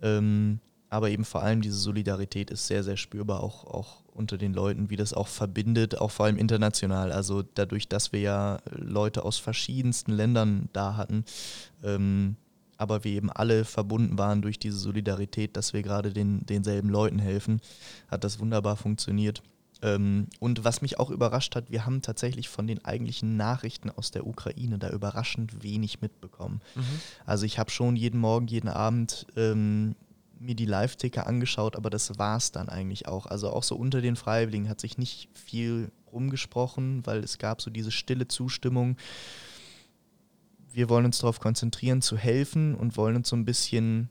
Ähm, 0.01 0.61
aber 0.89 1.11
eben 1.11 1.25
vor 1.25 1.43
allem 1.43 1.61
diese 1.61 1.77
Solidarität 1.77 2.51
ist 2.51 2.69
sehr, 2.69 2.85
sehr 2.85 2.97
spürbar, 2.97 3.43
auch, 3.43 3.65
auch 3.65 4.05
unter 4.13 4.39
den 4.39 4.55
Leuten, 4.55 4.91
wie 4.91 4.97
das 4.97 5.13
auch 5.13 5.27
verbindet, 5.27 5.99
auch 5.99 6.13
vor 6.13 6.27
allem 6.27 6.37
international. 6.37 7.11
Also 7.11 7.43
dadurch, 7.43 7.89
dass 7.89 8.13
wir 8.13 8.21
ja 8.21 8.59
Leute 8.71 9.25
aus 9.25 9.39
verschiedensten 9.39 10.13
Ländern 10.13 10.69
da 10.73 10.97
hatten, 10.97 11.25
ähm, 11.83 12.37
aber 12.77 13.03
wir 13.03 13.13
eben 13.13 13.31
alle 13.31 13.65
verbunden 13.65 14.19
waren 14.19 14.41
durch 14.41 14.59
diese 14.59 14.79
Solidarität, 14.79 15.57
dass 15.57 15.73
wir 15.73 15.83
gerade 15.83 16.13
den, 16.13 16.47
denselben 16.47 16.91
Leuten 16.91 17.19
helfen, 17.19 17.61
hat 18.09 18.25
das 18.25 18.39
wunderbar 18.39 18.77
funktioniert. 18.77 19.43
Ähm, 19.83 20.29
und 20.41 20.65
was 20.65 20.83
mich 20.83 20.99
auch 20.99 21.11
überrascht 21.11 21.57
hat, 21.57 21.71
wir 21.71 21.87
haben 21.87 22.03
tatsächlich 22.03 22.49
von 22.49 22.67
den 22.67 22.85
eigentlichen 22.85 23.37
Nachrichten 23.37 23.91
aus 23.91 24.11
der 24.11 24.27
Ukraine 24.27 24.79
da 24.79 24.91
überraschend 24.91 25.63
wenig 25.63 26.01
mitbekommen. 26.01 26.61
Also 27.27 27.45
ich 27.47 27.59
habe 27.59 27.71
schon 27.71 27.97
jeden 27.97 28.21
Morgen, 28.21 28.47
jeden 28.47 28.69
Abend 28.69 29.27
ähm, 29.37 29.95
mir 30.39 30.55
die 30.55 30.67
Live-Ticker 30.67 31.27
angeschaut, 31.27 31.77
aber 31.77 31.91
das 31.91 32.19
war 32.19 32.37
es 32.37 32.53
dann 32.53 32.69
eigentlich 32.69 33.09
auch. 33.09 33.27
Also 33.27 33.51
auch 33.51 33.63
so 33.63 33.77
unter 33.77 34.01
den 34.01 34.17
Freiwilligen 34.17 34.69
hat 34.69 34.81
sich 34.81 34.99
nicht 34.99 35.29
viel 35.35 35.91
rumgesprochen, 36.13 37.05
weil 37.07 37.19
es 37.19 37.39
gab 37.39 37.61
so 37.61 37.71
diese 37.71 37.91
stille 37.91 38.29
Zustimmung. 38.29 38.97
Wir 40.73 40.89
wollen 40.89 41.05
uns 41.05 41.19
darauf 41.19 41.41
konzentrieren, 41.41 42.03
zu 42.03 42.17
helfen 42.17 42.75
und 42.75 42.97
wollen 42.97 43.17
uns 43.17 43.29
so 43.29 43.37
ein 43.37 43.45
bisschen 43.45 44.11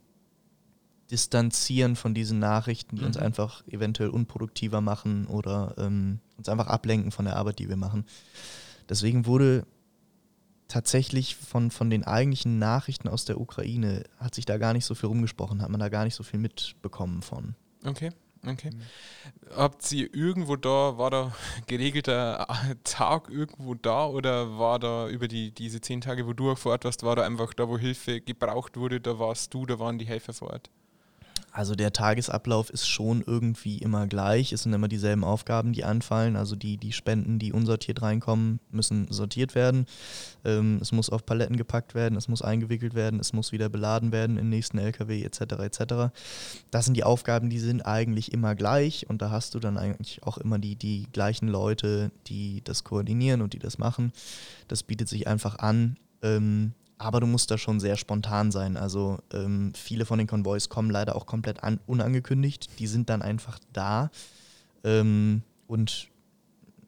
distanzieren 1.11 1.95
von 1.95 2.13
diesen 2.13 2.39
Nachrichten, 2.39 2.95
die 2.95 3.03
uns 3.03 3.17
Mhm. 3.17 3.23
einfach 3.23 3.67
eventuell 3.67 4.09
unproduktiver 4.09 4.81
machen 4.81 5.27
oder 5.27 5.75
ähm, 5.77 6.19
uns 6.37 6.49
einfach 6.49 6.67
ablenken 6.67 7.11
von 7.11 7.25
der 7.25 7.35
Arbeit, 7.35 7.59
die 7.59 7.69
wir 7.69 7.75
machen. 7.77 8.05
Deswegen 8.89 9.25
wurde 9.25 9.65
tatsächlich 10.67 11.35
von, 11.35 11.69
von 11.71 11.89
den 11.89 12.03
eigentlichen 12.03 12.57
Nachrichten 12.57 13.07
aus 13.07 13.25
der 13.25 13.39
Ukraine, 13.39 14.03
hat 14.17 14.33
sich 14.33 14.45
da 14.45 14.57
gar 14.57 14.73
nicht 14.73 14.85
so 14.85 14.95
viel 14.95 15.07
rumgesprochen, 15.07 15.61
hat 15.61 15.69
man 15.69 15.79
da 15.79 15.89
gar 15.89 16.03
nicht 16.03 16.15
so 16.15 16.23
viel 16.23 16.39
mitbekommen 16.39 17.21
von. 17.21 17.55
Okay, 17.85 18.09
okay. 18.47 18.71
Habt 19.55 19.91
ihr 19.91 20.11
irgendwo 20.15 20.55
da, 20.55 20.97
war 20.97 21.11
da 21.11 21.35
geregelter 21.67 22.47
Tag 22.83 23.29
irgendwo 23.29 23.75
da 23.75 24.07
oder 24.07 24.57
war 24.57 24.79
da 24.79 25.07
über 25.09 25.27
die, 25.27 25.51
diese 25.51 25.79
zehn 25.79 26.01
Tage, 26.01 26.25
wo 26.25 26.33
du 26.33 26.51
auch 26.51 26.57
vor 26.57 26.71
Ort 26.71 26.85
warst, 26.85 27.03
war 27.03 27.15
da 27.15 27.23
einfach 27.23 27.53
da, 27.53 27.67
wo 27.67 27.77
Hilfe 27.77 28.21
gebraucht 28.21 28.77
wurde, 28.77 28.99
da 28.99 29.19
warst 29.19 29.53
du, 29.53 29.65
da 29.65 29.77
waren 29.79 29.99
die 29.99 30.05
Helfer 30.07 30.33
vor 30.33 30.49
Ort? 30.51 30.71
Also 31.53 31.75
der 31.75 31.93
Tagesablauf 31.93 32.71
ist 32.71 32.87
schon 32.87 33.23
irgendwie 33.25 33.77
immer 33.77 34.07
gleich. 34.07 34.51
Es 34.53 34.63
sind 34.63 34.73
immer 34.73 34.87
dieselben 34.87 35.23
Aufgaben, 35.23 35.71
die 35.71 35.83
anfallen. 35.83 36.35
Also 36.35 36.55
die, 36.55 36.77
die 36.77 36.91
Spenden, 36.91 37.37
die 37.37 37.53
unsortiert 37.53 38.01
reinkommen, 38.01 38.59
müssen 38.71 39.05
sortiert 39.11 39.53
werden. 39.53 39.85
Ähm, 40.43 40.79
es 40.81 40.91
muss 40.91 41.11
auf 41.11 41.27
Paletten 41.27 41.55
gepackt 41.55 41.93
werden, 41.93 42.17
es 42.17 42.27
muss 42.27 42.41
eingewickelt 42.41 42.95
werden, 42.95 43.19
es 43.19 43.33
muss 43.33 43.51
wieder 43.51 43.69
beladen 43.69 44.11
werden 44.11 44.37
im 44.37 44.49
nächsten 44.49 44.79
LKW 44.79 45.21
etc. 45.21 45.41
etc. 45.59 45.83
Das 46.71 46.85
sind 46.85 46.97
die 46.97 47.03
Aufgaben, 47.03 47.51
die 47.51 47.59
sind 47.59 47.83
eigentlich 47.83 48.33
immer 48.33 48.55
gleich 48.55 49.07
und 49.07 49.21
da 49.21 49.29
hast 49.29 49.53
du 49.53 49.59
dann 49.59 49.77
eigentlich 49.77 50.23
auch 50.23 50.39
immer 50.39 50.57
die, 50.57 50.75
die 50.75 51.07
gleichen 51.13 51.47
Leute, 51.47 52.11
die 52.25 52.63
das 52.63 52.83
koordinieren 52.83 53.43
und 53.43 53.53
die 53.53 53.59
das 53.59 53.77
machen. 53.77 54.11
Das 54.67 54.81
bietet 54.81 55.07
sich 55.07 55.27
einfach 55.27 55.59
an. 55.59 55.97
Ähm, 56.23 56.73
aber 57.03 57.19
du 57.19 57.27
musst 57.27 57.51
da 57.51 57.57
schon 57.57 57.79
sehr 57.79 57.97
spontan 57.97 58.51
sein. 58.51 58.77
Also 58.77 59.19
ähm, 59.31 59.73
viele 59.75 60.05
von 60.05 60.17
den 60.17 60.27
Konvois 60.27 60.67
kommen 60.69 60.89
leider 60.89 61.15
auch 61.15 61.25
komplett 61.25 61.63
an, 61.63 61.79
unangekündigt. 61.85 62.79
Die 62.79 62.87
sind 62.87 63.09
dann 63.09 63.21
einfach 63.21 63.59
da 63.71 64.11
ähm, 64.83 65.41
und 65.67 66.09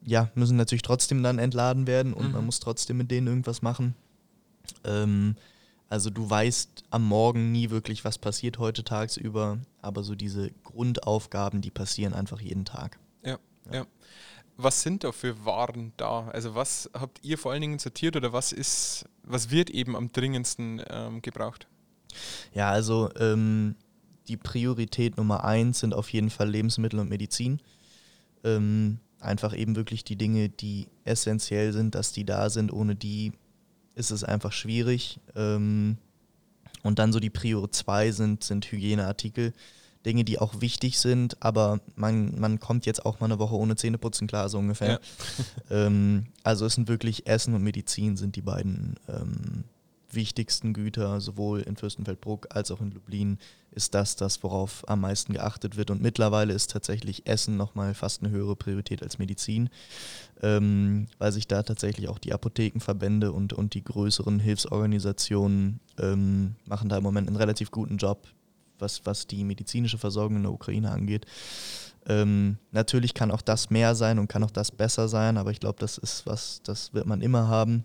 ja, 0.03 0.29
müssen 0.35 0.57
natürlich 0.57 0.83
trotzdem 0.83 1.23
dann 1.23 1.39
entladen 1.39 1.87
werden 1.87 2.13
und 2.13 2.27
Mhm. 2.27 2.31
man 2.33 2.45
muss 2.45 2.59
trotzdem 2.59 2.97
mit 2.97 3.09
denen 3.09 3.27
irgendwas 3.27 3.61
machen. 3.61 3.95
Ähm, 4.83 5.35
also 5.89 6.09
du 6.09 6.29
weißt 6.29 6.83
am 6.89 7.03
Morgen 7.03 7.51
nie 7.51 7.69
wirklich, 7.69 8.03
was 8.03 8.17
passiert 8.17 8.57
heute 8.57 8.83
tagsüber, 8.83 9.59
aber 9.81 10.03
so 10.03 10.15
diese 10.15 10.51
Grundaufgaben, 10.63 11.61
die 11.61 11.71
passieren 11.71 12.13
einfach 12.13 12.41
jeden 12.41 12.65
Tag. 12.65 12.99
Was 14.57 14.81
sind 14.81 15.03
da 15.03 15.11
für 15.11 15.45
Waren 15.45 15.91
da? 15.97 16.29
Also 16.29 16.55
was 16.55 16.89
habt 16.93 17.19
ihr 17.23 17.37
vor 17.37 17.51
allen 17.51 17.61
Dingen 17.61 17.79
sortiert 17.79 18.15
oder 18.15 18.31
was 18.31 18.51
ist, 18.51 19.05
was 19.23 19.51
wird 19.51 19.69
eben 19.69 19.95
am 19.95 20.11
dringendsten 20.11 20.81
ähm, 20.89 21.21
gebraucht? 21.21 21.67
Ja, 22.53 22.69
also 22.69 23.09
ähm, 23.17 23.75
die 24.27 24.37
Priorität 24.37 25.17
Nummer 25.17 25.43
eins 25.43 25.81
sind 25.81 25.93
auf 25.93 26.09
jeden 26.09 26.29
Fall 26.29 26.49
Lebensmittel 26.49 26.99
und 26.99 27.09
Medizin. 27.09 27.59
Ähm, 28.43 28.99
einfach 29.19 29.55
eben 29.55 29.75
wirklich 29.75 30.03
die 30.03 30.15
Dinge, 30.15 30.49
die 30.49 30.87
essentiell 31.03 31.73
sind, 31.73 31.95
dass 31.95 32.11
die 32.11 32.25
da 32.25 32.49
sind. 32.49 32.71
Ohne 32.71 32.95
die 32.95 33.33
ist 33.95 34.11
es 34.11 34.23
einfach 34.23 34.51
schwierig. 34.51 35.19
Ähm, 35.35 35.97
und 36.83 36.99
dann 36.99 37.11
so 37.11 37.19
die 37.19 37.29
Prio 37.29 37.67
zwei 37.67 38.11
sind, 38.11 38.43
sind 38.43 38.71
Hygieneartikel. 38.71 39.53
Dinge, 40.05 40.23
die 40.23 40.39
auch 40.39 40.61
wichtig 40.61 40.99
sind, 40.99 41.41
aber 41.41 41.79
man, 41.95 42.39
man 42.39 42.59
kommt 42.59 42.85
jetzt 42.85 43.05
auch 43.05 43.19
mal 43.19 43.25
eine 43.25 43.39
Woche 43.39 43.55
ohne 43.55 43.75
Zähneputzen 43.75 44.27
klar, 44.27 44.49
so 44.49 44.59
ungefähr. 44.59 44.99
ähm, 45.69 46.27
also 46.43 46.65
es 46.65 46.75
sind 46.75 46.87
wirklich 46.87 47.27
Essen 47.27 47.53
und 47.53 47.63
Medizin 47.63 48.15
sind 48.15 48.35
die 48.35 48.41
beiden 48.41 48.95
ähm, 49.07 49.63
wichtigsten 50.15 50.73
Güter, 50.73 51.19
sowohl 51.21 51.61
in 51.61 51.75
Fürstenfeldbruck 51.75 52.47
als 52.49 52.71
auch 52.71 52.81
in 52.81 52.91
Lublin 52.91 53.37
ist 53.71 53.93
das 53.93 54.15
das, 54.15 54.41
worauf 54.41 54.87
am 54.87 55.01
meisten 55.01 55.33
geachtet 55.33 55.75
wird. 55.75 55.91
Und 55.91 56.01
mittlerweile 56.01 56.53
ist 56.53 56.71
tatsächlich 56.71 57.27
Essen 57.27 57.57
nochmal 57.57 57.93
fast 57.93 58.23
eine 58.23 58.31
höhere 58.31 58.55
Priorität 58.55 59.03
als 59.03 59.19
Medizin, 59.19 59.69
ähm, 60.41 61.07
weil 61.17 61.33
sich 61.33 61.47
da 61.47 61.61
tatsächlich 61.61 62.07
auch 62.07 62.17
die 62.17 62.33
Apothekenverbände 62.33 63.33
und, 63.33 63.51
und 63.51 63.73
die 63.73 63.83
größeren 63.83 64.39
Hilfsorganisationen 64.39 65.81
ähm, 65.99 66.55
machen 66.65 66.87
da 66.87 66.97
im 66.97 67.03
Moment 67.03 67.27
einen 67.27 67.37
relativ 67.37 67.69
guten 67.69 67.97
Job, 67.97 68.25
was, 68.79 69.05
was 69.05 69.27
die 69.27 69.43
medizinische 69.43 69.97
Versorgung 69.97 70.37
in 70.37 70.43
der 70.43 70.51
Ukraine 70.51 70.91
angeht. 70.91 71.25
Ähm, 72.07 72.57
natürlich 72.71 73.13
kann 73.13 73.31
auch 73.31 73.41
das 73.41 73.69
mehr 73.69 73.95
sein 73.95 74.19
und 74.19 74.27
kann 74.27 74.43
auch 74.43 74.51
das 74.51 74.71
besser 74.71 75.07
sein, 75.07 75.37
aber 75.37 75.51
ich 75.51 75.59
glaube, 75.59 75.79
das 75.79 75.97
ist 75.97 76.25
was, 76.27 76.61
das 76.63 76.93
wird 76.93 77.07
man 77.07 77.21
immer 77.21 77.47
haben. 77.47 77.83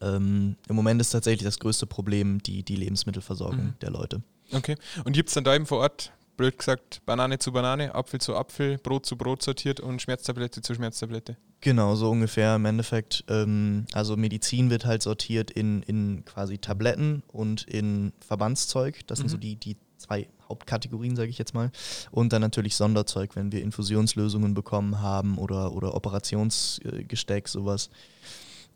Ähm, 0.00 0.56
Im 0.68 0.76
Moment 0.76 1.00
ist 1.00 1.10
tatsächlich 1.10 1.44
das 1.44 1.58
größte 1.58 1.86
Problem 1.86 2.42
die, 2.42 2.62
die 2.62 2.76
Lebensmittelversorgung 2.76 3.64
Mhm. 3.66 3.74
der 3.80 3.90
Leute. 3.90 4.22
Okay. 4.52 4.76
Und 5.04 5.12
gibt 5.12 5.28
es 5.28 5.34
dann 5.34 5.44
da 5.44 5.54
eben 5.54 5.66
vor 5.66 5.78
Ort, 5.78 6.12
blöd 6.36 6.58
gesagt, 6.58 7.02
Banane 7.06 7.38
zu 7.38 7.52
Banane, 7.52 7.94
Apfel 7.94 8.20
zu 8.20 8.34
Apfel, 8.34 8.78
Brot 8.78 9.06
zu 9.06 9.16
Brot 9.16 9.42
sortiert 9.42 9.78
und 9.78 10.02
Schmerztablette 10.02 10.60
zu 10.62 10.74
Schmerztablette? 10.74 11.36
Genau, 11.60 11.94
so 11.94 12.10
ungefähr 12.10 12.56
im 12.56 12.64
Endeffekt. 12.64 13.24
Ähm, 13.28 13.84
also 13.92 14.16
Medizin 14.16 14.70
wird 14.70 14.86
halt 14.86 15.02
sortiert 15.02 15.50
in, 15.50 15.82
in 15.82 16.24
quasi 16.24 16.58
Tabletten 16.58 17.22
und 17.28 17.62
in 17.64 18.12
Verbandszeug. 18.26 19.06
Das 19.06 19.18
sind 19.18 19.28
so 19.28 19.36
Mhm. 19.36 19.40
die, 19.40 19.56
die 19.56 19.76
zwei 20.10 20.28
Hauptkategorien, 20.48 21.14
sage 21.14 21.30
ich 21.30 21.38
jetzt 21.38 21.54
mal. 21.54 21.70
Und 22.10 22.32
dann 22.32 22.42
natürlich 22.42 22.74
Sonderzeug, 22.74 23.36
wenn 23.36 23.52
wir 23.52 23.62
Infusionslösungen 23.62 24.54
bekommen 24.54 25.00
haben 25.00 25.38
oder, 25.38 25.72
oder 25.72 25.94
Operationsgesteck, 25.94 27.48
sowas. 27.48 27.90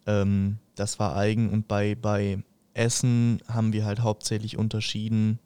Ähm, 0.06 0.58
das 0.76 0.98
war 1.00 1.16
eigen. 1.16 1.50
Und 1.50 1.66
bei, 1.66 1.96
bei 1.96 2.38
Essen 2.74 3.40
haben 3.48 3.72
wir 3.72 3.84
halt 3.84 4.00
hauptsächlich 4.00 4.56
unterschieden, 4.56 5.40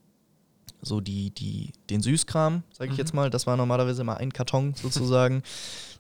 so 0.81 1.01
die, 1.01 1.31
die, 1.31 1.73
den 1.91 2.01
Süßkram, 2.03 2.63
sage 2.73 2.91
ich 2.91 2.97
Mhm. 2.97 2.99
jetzt 2.99 3.15
mal, 3.15 3.31
das 3.31 3.47
war 3.47 3.57
normalerweise 3.57 4.03
immer 4.03 4.17
ein 4.19 4.33
Karton 4.33 4.75
sozusagen. 4.81 5.43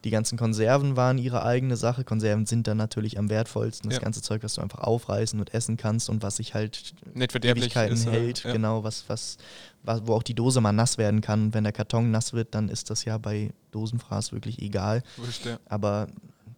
die 0.04 0.10
ganzen 0.10 0.38
Konserven 0.38 0.96
waren 0.96 1.18
ihre 1.18 1.42
eigene 1.44 1.76
Sache. 1.76 2.04
Konserven 2.04 2.46
sind 2.46 2.68
dann 2.68 2.76
natürlich 2.76 3.18
am 3.18 3.28
wertvollsten. 3.30 3.90
Das 3.90 3.98
Ja. 3.98 4.04
ganze 4.04 4.22
Zeug, 4.22 4.44
was 4.44 4.54
du 4.54 4.60
einfach 4.60 4.78
aufreißen 4.78 5.40
und 5.40 5.52
essen 5.52 5.76
kannst 5.76 6.08
und 6.08 6.22
was 6.22 6.36
sich 6.36 6.54
halt 6.54 6.94
Nicht 7.14 7.34
Ewigkeiten 7.44 7.94
ist, 7.94 8.06
hält, 8.06 8.44
Ja. 8.44 8.52
genau, 8.52 8.84
was, 8.84 9.08
was, 9.08 9.36
was, 9.82 10.06
wo 10.06 10.14
auch 10.14 10.22
die 10.22 10.34
Dose 10.34 10.60
mal 10.60 10.70
nass 10.72 10.98
werden 10.98 11.20
kann. 11.20 11.46
Und 11.46 11.54
wenn 11.54 11.64
der 11.64 11.72
Karton 11.72 12.12
nass 12.12 12.32
wird, 12.32 12.54
dann 12.54 12.68
ist 12.68 12.90
das 12.90 13.04
ja 13.04 13.18
bei 13.18 13.50
Dosenfraß 13.72 14.30
wirklich 14.32 14.62
egal. 14.62 15.02
Wurscht, 15.16 15.44
ja. 15.46 15.58
Aber 15.66 16.06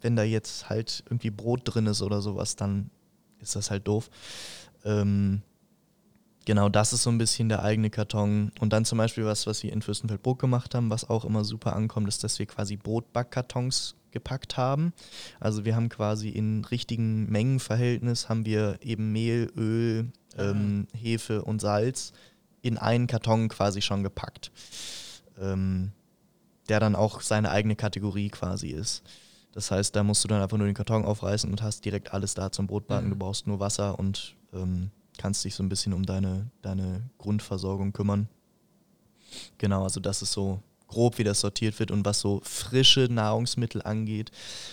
wenn 0.02 0.16
da 0.16 0.22
jetzt 0.22 0.68
halt 0.68 1.02
irgendwie 1.06 1.30
Brot 1.30 1.62
drin 1.64 1.86
ist 1.86 2.02
oder 2.02 2.20
sowas, 2.20 2.56
dann 2.56 2.90
ist 3.38 3.56
das 3.56 3.70
halt 3.70 3.88
doof. 3.88 4.10
Ähm, 4.84 5.40
Genau, 6.50 6.68
das 6.68 6.92
ist 6.92 7.04
so 7.04 7.10
ein 7.10 7.18
bisschen 7.18 7.48
der 7.48 7.62
eigene 7.62 7.90
Karton. 7.90 8.50
Und 8.58 8.72
dann 8.72 8.84
zum 8.84 8.98
Beispiel 8.98 9.24
was, 9.24 9.46
was 9.46 9.62
wir 9.62 9.72
in 9.72 9.82
Fürstenfeldbruck 9.82 10.40
gemacht 10.40 10.74
haben, 10.74 10.90
was 10.90 11.08
auch 11.08 11.24
immer 11.24 11.44
super 11.44 11.76
ankommt, 11.76 12.08
ist, 12.08 12.24
dass 12.24 12.40
wir 12.40 12.46
quasi 12.46 12.74
Brotbackkartons 12.74 13.94
gepackt 14.10 14.56
haben. 14.56 14.92
Also 15.38 15.64
wir 15.64 15.76
haben 15.76 15.88
quasi 15.88 16.28
in 16.28 16.64
richtigen 16.64 17.30
Mengenverhältnis 17.30 18.28
haben 18.28 18.46
wir 18.46 18.80
eben 18.82 19.12
Mehl, 19.12 19.52
Öl, 19.56 20.10
ähm, 20.36 20.88
Hefe 20.92 21.42
und 21.42 21.60
Salz 21.60 22.12
in 22.62 22.78
einen 22.78 23.06
Karton 23.06 23.48
quasi 23.48 23.80
schon 23.80 24.02
gepackt. 24.02 24.50
Ähm, 25.40 25.92
der 26.68 26.80
dann 26.80 26.96
auch 26.96 27.20
seine 27.20 27.52
eigene 27.52 27.76
Kategorie 27.76 28.28
quasi 28.28 28.70
ist. 28.70 29.04
Das 29.52 29.70
heißt, 29.70 29.94
da 29.94 30.02
musst 30.02 30.24
du 30.24 30.28
dann 30.28 30.42
einfach 30.42 30.58
nur 30.58 30.66
den 30.66 30.74
Karton 30.74 31.04
aufreißen 31.04 31.48
und 31.48 31.62
hast 31.62 31.84
direkt 31.84 32.12
alles 32.12 32.34
da 32.34 32.50
zum 32.50 32.66
Brotbacken. 32.66 33.06
Mhm. 33.06 33.10
Du 33.10 33.18
brauchst 33.18 33.46
nur 33.46 33.60
Wasser 33.60 33.96
und 34.00 34.34
ähm, 34.52 34.90
kannst 35.20 35.44
dich 35.44 35.54
so 35.54 35.62
ein 35.62 35.68
bisschen 35.68 35.92
um 35.92 36.06
deine, 36.06 36.50
deine 36.62 37.02
Grundversorgung 37.18 37.92
kümmern. 37.92 38.28
Genau, 39.58 39.82
also 39.82 40.00
das 40.00 40.22
ist 40.22 40.32
so 40.32 40.62
grob, 40.88 41.18
wie 41.18 41.24
das 41.24 41.40
sortiert 41.40 41.78
wird 41.78 41.90
und 41.90 42.04
was 42.06 42.20
so 42.20 42.40
frische 42.42 43.06
Nahrungsmittel 43.10 43.82
angeht, 43.82 44.32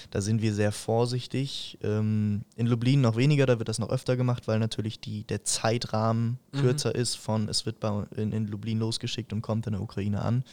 da 0.09 0.21
sind 0.21 0.41
wir 0.41 0.53
sehr 0.53 0.71
vorsichtig. 0.71 1.77
Ähm, 1.83 2.41
in 2.55 2.65
Lublin 2.65 3.01
noch 3.01 3.17
weniger, 3.17 3.45
da 3.45 3.59
wird 3.59 3.69
das 3.69 3.77
noch 3.77 3.89
öfter 3.89 4.15
gemacht, 4.15 4.47
weil 4.47 4.57
natürlich 4.57 4.99
die, 4.99 5.25
der 5.25 5.43
Zeitrahmen 5.43 6.39
mhm. 6.53 6.59
kürzer 6.59 6.95
ist 6.95 7.15
von 7.15 7.49
es 7.49 7.65
wird 7.65 7.79
bei, 7.81 8.05
in, 8.15 8.31
in 8.31 8.47
Lublin 8.47 8.79
losgeschickt 8.79 9.33
und 9.33 9.41
kommt 9.41 9.67
in 9.67 9.73
der 9.73 9.81
Ukraine 9.81 10.21
an. 10.21 10.43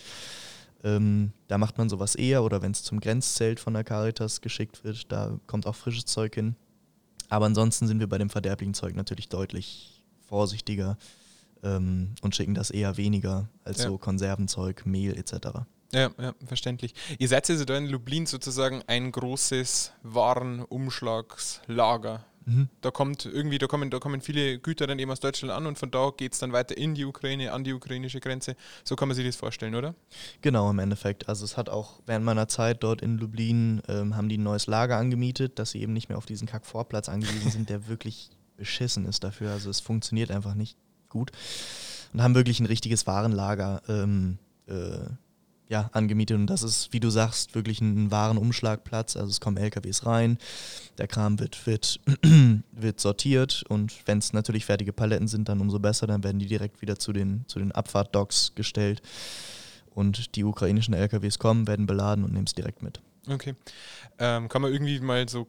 Ähm, 0.83 1.33
da 1.48 1.57
macht 1.57 1.78
man 1.78 1.88
sowas 1.88 2.14
eher 2.14 2.42
oder 2.42 2.61
wenn 2.61 2.72
es 2.72 2.83
zum 2.83 3.00
Grenzzelt 3.00 3.59
von 3.61 3.72
der 3.72 3.85
Caritas 3.85 4.40
geschickt 4.42 4.85
wird, 4.85 5.11
da 5.11 5.38
kommt 5.46 5.66
auch 5.66 5.76
frisches 5.76 6.04
Zeug 6.04 6.35
hin. 6.35 6.57
Aber 7.35 7.47
ansonsten 7.47 7.88
sind 7.88 7.99
wir 7.99 8.07
bei 8.07 8.18
dem 8.18 8.31
verderblichen 8.31 8.75
Zeug 8.75 8.94
natürlich 8.94 9.29
deutlich 9.29 10.05
vorsichtiger 10.29 10.97
ähm, 11.64 12.14
und 12.23 12.37
schicken 12.37 12.55
das 12.55 12.70
eher 12.70 12.97
weniger 12.97 13.49
als 13.64 13.79
ja. 13.79 13.88
so 13.88 13.99
Konservenzeug, 13.99 14.87
Mehl 14.87 15.18
etc. 15.18 15.49
Ja, 15.92 16.12
ja, 16.16 16.33
verständlich. 16.47 16.94
Ihr 17.18 17.27
seid 17.27 17.51
also 17.51 17.64
da 17.64 17.77
in 17.77 17.88
Lublin 17.88 18.27
sozusagen 18.27 18.85
ein 18.87 19.11
großes 19.11 19.94
Warenumschlagslager 20.05 22.25
Mhm. 22.46 22.68
Da 22.80 22.90
kommt 22.90 23.24
irgendwie, 23.24 23.59
da 23.59 23.66
kommen, 23.66 23.90
da 23.90 23.98
kommen 23.98 24.20
viele 24.20 24.59
Güter 24.59 24.87
dann 24.87 24.98
eben 24.98 25.11
aus 25.11 25.20
Deutschland 25.20 25.52
an 25.52 25.66
und 25.66 25.78
von 25.78 25.90
da 25.90 26.11
geht 26.16 26.35
es 26.35 26.38
dann 26.38 26.52
weiter 26.52 26.76
in 26.76 26.94
die 26.94 27.04
Ukraine, 27.04 27.52
an 27.52 27.64
die 27.64 27.72
ukrainische 27.72 28.20
Grenze. 28.20 28.57
So 28.85 28.96
kann 28.96 29.09
man 29.09 29.14
sich 29.16 29.26
das 29.26 29.37
vorstellen, 29.37 29.74
oder? 29.74 29.94
Genau, 30.42 30.70
im 30.70 30.78
Endeffekt. 30.78 31.28
Also 31.28 31.44
es 31.44 31.57
hat 31.57 31.68
auch 31.70 32.00
während 32.07 32.24
meiner 32.24 32.48
Zeit 32.48 32.83
dort 32.83 33.02
in 33.02 33.18
Lublin, 33.18 33.83
ähm, 33.88 34.16
haben 34.16 34.28
die 34.28 34.38
ein 34.38 34.42
neues 34.42 34.66
Lager 34.66 34.96
angemietet, 34.96 35.59
dass 35.59 35.70
sie 35.70 35.80
eben 35.80 35.92
nicht 35.92 36.09
mehr 36.09 36.18
auf 36.18 36.26
diesen 36.26 36.46
Kackvorplatz 36.46 37.09
angewiesen 37.09 37.50
sind, 37.50 37.70
der 37.70 37.88
wirklich 37.88 38.30
beschissen 38.57 39.07
ist 39.07 39.24
dafür. 39.24 39.52
Also 39.52 39.70
es 39.70 39.80
funktioniert 39.80 40.30
einfach 40.30 40.54
nicht 40.54 40.76
gut. 41.09 41.33
Und 42.12 42.22
haben 42.22 42.35
wirklich 42.35 42.61
ein 42.61 42.66
richtiges 42.66 43.07
Warenlager 43.07 43.83
ähm, 43.88 44.38
äh, 44.66 45.07
ja, 45.74 45.90
angemietet. 45.92 46.37
Und 46.37 46.46
das 46.46 46.62
ist, 46.62 46.92
wie 46.92 47.00
du 47.00 47.10
sagst, 47.10 47.56
wirklich 47.56 47.80
ein 47.80 48.12
Warenumschlagplatz. 48.12 49.16
Also 49.16 49.28
es 49.28 49.40
kommen 49.40 49.56
LKWs 49.56 50.06
rein, 50.06 50.38
der 50.98 51.08
Kram 51.08 51.40
wird, 51.40 51.66
wird, 51.66 51.98
wird 52.70 53.00
sortiert 53.00 53.64
und 53.68 53.92
wenn 54.06 54.18
es 54.18 54.32
natürlich 54.32 54.66
fertige 54.66 54.92
Paletten 54.92 55.26
sind, 55.26 55.48
dann 55.48 55.60
umso 55.60 55.80
besser. 55.80 56.06
Dann 56.06 56.22
werden 56.22 56.38
die 56.38 56.46
direkt 56.46 56.80
wieder 56.80 56.96
zu 57.00 57.12
den, 57.12 57.44
zu 57.48 57.58
den 57.58 57.72
Abfahrtdocks 57.72 58.52
gestellt. 58.54 59.02
Und 59.90 60.37
die 60.37 60.44
ukrainischen 60.44 60.94
LKWs 60.94 61.40
kommen, 61.40 61.66
werden 61.66 61.87
beladen 61.87 62.24
und 62.24 62.32
nehmen 62.32 62.46
es 62.46 62.52
direkt 62.52 62.82
mit. 62.82 63.00
Okay. 63.28 63.54
Ähm, 64.20 64.48
kann 64.48 64.62
man 64.62 64.72
irgendwie 64.72 65.00
mal 65.00 65.28
so 65.28 65.48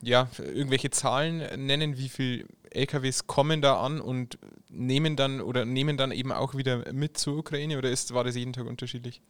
ja, 0.00 0.28
irgendwelche 0.38 0.88
Zahlen 0.88 1.66
nennen, 1.66 1.98
wie 1.98 2.08
viele 2.08 2.46
LKWs 2.74 3.26
kommen 3.26 3.62
da 3.62 3.80
an 3.80 4.00
und 4.00 4.38
nehmen 4.68 5.16
dann 5.16 5.40
oder 5.40 5.64
nehmen 5.64 5.96
dann 5.96 6.10
eben 6.12 6.32
auch 6.32 6.54
wieder 6.54 6.92
mit 6.92 7.16
zur 7.18 7.38
Ukraine 7.38 7.78
oder 7.78 7.90
ist, 7.90 8.12
war 8.14 8.24
das 8.24 8.34
jeden 8.36 8.52
Tag 8.52 8.66
unterschiedlich? 8.66 9.22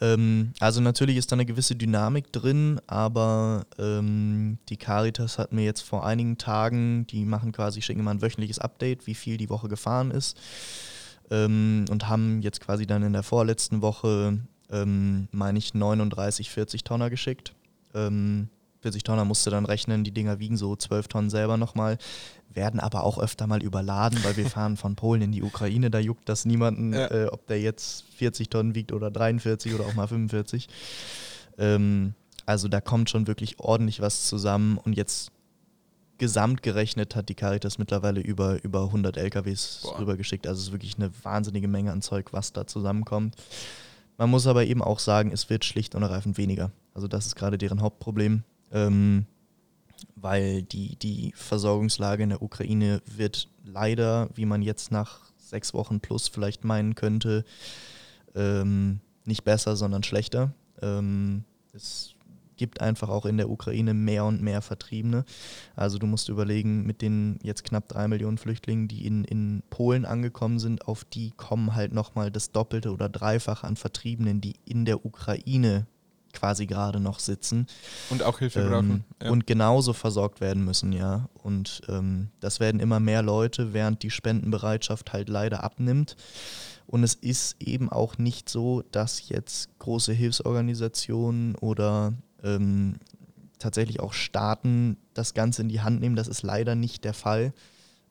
Ähm, 0.00 0.52
also 0.60 0.80
natürlich 0.80 1.16
ist 1.16 1.30
da 1.30 1.36
eine 1.36 1.46
gewisse 1.46 1.76
Dynamik 1.76 2.32
drin, 2.32 2.80
aber 2.86 3.66
ähm, 3.78 4.58
die 4.68 4.76
Caritas 4.76 5.38
hat 5.38 5.52
mir 5.52 5.64
jetzt 5.64 5.82
vor 5.82 6.04
einigen 6.04 6.38
Tagen, 6.38 7.06
die 7.06 7.24
machen 7.24 7.52
quasi, 7.52 7.82
schicken 7.82 8.00
immer 8.00 8.10
ein 8.10 8.22
wöchentliches 8.22 8.58
Update, 8.58 9.06
wie 9.06 9.14
viel 9.14 9.36
die 9.36 9.50
Woche 9.50 9.68
gefahren 9.68 10.10
ist 10.10 10.36
ähm, 11.30 11.84
und 11.90 12.08
haben 12.08 12.42
jetzt 12.42 12.60
quasi 12.60 12.86
dann 12.86 13.02
in 13.02 13.12
der 13.12 13.22
vorletzten 13.22 13.82
Woche, 13.82 14.40
ähm, 14.70 15.28
meine 15.32 15.58
ich, 15.58 15.74
39, 15.74 16.50
40 16.50 16.84
Tonner 16.84 17.10
geschickt. 17.10 17.54
Ähm, 17.94 18.48
40 18.84 19.02
Tonner 19.02 19.24
musst 19.24 19.46
du 19.46 19.50
dann 19.50 19.64
rechnen, 19.64 20.04
die 20.04 20.12
Dinger 20.12 20.40
wiegen 20.40 20.58
so 20.58 20.76
12 20.76 21.08
Tonnen 21.08 21.30
selber 21.30 21.56
nochmal, 21.56 21.96
werden 22.52 22.80
aber 22.80 23.02
auch 23.02 23.18
öfter 23.18 23.46
mal 23.46 23.62
überladen, 23.62 24.22
weil 24.22 24.36
wir 24.36 24.44
fahren 24.50 24.76
von 24.76 24.94
Polen 24.94 25.22
in 25.22 25.32
die 25.32 25.42
Ukraine, 25.42 25.90
da 25.90 25.98
juckt 25.98 26.28
das 26.28 26.44
niemanden, 26.44 26.92
ja. 26.92 27.10
äh, 27.10 27.26
ob 27.28 27.46
der 27.46 27.62
jetzt 27.62 28.04
40 28.16 28.50
Tonnen 28.50 28.74
wiegt 28.74 28.92
oder 28.92 29.10
43 29.10 29.74
oder 29.74 29.86
auch 29.86 29.94
mal 29.94 30.06
45. 30.06 30.68
Ähm, 31.56 32.12
also 32.44 32.68
da 32.68 32.82
kommt 32.82 33.08
schon 33.08 33.26
wirklich 33.26 33.58
ordentlich 33.58 34.02
was 34.02 34.26
zusammen 34.28 34.76
und 34.76 34.98
jetzt 34.98 35.32
gesamt 36.18 36.62
gerechnet 36.62 37.16
hat 37.16 37.30
die 37.30 37.34
Caritas 37.34 37.78
mittlerweile 37.78 38.20
über, 38.20 38.62
über 38.62 38.82
100 38.82 39.16
LKWs 39.16 39.80
Boah. 39.82 40.00
rübergeschickt. 40.00 40.46
Also 40.46 40.60
es 40.60 40.66
ist 40.66 40.72
wirklich 40.72 40.96
eine 40.96 41.10
wahnsinnige 41.22 41.68
Menge 41.68 41.90
an 41.90 42.02
Zeug, 42.02 42.34
was 42.34 42.52
da 42.52 42.66
zusammenkommt. 42.66 43.34
Man 44.18 44.28
muss 44.28 44.46
aber 44.46 44.66
eben 44.66 44.82
auch 44.82 44.98
sagen, 44.98 45.32
es 45.32 45.48
wird 45.48 45.64
schlicht 45.64 45.94
und 45.94 46.02
ergreifend 46.02 46.36
weniger. 46.36 46.70
Also 46.92 47.08
das 47.08 47.24
ist 47.26 47.34
gerade 47.34 47.56
deren 47.56 47.80
Hauptproblem 47.80 48.44
ähm, 48.72 49.26
weil 50.16 50.62
die, 50.62 50.96
die 50.96 51.32
Versorgungslage 51.34 52.22
in 52.22 52.30
der 52.30 52.42
Ukraine 52.42 53.02
wird 53.06 53.48
leider, 53.64 54.30
wie 54.34 54.46
man 54.46 54.62
jetzt 54.62 54.90
nach 54.90 55.32
sechs 55.36 55.74
Wochen 55.74 56.00
plus 56.00 56.28
vielleicht 56.28 56.64
meinen 56.64 56.94
könnte, 56.94 57.44
ähm, 58.34 59.00
nicht 59.24 59.44
besser, 59.44 59.76
sondern 59.76 60.02
schlechter. 60.02 60.52
Ähm, 60.82 61.44
es 61.72 62.14
gibt 62.56 62.80
einfach 62.80 63.08
auch 63.08 63.26
in 63.26 63.36
der 63.36 63.50
Ukraine 63.50 63.94
mehr 63.94 64.24
und 64.24 64.40
mehr 64.40 64.62
Vertriebene. 64.62 65.24
Also 65.76 65.98
du 65.98 66.06
musst 66.06 66.28
überlegen, 66.28 66.86
mit 66.86 67.02
den 67.02 67.38
jetzt 67.42 67.64
knapp 67.64 67.88
drei 67.88 68.08
Millionen 68.08 68.38
Flüchtlingen, 68.38 68.88
die 68.88 69.06
in, 69.06 69.24
in 69.24 69.62
Polen 69.70 70.04
angekommen 70.04 70.58
sind, 70.58 70.86
auf 70.86 71.04
die 71.04 71.32
kommen 71.32 71.74
halt 71.74 71.92
nochmal 71.92 72.30
das 72.30 72.52
Doppelte 72.52 72.92
oder 72.92 73.08
Dreifache 73.08 73.66
an 73.66 73.76
Vertriebenen, 73.76 74.40
die 74.40 74.54
in 74.64 74.84
der 74.84 75.04
Ukraine 75.04 75.86
quasi 76.34 76.66
gerade 76.66 77.00
noch 77.00 77.18
sitzen. 77.18 77.66
Und 78.10 78.22
auch 78.22 78.38
Hilfe 78.38 78.60
ähm, 78.60 78.70
brauchen. 78.70 79.04
Ja. 79.22 79.30
Und 79.30 79.46
genauso 79.46 79.92
versorgt 79.92 80.40
werden 80.40 80.64
müssen, 80.64 80.92
ja. 80.92 81.28
Und 81.42 81.82
ähm, 81.88 82.28
das 82.40 82.60
werden 82.60 82.80
immer 82.80 83.00
mehr 83.00 83.22
Leute, 83.22 83.72
während 83.72 84.02
die 84.02 84.10
Spendenbereitschaft 84.10 85.12
halt 85.12 85.28
leider 85.28 85.64
abnimmt. 85.64 86.16
Und 86.86 87.02
es 87.02 87.14
ist 87.14 87.56
eben 87.60 87.90
auch 87.90 88.18
nicht 88.18 88.48
so, 88.48 88.82
dass 88.90 89.28
jetzt 89.28 89.70
große 89.78 90.12
Hilfsorganisationen 90.12 91.54
oder 91.56 92.12
ähm, 92.42 92.96
tatsächlich 93.58 94.00
auch 94.00 94.12
Staaten 94.12 94.98
das 95.14 95.32
Ganze 95.32 95.62
in 95.62 95.68
die 95.68 95.80
Hand 95.80 96.00
nehmen. 96.00 96.16
Das 96.16 96.28
ist 96.28 96.42
leider 96.42 96.74
nicht 96.74 97.04
der 97.04 97.14
Fall. 97.14 97.54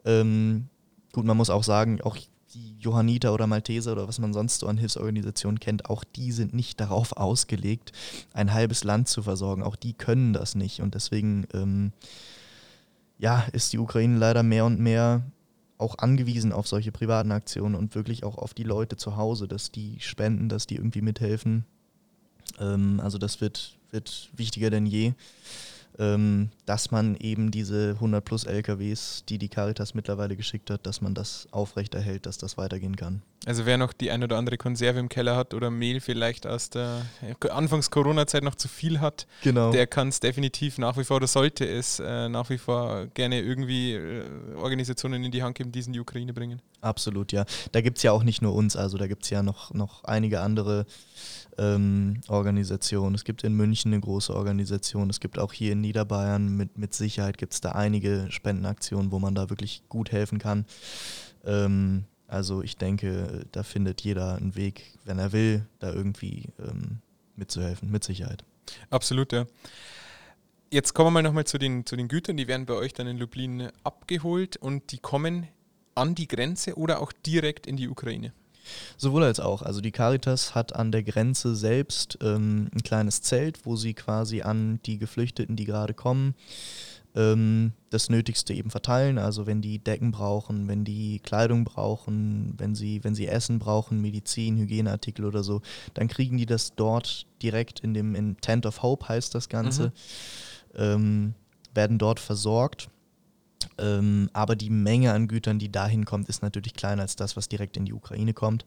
Ähm, 0.05 0.69
gut, 1.11 1.25
man 1.25 1.37
muss 1.37 1.51
auch 1.51 1.63
sagen, 1.63 2.01
auch 2.01 2.17
die 2.53 2.75
Johanniter 2.79 3.33
oder 3.33 3.47
Malteser 3.47 3.93
oder 3.93 4.07
was 4.07 4.19
man 4.19 4.33
sonst 4.33 4.59
so 4.59 4.67
an 4.67 4.77
Hilfsorganisationen 4.77 5.59
kennt, 5.59 5.89
auch 5.89 6.03
die 6.03 6.31
sind 6.31 6.53
nicht 6.53 6.79
darauf 6.79 7.17
ausgelegt, 7.17 7.91
ein 8.33 8.53
halbes 8.53 8.83
Land 8.83 9.07
zu 9.07 9.23
versorgen. 9.23 9.63
Auch 9.63 9.75
die 9.75 9.93
können 9.93 10.33
das 10.33 10.55
nicht. 10.55 10.81
Und 10.81 10.95
deswegen 10.95 11.47
ähm, 11.53 11.91
ja, 13.17 13.45
ist 13.51 13.73
die 13.73 13.79
Ukraine 13.79 14.17
leider 14.17 14.43
mehr 14.43 14.65
und 14.65 14.79
mehr 14.79 15.23
auch 15.77 15.97
angewiesen 15.97 16.51
auf 16.51 16.67
solche 16.67 16.91
privaten 16.91 17.31
Aktionen 17.31 17.75
und 17.75 17.95
wirklich 17.95 18.23
auch 18.23 18.37
auf 18.37 18.53
die 18.53 18.63
Leute 18.63 18.95
zu 18.95 19.17
Hause, 19.17 19.47
dass 19.47 19.71
die 19.71 19.97
spenden, 19.99 20.49
dass 20.49 20.67
die 20.67 20.75
irgendwie 20.75 21.01
mithelfen. 21.01 21.65
Ähm, 22.59 22.99
also 23.03 23.17
das 23.17 23.41
wird, 23.41 23.77
wird 23.91 24.29
wichtiger 24.35 24.69
denn 24.69 24.85
je 24.85 25.13
ähm, 25.99 26.49
dass 26.65 26.91
man 26.91 27.15
eben 27.15 27.51
diese 27.51 27.91
100 27.95 28.23
plus 28.23 28.45
LKWs, 28.45 29.23
die 29.27 29.37
die 29.37 29.49
Caritas 29.49 29.93
mittlerweile 29.93 30.35
geschickt 30.35 30.69
hat, 30.69 30.85
dass 30.85 31.01
man 31.01 31.13
das 31.13 31.47
aufrechterhält, 31.51 32.25
dass 32.25 32.37
das 32.37 32.57
weitergehen 32.57 32.95
kann. 32.95 33.21
Also 33.45 33.65
wer 33.65 33.77
noch 33.77 33.91
die 33.91 34.09
ein 34.09 34.23
oder 34.23 34.37
andere 34.37 34.57
Konserve 34.57 34.99
im 34.99 35.09
Keller 35.09 35.35
hat 35.35 35.53
oder 35.53 35.69
Mehl 35.69 35.99
vielleicht 35.99 36.47
aus 36.47 36.69
der 36.69 37.05
Anfangs-Corona-Zeit 37.49 38.41
noch 38.41 38.55
zu 38.55 38.69
viel 38.69 39.01
hat, 39.01 39.27
genau. 39.41 39.71
der 39.71 39.85
kann 39.85 40.07
es 40.07 40.21
definitiv 40.21 40.77
nach 40.77 40.97
wie 40.97 41.03
vor 41.03 41.17
oder 41.17 41.27
sollte 41.27 41.67
es 41.67 41.99
äh, 41.99 42.29
nach 42.29 42.49
wie 42.49 42.57
vor 42.57 43.07
gerne 43.07 43.41
irgendwie 43.41 43.93
äh, 43.93 44.23
Organisationen 44.55 45.25
in 45.25 45.31
die 45.31 45.43
Hand 45.43 45.57
geben, 45.57 45.73
die 45.73 45.79
es 45.79 45.87
in 45.87 45.93
die 45.93 45.99
Ukraine 45.99 46.33
bringen. 46.33 46.61
Absolut, 46.79 47.33
ja. 47.33 47.45
Da 47.73 47.81
gibt 47.81 47.97
es 47.97 48.03
ja 48.03 48.13
auch 48.13 48.23
nicht 48.23 48.41
nur 48.41 48.53
uns, 48.53 48.77
also 48.77 48.97
da 48.97 49.07
gibt 49.07 49.23
es 49.23 49.29
ja 49.29 49.43
noch, 49.43 49.73
noch 49.73 50.05
einige 50.05 50.39
andere 50.39 50.85
ähm, 51.57 52.21
Organisationen. 52.29 53.13
Es 53.13 53.25
gibt 53.25 53.43
in 53.43 53.53
München 53.53 53.91
eine 53.93 54.01
große 54.01 54.33
Organisation, 54.33 55.09
es 55.09 55.19
gibt 55.19 55.37
auch 55.37 55.51
hier 55.51 55.73
in 55.73 55.81
Niederbayern 55.81 56.55
mit, 56.55 56.77
mit 56.77 56.93
Sicherheit 56.93 57.37
gibt 57.37 57.53
es 57.53 57.59
da 57.59 57.73
einige 57.73 58.27
Spendenaktionen, 58.29 59.11
wo 59.11 59.19
man 59.19 59.35
da 59.35 59.49
wirklich 59.49 59.83
gut 59.89 60.13
helfen 60.13 60.39
kann. 60.39 60.65
Ähm, 61.45 62.05
also 62.33 62.63
ich 62.63 62.77
denke, 62.77 63.45
da 63.51 63.63
findet 63.63 64.01
jeder 64.01 64.35
einen 64.35 64.55
Weg, 64.55 64.97
wenn 65.05 65.19
er 65.19 65.31
will, 65.31 65.65
da 65.79 65.93
irgendwie 65.93 66.49
ähm, 66.59 66.99
mitzuhelfen, 67.35 67.91
mit 67.91 68.03
Sicherheit. 68.03 68.43
Absolut, 68.89 69.31
ja. 69.31 69.45
Jetzt 70.71 70.93
kommen 70.93 71.07
wir 71.07 71.11
mal 71.11 71.21
nochmal 71.21 71.45
zu 71.45 71.59
den, 71.59 71.85
zu 71.85 71.95
den 71.95 72.07
Gütern, 72.07 72.35
die 72.35 72.47
werden 72.47 72.65
bei 72.65 72.73
euch 72.73 72.93
dann 72.93 73.05
in 73.05 73.19
Lublin 73.19 73.69
abgeholt 73.83 74.57
und 74.57 74.91
die 74.91 74.97
kommen 74.97 75.47
an 75.93 76.15
die 76.15 76.27
Grenze 76.27 76.75
oder 76.75 76.99
auch 77.01 77.11
direkt 77.11 77.67
in 77.67 77.77
die 77.77 77.87
Ukraine? 77.87 78.33
Sowohl 78.97 79.23
als 79.23 79.39
auch. 79.39 79.61
Also 79.61 79.81
die 79.81 79.91
Caritas 79.91 80.55
hat 80.55 80.75
an 80.75 80.91
der 80.91 81.03
Grenze 81.03 81.55
selbst 81.55 82.17
ähm, 82.21 82.69
ein 82.73 82.81
kleines 82.81 83.21
Zelt, 83.21 83.65
wo 83.65 83.75
sie 83.75 83.93
quasi 83.93 84.41
an 84.41 84.79
die 84.85 84.97
Geflüchteten, 84.97 85.55
die 85.55 85.65
gerade 85.65 85.93
kommen, 85.93 86.33
ähm, 87.15 87.73
das 87.89 88.09
Nötigste 88.09 88.53
eben 88.53 88.69
verteilen. 88.69 89.17
Also 89.17 89.45
wenn 89.45 89.61
die 89.61 89.79
Decken 89.79 90.11
brauchen, 90.11 90.67
wenn 90.67 90.83
die 90.83 91.19
Kleidung 91.19 91.63
brauchen, 91.63 92.53
wenn 92.57 92.75
sie, 92.75 93.03
wenn 93.03 93.15
sie 93.15 93.27
Essen 93.27 93.59
brauchen, 93.59 94.01
Medizin, 94.01 94.57
Hygieneartikel 94.57 95.25
oder 95.25 95.43
so, 95.43 95.61
dann 95.93 96.07
kriegen 96.07 96.37
die 96.37 96.45
das 96.45 96.75
dort 96.75 97.27
direkt 97.41 97.79
in 97.81 97.93
dem 97.93 98.15
in 98.15 98.37
Tent 98.37 98.65
of 98.65 98.81
Hope 98.81 99.07
heißt 99.07 99.35
das 99.35 99.49
Ganze, 99.49 99.87
mhm. 100.73 100.79
ähm, 100.79 101.33
werden 101.73 101.97
dort 101.97 102.19
versorgt. 102.19 102.89
Ähm, 103.77 104.29
aber 104.33 104.55
die 104.55 104.69
Menge 104.69 105.13
an 105.13 105.27
Gütern, 105.27 105.57
die 105.57 105.71
dahin 105.71 106.05
kommt, 106.05 106.29
ist 106.29 106.41
natürlich 106.41 106.73
kleiner 106.73 107.01
als 107.01 107.15
das, 107.15 107.37
was 107.37 107.47
direkt 107.47 107.77
in 107.77 107.85
die 107.85 107.93
Ukraine 107.93 108.33
kommt, 108.33 108.65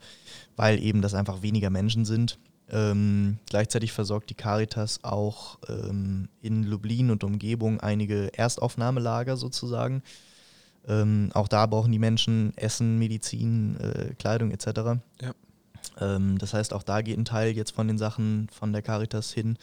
weil 0.56 0.82
eben 0.82 1.02
das 1.02 1.14
einfach 1.14 1.42
weniger 1.42 1.70
Menschen 1.70 2.04
sind. 2.04 2.38
Ähm, 2.70 3.38
gleichzeitig 3.48 3.92
versorgt 3.92 4.30
die 4.30 4.34
Caritas 4.34 5.04
auch 5.04 5.58
ähm, 5.68 6.28
in 6.42 6.64
Lublin 6.64 7.10
und 7.10 7.22
Umgebung 7.22 7.80
einige 7.80 8.36
Erstaufnahmelager 8.36 9.36
sozusagen. 9.36 10.02
Ähm, 10.88 11.30
auch 11.34 11.48
da 11.48 11.66
brauchen 11.66 11.92
die 11.92 11.98
Menschen 11.98 12.52
Essen, 12.56 12.98
Medizin, 12.98 13.76
äh, 13.80 14.14
Kleidung 14.14 14.50
etc. 14.50 15.00
Ja. 15.20 15.34
Ähm, 16.00 16.38
das 16.38 16.54
heißt, 16.54 16.72
auch 16.72 16.82
da 16.82 17.02
geht 17.02 17.18
ein 17.18 17.24
Teil 17.24 17.52
jetzt 17.52 17.72
von 17.72 17.88
den 17.88 17.98
Sachen 17.98 18.48
von 18.52 18.72
der 18.72 18.82
Caritas 18.82 19.32
hin. 19.32 19.56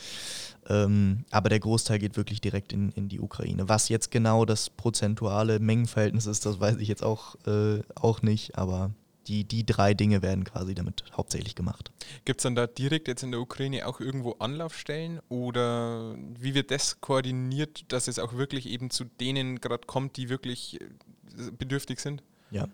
Ähm, 0.70 1.26
aber 1.32 1.50
der 1.50 1.60
Großteil 1.60 2.00
geht 2.00 2.18
wirklich 2.18 2.42
direkt 2.42 2.74
in, 2.74 2.90
in 2.92 3.10
die 3.10 3.20
Ukraine. 3.20 3.70
Was 3.70 3.90
jetzt 3.90 4.12
genau 4.12 4.46
das 4.46 4.70
prozentuale 4.70 5.60
Mengenverhältnis 5.60 6.26
ist, 6.26 6.46
das 6.46 6.60
weiß 6.60 6.78
ich 6.78 6.88
jetzt 6.88 7.04
auch, 7.04 7.36
äh, 7.46 7.82
auch 7.96 8.22
nicht. 8.22 8.58
Aber 8.58 8.92
die, 9.28 9.44
die 9.44 9.66
drei 9.66 9.94
Dinge 9.94 10.22
werden 10.22 10.44
quasi 10.44 10.76
damit 10.76 11.04
hauptsächlich 11.16 11.56
gemacht. 11.56 11.92
Gibt 12.26 12.40
es 12.40 12.44
dann 12.44 12.56
da 12.56 12.68
direkt 12.68 13.08
jetzt 13.08 13.24
in 13.24 13.32
der 13.32 13.40
Ukraine 13.40 13.88
auch 13.88 14.00
irgendwo 14.00 14.34
Anlaufstellen 14.40 15.20
oder 15.30 16.16
wie 16.40 16.54
wird 16.54 16.72
das 16.72 17.02
koordiniert, 17.02 17.86
dass 17.92 18.08
es 18.08 18.20
auch 18.20 18.34
wirklich 18.34 18.68
eben 18.68 18.90
zu 18.90 19.06
denen 19.06 19.62
gerade 19.62 19.86
kommt, 19.88 20.18
die 20.18 20.30
wirklich 20.30 20.82
äh, 20.82 21.52
bedürftig 21.58 22.00
sind? 22.00 22.24
Ja, 22.54 22.68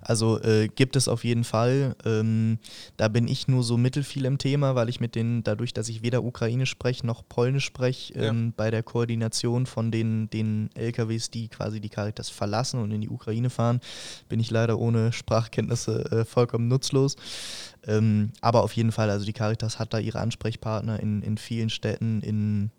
also 0.00 0.40
äh, 0.42 0.68
gibt 0.68 0.94
es 0.94 1.08
auf 1.08 1.24
jeden 1.24 1.42
Fall. 1.42 1.96
Ähm, 2.04 2.58
da 2.96 3.08
bin 3.08 3.26
ich 3.26 3.48
nur 3.48 3.64
so 3.64 3.76
mittelfiel 3.76 4.26
im 4.26 4.38
Thema, 4.38 4.76
weil 4.76 4.88
ich 4.88 5.00
mit 5.00 5.16
den, 5.16 5.42
dadurch, 5.42 5.72
dass 5.72 5.88
ich 5.88 6.02
weder 6.02 6.22
Ukrainisch 6.22 6.70
spreche 6.70 7.04
noch 7.04 7.28
Polnisch 7.28 7.64
spreche, 7.64 8.14
ähm, 8.14 8.46
ja. 8.46 8.52
bei 8.56 8.70
der 8.70 8.84
Koordination 8.84 9.66
von 9.66 9.90
den, 9.90 10.30
den 10.30 10.70
LKWs, 10.74 11.30
die 11.30 11.48
quasi 11.48 11.80
die 11.80 11.88
Caritas 11.88 12.28
verlassen 12.28 12.80
und 12.80 12.92
in 12.92 13.00
die 13.00 13.08
Ukraine 13.08 13.50
fahren, 13.50 13.80
bin 14.28 14.38
ich 14.38 14.52
leider 14.52 14.78
ohne 14.78 15.12
Sprachkenntnisse 15.12 16.12
äh, 16.12 16.24
vollkommen 16.24 16.68
nutzlos. 16.68 17.16
Ähm, 17.88 18.30
aber 18.40 18.62
auf 18.62 18.72
jeden 18.74 18.92
Fall, 18.92 19.10
also 19.10 19.26
die 19.26 19.32
Caritas 19.32 19.80
hat 19.80 19.92
da 19.92 19.98
ihre 19.98 20.20
Ansprechpartner 20.20 21.00
in, 21.00 21.22
in 21.22 21.38
vielen 21.38 21.70
Städten, 21.70 22.20
in 22.20 22.70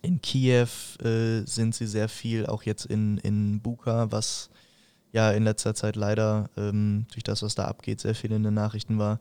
in 0.00 0.20
Kiew 0.20 0.68
äh, 1.02 1.44
sind 1.46 1.74
sie 1.74 1.86
sehr 1.86 2.08
viel, 2.08 2.46
auch 2.46 2.62
jetzt 2.62 2.86
in, 2.86 3.18
in 3.18 3.60
Buka, 3.60 4.10
was 4.10 4.50
ja 5.14 5.30
in 5.30 5.44
letzter 5.44 5.74
Zeit 5.74 5.96
leider 5.96 6.50
ähm, 6.56 7.06
durch 7.12 7.22
das, 7.22 7.42
was 7.42 7.54
da 7.54 7.64
abgeht, 7.66 8.00
sehr 8.00 8.14
viel 8.14 8.32
in 8.32 8.42
den 8.42 8.52
Nachrichten 8.52 8.98
war. 8.98 9.20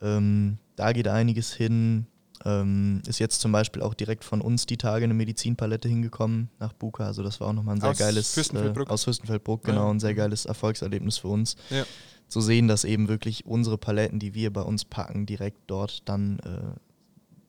Ähm, 0.00 0.58
da 0.74 0.92
geht 0.92 1.06
einiges 1.06 1.52
hin. 1.52 2.06
Ähm, 2.44 3.02
ist 3.06 3.20
jetzt 3.20 3.40
zum 3.40 3.52
Beispiel 3.52 3.82
auch 3.82 3.94
direkt 3.94 4.24
von 4.24 4.40
uns 4.40 4.66
die 4.66 4.78
Tage 4.78 5.04
eine 5.04 5.14
Medizinpalette 5.14 5.88
hingekommen 5.88 6.48
nach 6.58 6.72
Buka. 6.72 7.04
Also 7.06 7.22
das 7.22 7.40
war 7.40 7.48
auch 7.48 7.52
nochmal 7.52 7.76
ein 7.76 7.80
sehr 7.80 7.90
aus 7.90 7.98
geiles 7.98 8.34
Fürstenfeldbruck. 8.34 8.88
Äh, 8.88 8.92
aus 8.92 9.04
Fürstenfeldbruck, 9.04 9.62
genau, 9.62 9.84
ja. 9.84 9.90
ein 9.90 10.00
sehr 10.00 10.14
geiles 10.14 10.46
Erfolgserlebnis 10.46 11.18
für 11.18 11.28
uns. 11.28 11.56
Ja. 11.70 11.84
Zu 12.26 12.40
sehen, 12.40 12.66
dass 12.66 12.84
eben 12.84 13.08
wirklich 13.08 13.44
unsere 13.44 13.76
Paletten, 13.76 14.18
die 14.18 14.34
wir 14.34 14.50
bei 14.50 14.62
uns 14.62 14.86
packen, 14.86 15.26
direkt 15.26 15.58
dort 15.66 16.08
dann 16.08 16.38
äh, 16.40 16.80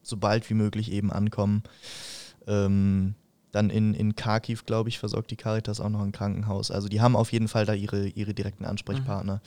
so 0.03 0.17
bald 0.17 0.49
wie 0.49 0.53
möglich 0.53 0.91
eben 0.91 1.11
ankommen. 1.11 1.63
Ähm, 2.45 3.15
dann 3.53 3.69
in, 3.69 3.93
in 3.93 4.15
Kharkiv, 4.15 4.65
glaube 4.65 4.89
ich, 4.89 4.99
versorgt 4.99 5.31
die 5.31 5.35
Caritas 5.35 5.79
auch 5.79 5.89
noch 5.89 6.01
ein 6.01 6.11
Krankenhaus. 6.11 6.71
Also 6.71 6.89
die 6.89 6.99
haben 6.99 7.15
auf 7.15 7.31
jeden 7.31 7.47
Fall 7.47 7.65
da 7.65 7.73
ihre, 7.73 8.07
ihre 8.07 8.33
direkten 8.33 8.65
Ansprechpartner, 8.65 9.35
mhm. 9.35 9.39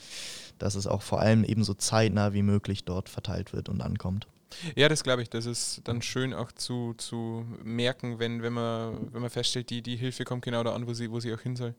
dass 0.57 0.75
es 0.75 0.87
auch 0.87 1.01
vor 1.01 1.19
allem 1.19 1.43
eben 1.43 1.63
so 1.63 1.73
zeitnah 1.73 2.33
wie 2.33 2.41
möglich 2.41 2.85
dort 2.85 3.09
verteilt 3.09 3.53
wird 3.53 3.67
und 3.69 3.81
ankommt. 3.81 4.27
Ja, 4.75 4.87
das 4.87 5.03
glaube 5.03 5.21
ich. 5.21 5.29
Das 5.29 5.45
ist 5.45 5.81
dann 5.83 6.01
schön 6.01 6.33
auch 6.33 6.53
zu, 6.53 6.93
zu 6.93 7.45
merken, 7.63 8.17
wenn, 8.17 8.41
wenn, 8.41 8.53
man, 8.53 9.13
wenn 9.13 9.21
man 9.21 9.29
feststellt, 9.29 9.69
die, 9.69 9.81
die 9.81 9.97
Hilfe 9.97 10.23
kommt 10.23 10.45
genau 10.45 10.63
da 10.63 10.73
an, 10.73 10.87
wo 10.87 10.93
sie, 10.93 11.11
wo 11.11 11.19
sie 11.19 11.33
auch 11.33 11.41
hin 11.41 11.57
soll. 11.57 11.75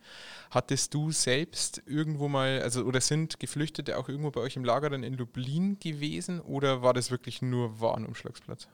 Hattest 0.50 0.92
du 0.92 1.10
selbst 1.10 1.82
irgendwo 1.86 2.28
mal, 2.28 2.60
also 2.60 2.82
oder 2.82 3.00
sind 3.00 3.40
Geflüchtete 3.40 3.96
auch 3.96 4.10
irgendwo 4.10 4.30
bei 4.30 4.42
euch 4.42 4.56
im 4.56 4.64
Lager 4.64 4.90
dann 4.90 5.02
in 5.02 5.14
Lublin 5.14 5.78
gewesen 5.80 6.40
oder 6.40 6.82
war 6.82 6.92
das 6.92 7.10
wirklich 7.10 7.40
nur 7.40 7.80
Warenumschlagsplatz? 7.80 8.68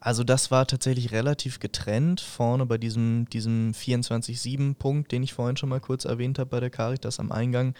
Also 0.00 0.24
das 0.24 0.50
war 0.50 0.66
tatsächlich 0.66 1.12
relativ 1.12 1.60
getrennt. 1.60 2.20
Vorne 2.20 2.66
bei 2.66 2.76
diesem, 2.76 3.28
diesem 3.30 3.72
24-7-Punkt, 3.72 5.12
den 5.12 5.22
ich 5.22 5.32
vorhin 5.32 5.56
schon 5.56 5.68
mal 5.68 5.80
kurz 5.80 6.04
erwähnt 6.04 6.40
habe 6.40 6.50
bei 6.50 6.60
der 6.60 6.70
Caritas 6.70 7.20
am 7.20 7.30
Eingang, 7.30 7.74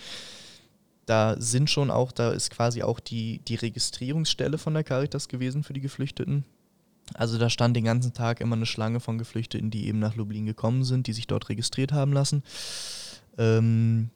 da 1.07 1.35
sind 1.41 1.69
schon 1.69 1.91
auch, 1.91 2.13
da 2.13 2.31
ist 2.31 2.51
quasi 2.51 2.83
auch 2.85 3.01
die, 3.01 3.41
die 3.49 3.57
Registrierungsstelle 3.57 4.57
von 4.57 4.75
der 4.75 4.85
Caritas 4.85 5.29
gewesen 5.29 5.65
für 5.65 5.73
die 5.73 5.81
Geflüchteten. 5.81 6.45
Also 7.15 7.39
da 7.39 7.51
stand 7.51 7.77
den 7.77 7.85
ganzen 7.85 8.13
Tag 8.13 8.41
immer 8.41 8.57
eine 8.57 8.67
Schlange 8.67 9.01
von 9.01 9.19
Geflüchteten, 9.19 9.71
die 9.71 9.89
eben 9.89 9.99
nach 9.99 10.15
Lublin 10.15 10.47
gekommen 10.47 10.85
sind, 10.85 11.09
die 11.09 11.13
sich 11.13 11.27
dort 11.27 11.49
registriert 11.49 11.93
haben 11.93 12.13
lassen. 12.13 12.45
Ähm, 13.37 14.11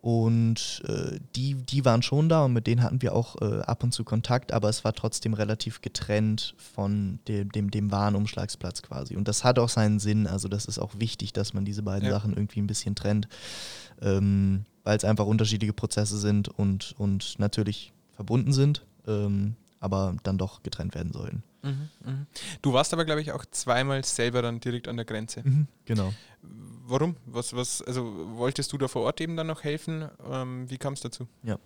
und 0.00 0.82
äh, 0.86 1.18
die, 1.34 1.54
die 1.54 1.84
waren 1.84 2.02
schon 2.02 2.28
da 2.28 2.44
und 2.44 2.52
mit 2.52 2.66
denen 2.68 2.82
hatten 2.82 3.02
wir 3.02 3.14
auch 3.14 3.40
äh, 3.42 3.62
ab 3.62 3.82
und 3.82 3.92
zu 3.92 4.04
Kontakt, 4.04 4.52
aber 4.52 4.68
es 4.68 4.84
war 4.84 4.92
trotzdem 4.92 5.34
relativ 5.34 5.80
getrennt 5.80 6.54
von 6.56 7.18
dem, 7.26 7.50
dem, 7.50 7.70
dem 7.70 7.90
Warenumschlagsplatz 7.90 8.82
quasi. 8.82 9.16
Und 9.16 9.26
das 9.26 9.42
hat 9.42 9.58
auch 9.58 9.68
seinen 9.68 9.98
Sinn. 9.98 10.28
Also 10.28 10.48
das 10.48 10.66
ist 10.66 10.78
auch 10.78 10.92
wichtig, 10.98 11.32
dass 11.32 11.52
man 11.52 11.64
diese 11.64 11.82
beiden 11.82 12.06
ja. 12.06 12.12
Sachen 12.12 12.32
irgendwie 12.32 12.60
ein 12.60 12.68
bisschen 12.68 12.94
trennt, 12.94 13.26
ähm, 14.00 14.66
weil 14.84 14.96
es 14.96 15.04
einfach 15.04 15.26
unterschiedliche 15.26 15.72
Prozesse 15.72 16.16
sind 16.16 16.48
und, 16.48 16.94
und 16.96 17.38
natürlich 17.40 17.92
verbunden 18.14 18.52
sind, 18.52 18.86
ähm, 19.08 19.56
aber 19.80 20.14
dann 20.22 20.38
doch 20.38 20.62
getrennt 20.62 20.94
werden 20.94 21.12
sollten. 21.12 21.42
Mhm, 21.62 21.88
mh. 22.04 22.26
Du 22.62 22.72
warst 22.72 22.92
aber, 22.92 23.04
glaube 23.04 23.20
ich, 23.20 23.32
auch 23.32 23.44
zweimal 23.46 24.04
selber 24.04 24.42
dann 24.42 24.60
direkt 24.60 24.86
an 24.86 24.96
der 24.96 25.04
Grenze. 25.04 25.42
Mhm, 25.42 25.66
genau. 25.84 26.14
Warum? 26.42 27.16
Was, 27.26 27.54
was, 27.54 27.82
also 27.82 28.14
wolltest 28.36 28.72
du 28.72 28.78
da 28.78 28.88
vor 28.88 29.02
Ort 29.02 29.20
eben 29.20 29.36
dann 29.36 29.46
noch 29.46 29.62
helfen? 29.62 30.08
Ähm, 30.30 30.70
wie 30.70 30.78
kam 30.78 30.94
es 30.94 31.00
dazu? 31.00 31.28
Ja, 31.42 31.58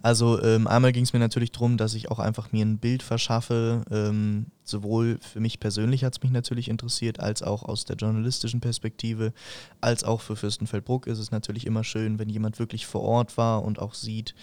also 0.00 0.42
ähm, 0.42 0.66
einmal 0.66 0.92
ging 0.92 1.04
es 1.04 1.12
mir 1.12 1.18
natürlich 1.18 1.52
darum, 1.52 1.76
dass 1.76 1.92
ich 1.92 2.10
auch 2.10 2.18
einfach 2.18 2.50
mir 2.52 2.64
ein 2.64 2.78
Bild 2.78 3.02
verschaffe. 3.02 3.82
Ähm, 3.90 4.46
sowohl 4.64 5.18
für 5.20 5.40
mich 5.40 5.60
persönlich 5.60 6.04
hat 6.04 6.14
es 6.14 6.22
mich 6.22 6.32
natürlich 6.32 6.68
interessiert, 6.68 7.20
als 7.20 7.42
auch 7.42 7.62
aus 7.62 7.84
der 7.84 7.96
journalistischen 7.96 8.60
Perspektive, 8.60 9.32
als 9.80 10.04
auch 10.04 10.20
für 10.20 10.36
Fürstenfeldbruck 10.36 11.06
ist 11.06 11.18
es 11.18 11.30
natürlich 11.30 11.66
immer 11.66 11.84
schön, 11.84 12.18
wenn 12.18 12.28
jemand 12.28 12.58
wirklich 12.58 12.86
vor 12.86 13.02
Ort 13.02 13.36
war 13.36 13.64
und 13.64 13.78
auch 13.78 13.94
sieht, 13.94 14.34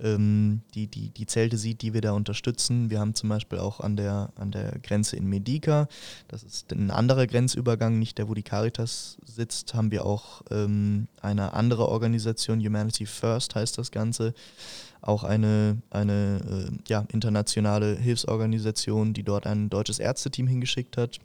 ähm, 0.00 0.62
die, 0.74 0.86
die, 0.86 1.10
die 1.10 1.26
Zelte 1.26 1.56
sieht, 1.56 1.82
die 1.82 1.94
wir 1.94 2.00
da 2.00 2.12
unterstützen. 2.12 2.90
Wir 2.90 3.00
haben 3.00 3.14
zum 3.14 3.28
Beispiel 3.28 3.58
auch 3.58 3.80
an 3.80 3.96
der, 3.96 4.30
an 4.36 4.50
der 4.50 4.78
Grenze 4.80 5.16
in 5.16 5.26
Medica, 5.26 5.88
das 6.28 6.42
ist 6.42 6.72
ein 6.72 6.90
anderer 6.90 7.26
Grenzübergang, 7.26 7.98
nicht 7.98 8.18
der, 8.18 8.28
wo 8.28 8.34
die 8.34 8.42
Caritas 8.42 9.18
sitzt, 9.24 9.74
haben 9.74 9.90
wir 9.90 10.04
auch 10.04 10.42
ähm, 10.50 11.08
eine 11.20 11.52
andere 11.54 11.88
Organisation, 11.88 12.64
Humanity 12.64 13.06
First 13.06 13.54
heißt 13.54 13.78
das 13.78 13.90
Ganze, 13.90 14.34
auch 15.00 15.24
eine, 15.24 15.78
eine 15.90 16.68
äh, 16.70 16.78
ja, 16.88 17.04
internationale 17.12 17.96
Hilfsorganisation, 17.96 19.14
die 19.14 19.22
dort 19.22 19.46
ein 19.46 19.70
deutsches 19.70 19.98
Ärzteteam 19.98 20.46
hingeschickt 20.46 20.96
hat. 20.96 21.18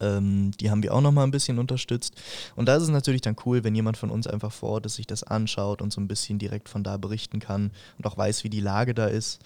Ähm, 0.00 0.52
die 0.60 0.70
haben 0.70 0.82
wir 0.82 0.94
auch 0.94 1.00
nochmal 1.00 1.26
ein 1.26 1.30
bisschen 1.30 1.58
unterstützt. 1.58 2.14
Und 2.56 2.66
da 2.66 2.76
ist 2.76 2.84
es 2.84 2.88
natürlich 2.88 3.20
dann 3.20 3.36
cool, 3.44 3.64
wenn 3.64 3.74
jemand 3.74 3.96
von 3.96 4.10
uns 4.10 4.26
einfach 4.26 4.52
vor 4.52 4.70
Ort 4.70 4.86
ist, 4.86 4.94
sich 4.94 5.06
das 5.06 5.24
anschaut 5.24 5.82
und 5.82 5.92
so 5.92 6.00
ein 6.00 6.08
bisschen 6.08 6.38
direkt 6.38 6.68
von 6.68 6.84
da 6.84 6.96
berichten 6.96 7.40
kann 7.40 7.72
und 7.98 8.06
auch 8.06 8.16
weiß, 8.16 8.44
wie 8.44 8.50
die 8.50 8.60
Lage 8.60 8.94
da 8.94 9.06
ist. 9.06 9.40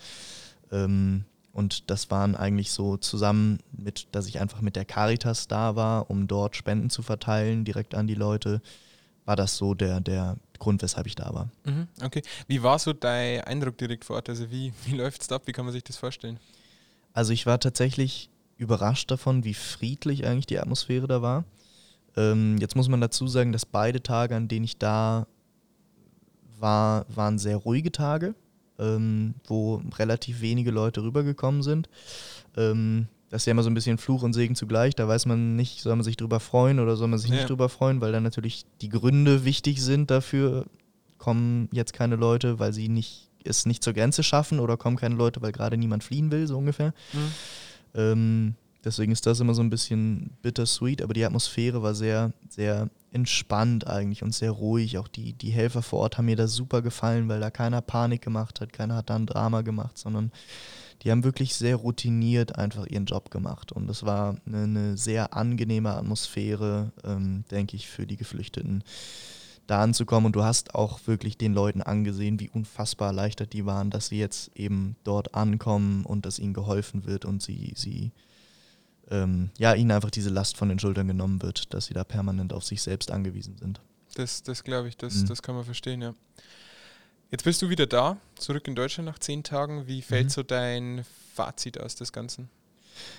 Ähm, 0.71 1.25
und 1.53 1.91
das 1.91 2.11
waren 2.11 2.35
eigentlich 2.35 2.71
so 2.71 2.97
zusammen 2.97 3.59
mit, 3.73 4.09
dass 4.13 4.27
ich 4.27 4.41
einfach 4.41 4.63
mit 4.63 4.75
der 4.75 4.87
Caritas 4.87 5.49
da 5.49 5.77
war, 5.77 6.11
um 6.11 6.27
dort 6.27 6.57
Spenden 6.57 6.89
zu 6.89 7.03
verteilen, 7.03 7.65
direkt 7.65 7.95
an 7.95 8.07
die 8.07 8.15
Leute, 8.15 8.63
war 9.25 9.37
das 9.37 9.57
so 9.57 9.75
der, 9.75 10.01
der 10.01 10.37
Grund, 10.59 10.83
weshalb 10.83 11.07
ich 11.07 11.15
da 11.15 11.33
war. 11.33 11.51
Mhm, 11.65 11.89
okay. 12.03 12.23
Wie 12.47 12.63
war 12.63 12.79
so 12.79 12.93
dein 12.93 13.41
Eindruck 13.43 13.79
direkt 13.79 14.05
vor 14.05 14.17
Ort? 14.17 14.29
Also 14.29 14.51
wie, 14.51 14.73
wie 14.85 14.97
läuft 14.97 15.23
es 15.23 15.33
ab? 15.33 15.43
Wie 15.47 15.53
kann 15.53 15.65
man 15.65 15.73
sich 15.73 15.85
das 15.85 15.97
vorstellen? 15.97 16.39
Also 17.13 17.33
ich 17.33 17.47
war 17.47 17.61
tatsächlich 17.61 18.31
überrascht 18.57 19.11
davon, 19.11 19.45
wie 19.45 19.55
friedlich 19.55 20.27
eigentlich 20.27 20.47
die 20.47 20.59
Atmosphäre 20.59 21.07
da 21.07 21.21
war. 21.21 21.45
Ähm, 22.17 22.59
jetzt 22.59 22.77
muss 22.77 22.89
man 22.89 23.01
dazu 23.01 23.27
sagen, 23.27 23.53
dass 23.53 23.67
beide 23.67 24.03
Tage, 24.03 24.37
an 24.37 24.49
denen 24.49 24.65
ich 24.65 24.79
da 24.79 25.27
war, 26.59 27.07
waren 27.09 27.39
sehr 27.39 27.57
ruhige 27.57 27.91
Tage, 27.91 28.35
ähm, 28.79 29.35
wo 29.47 29.83
relativ 29.99 30.41
wenige 30.41 30.71
Leute 30.71 31.03
rübergekommen 31.03 31.63
sind. 31.63 31.89
Ähm, 32.57 33.09
das 33.33 33.43
ist 33.43 33.47
ja 33.47 33.53
immer 33.53 33.63
so 33.63 33.71
ein 33.71 33.75
bisschen 33.75 33.97
Fluch 33.97 34.23
und 34.23 34.35
Segen 34.35 34.55
zugleich. 34.55 34.95
Da 34.95 35.09
weiß 35.09 35.25
man 35.25 35.57
nicht, 35.57 35.81
soll 35.81 35.97
man 35.97 36.05
sich 36.05 36.19
drüber 36.19 36.39
freuen 36.39 36.79
oder 36.79 36.97
soll 36.97 37.09
man 37.09 37.19
sich 37.19 37.31
ja. 37.31 37.37
nicht 37.37 37.49
drüber 37.49 37.71
freuen, 37.71 38.03
weil 38.03 38.13
dann 38.13 38.23
natürlich 38.23 38.67
die 38.83 38.91
Gründe 38.91 39.47
wichtig 39.47 39.81
sind 39.81 40.11
dafür, 40.11 40.67
kommen 41.17 41.71
jetzt 41.73 41.95
keine 41.95 42.17
Leute, 42.17 42.59
weil 42.59 42.75
sie 42.75 42.91
nicht, 42.91 43.31
es 43.43 43.65
nicht 43.65 43.83
zur 43.83 43.95
Grenze 43.95 44.23
schaffen 44.23 44.61
oder 44.61 44.77
kommen 44.77 44.99
keine 44.99 45.15
Leute, 45.15 45.41
weil 45.41 45.51
gerade 45.51 45.79
niemand 45.79 46.05
fliehen 46.05 46.31
will, 46.31 46.47
so 46.47 46.59
ungefähr. 46.59 46.93
Mhm. 47.15 47.33
Ähm, 47.95 48.55
deswegen 48.85 49.13
ist 49.13 49.25
das 49.25 49.41
immer 49.41 49.55
so 49.55 49.63
ein 49.63 49.71
bisschen 49.71 50.37
bittersweet, 50.43 51.01
aber 51.01 51.15
die 51.15 51.25
Atmosphäre 51.25 51.83
war 51.83 51.95
sehr, 51.95 52.35
sehr 52.51 52.91
entspannt 53.13 53.87
eigentlich 53.87 54.23
und 54.23 54.35
sehr 54.35 54.51
ruhig. 54.51 54.99
Auch 54.99 55.09
die, 55.09 55.33
die 55.33 55.53
Helfer 55.53 55.81
vor 55.81 56.01
Ort 56.01 56.19
haben 56.19 56.27
mir 56.27 56.37
da 56.37 56.49
super 56.49 56.83
gefallen, 56.83 57.31
weil 57.31 57.41
da 57.41 57.51
keiner 57.51 57.81
Panik 57.81 58.21
gemacht 58.21 58.61
hat, 58.61 58.75
keiner 58.75 58.97
hat 58.97 59.09
da 59.09 59.17
ein 59.17 59.25
Drama 59.25 59.63
gemacht, 59.63 59.97
sondern 59.97 60.33
die 61.03 61.11
haben 61.11 61.25
wirklich 61.25 61.55
sehr 61.55 61.77
routiniert 61.77 62.57
einfach 62.57 62.87
ihren 62.87 63.07
Job 63.07 63.31
gemacht. 63.31 63.73
Und 63.73 63.91
es 63.91 64.05
war 64.05 64.37
eine, 64.47 64.63
eine 64.63 64.97
sehr 64.97 65.35
angenehme 65.35 65.91
Atmosphäre, 65.91 66.93
ähm, 67.05 67.45
denke 67.51 67.77
ich, 67.77 67.89
für 67.89 68.07
die 68.07 68.17
Geflüchteten 68.17 68.85
da 69.67 69.83
anzukommen. 69.83 70.27
Und 70.27 70.37
du 70.37 70.45
hast 70.45 70.75
auch 70.75 71.01
wirklich 71.07 71.39
den 71.39 71.55
Leuten 71.55 71.83
angesehen, 71.83 72.39
wie 72.41 72.51
unfassbar 72.51 73.09
erleichtert 73.09 73.53
die 73.53 73.67
waren, 73.67 73.91
dass 73.91 74.09
sie 74.09 74.19
jetzt 74.19 74.57
eben 74.57 74.97
dort 75.05 75.35
ankommen 75.35 76.05
und 76.05 76.25
dass 76.27 76.39
ihnen 76.39 76.55
geholfen 76.55 77.05
wird 77.05 77.25
und 77.25 77.43
sie, 77.43 77.73
sie 77.75 78.13
ähm, 79.11 79.51
ja, 79.59 79.75
ihnen 79.75 79.91
einfach 79.91 80.11
diese 80.11 80.31
Last 80.31 80.57
von 80.57 80.69
den 80.69 80.79
Schultern 80.79 81.09
genommen 81.09 81.43
wird, 81.43 81.75
dass 81.75 81.87
sie 81.87 81.95
da 81.95 82.05
permanent 82.05 82.53
auf 82.53 82.65
sich 82.65 82.81
selbst 82.83 83.11
angewiesen 83.11 83.57
sind. 83.59 83.81
Das, 84.15 84.43
das 84.43 84.63
glaube 84.63 84.89
ich, 84.89 84.97
das, 84.97 85.15
Mhm. 85.15 85.27
das 85.27 85.43
kann 85.43 85.55
man 85.55 85.65
verstehen, 85.65 86.03
ja. 86.03 86.15
Jetzt 87.33 87.45
bist 87.45 87.63
du 87.63 87.71
wieder 87.71 87.87
da, 87.87 88.19
zurück 88.37 88.69
in 88.69 88.75
Deutschland 88.75 89.07
nach 89.09 89.19
zehn 89.19 89.43
Tagen. 89.43 89.87
Wie 89.87 90.03
fällt 90.03 90.27
Mhm. 90.27 90.31
so 90.31 90.43
dein 90.43 91.05
Fazit 91.35 91.81
aus 91.81 91.95
des 91.95 92.13
Ganzen? 92.13 92.51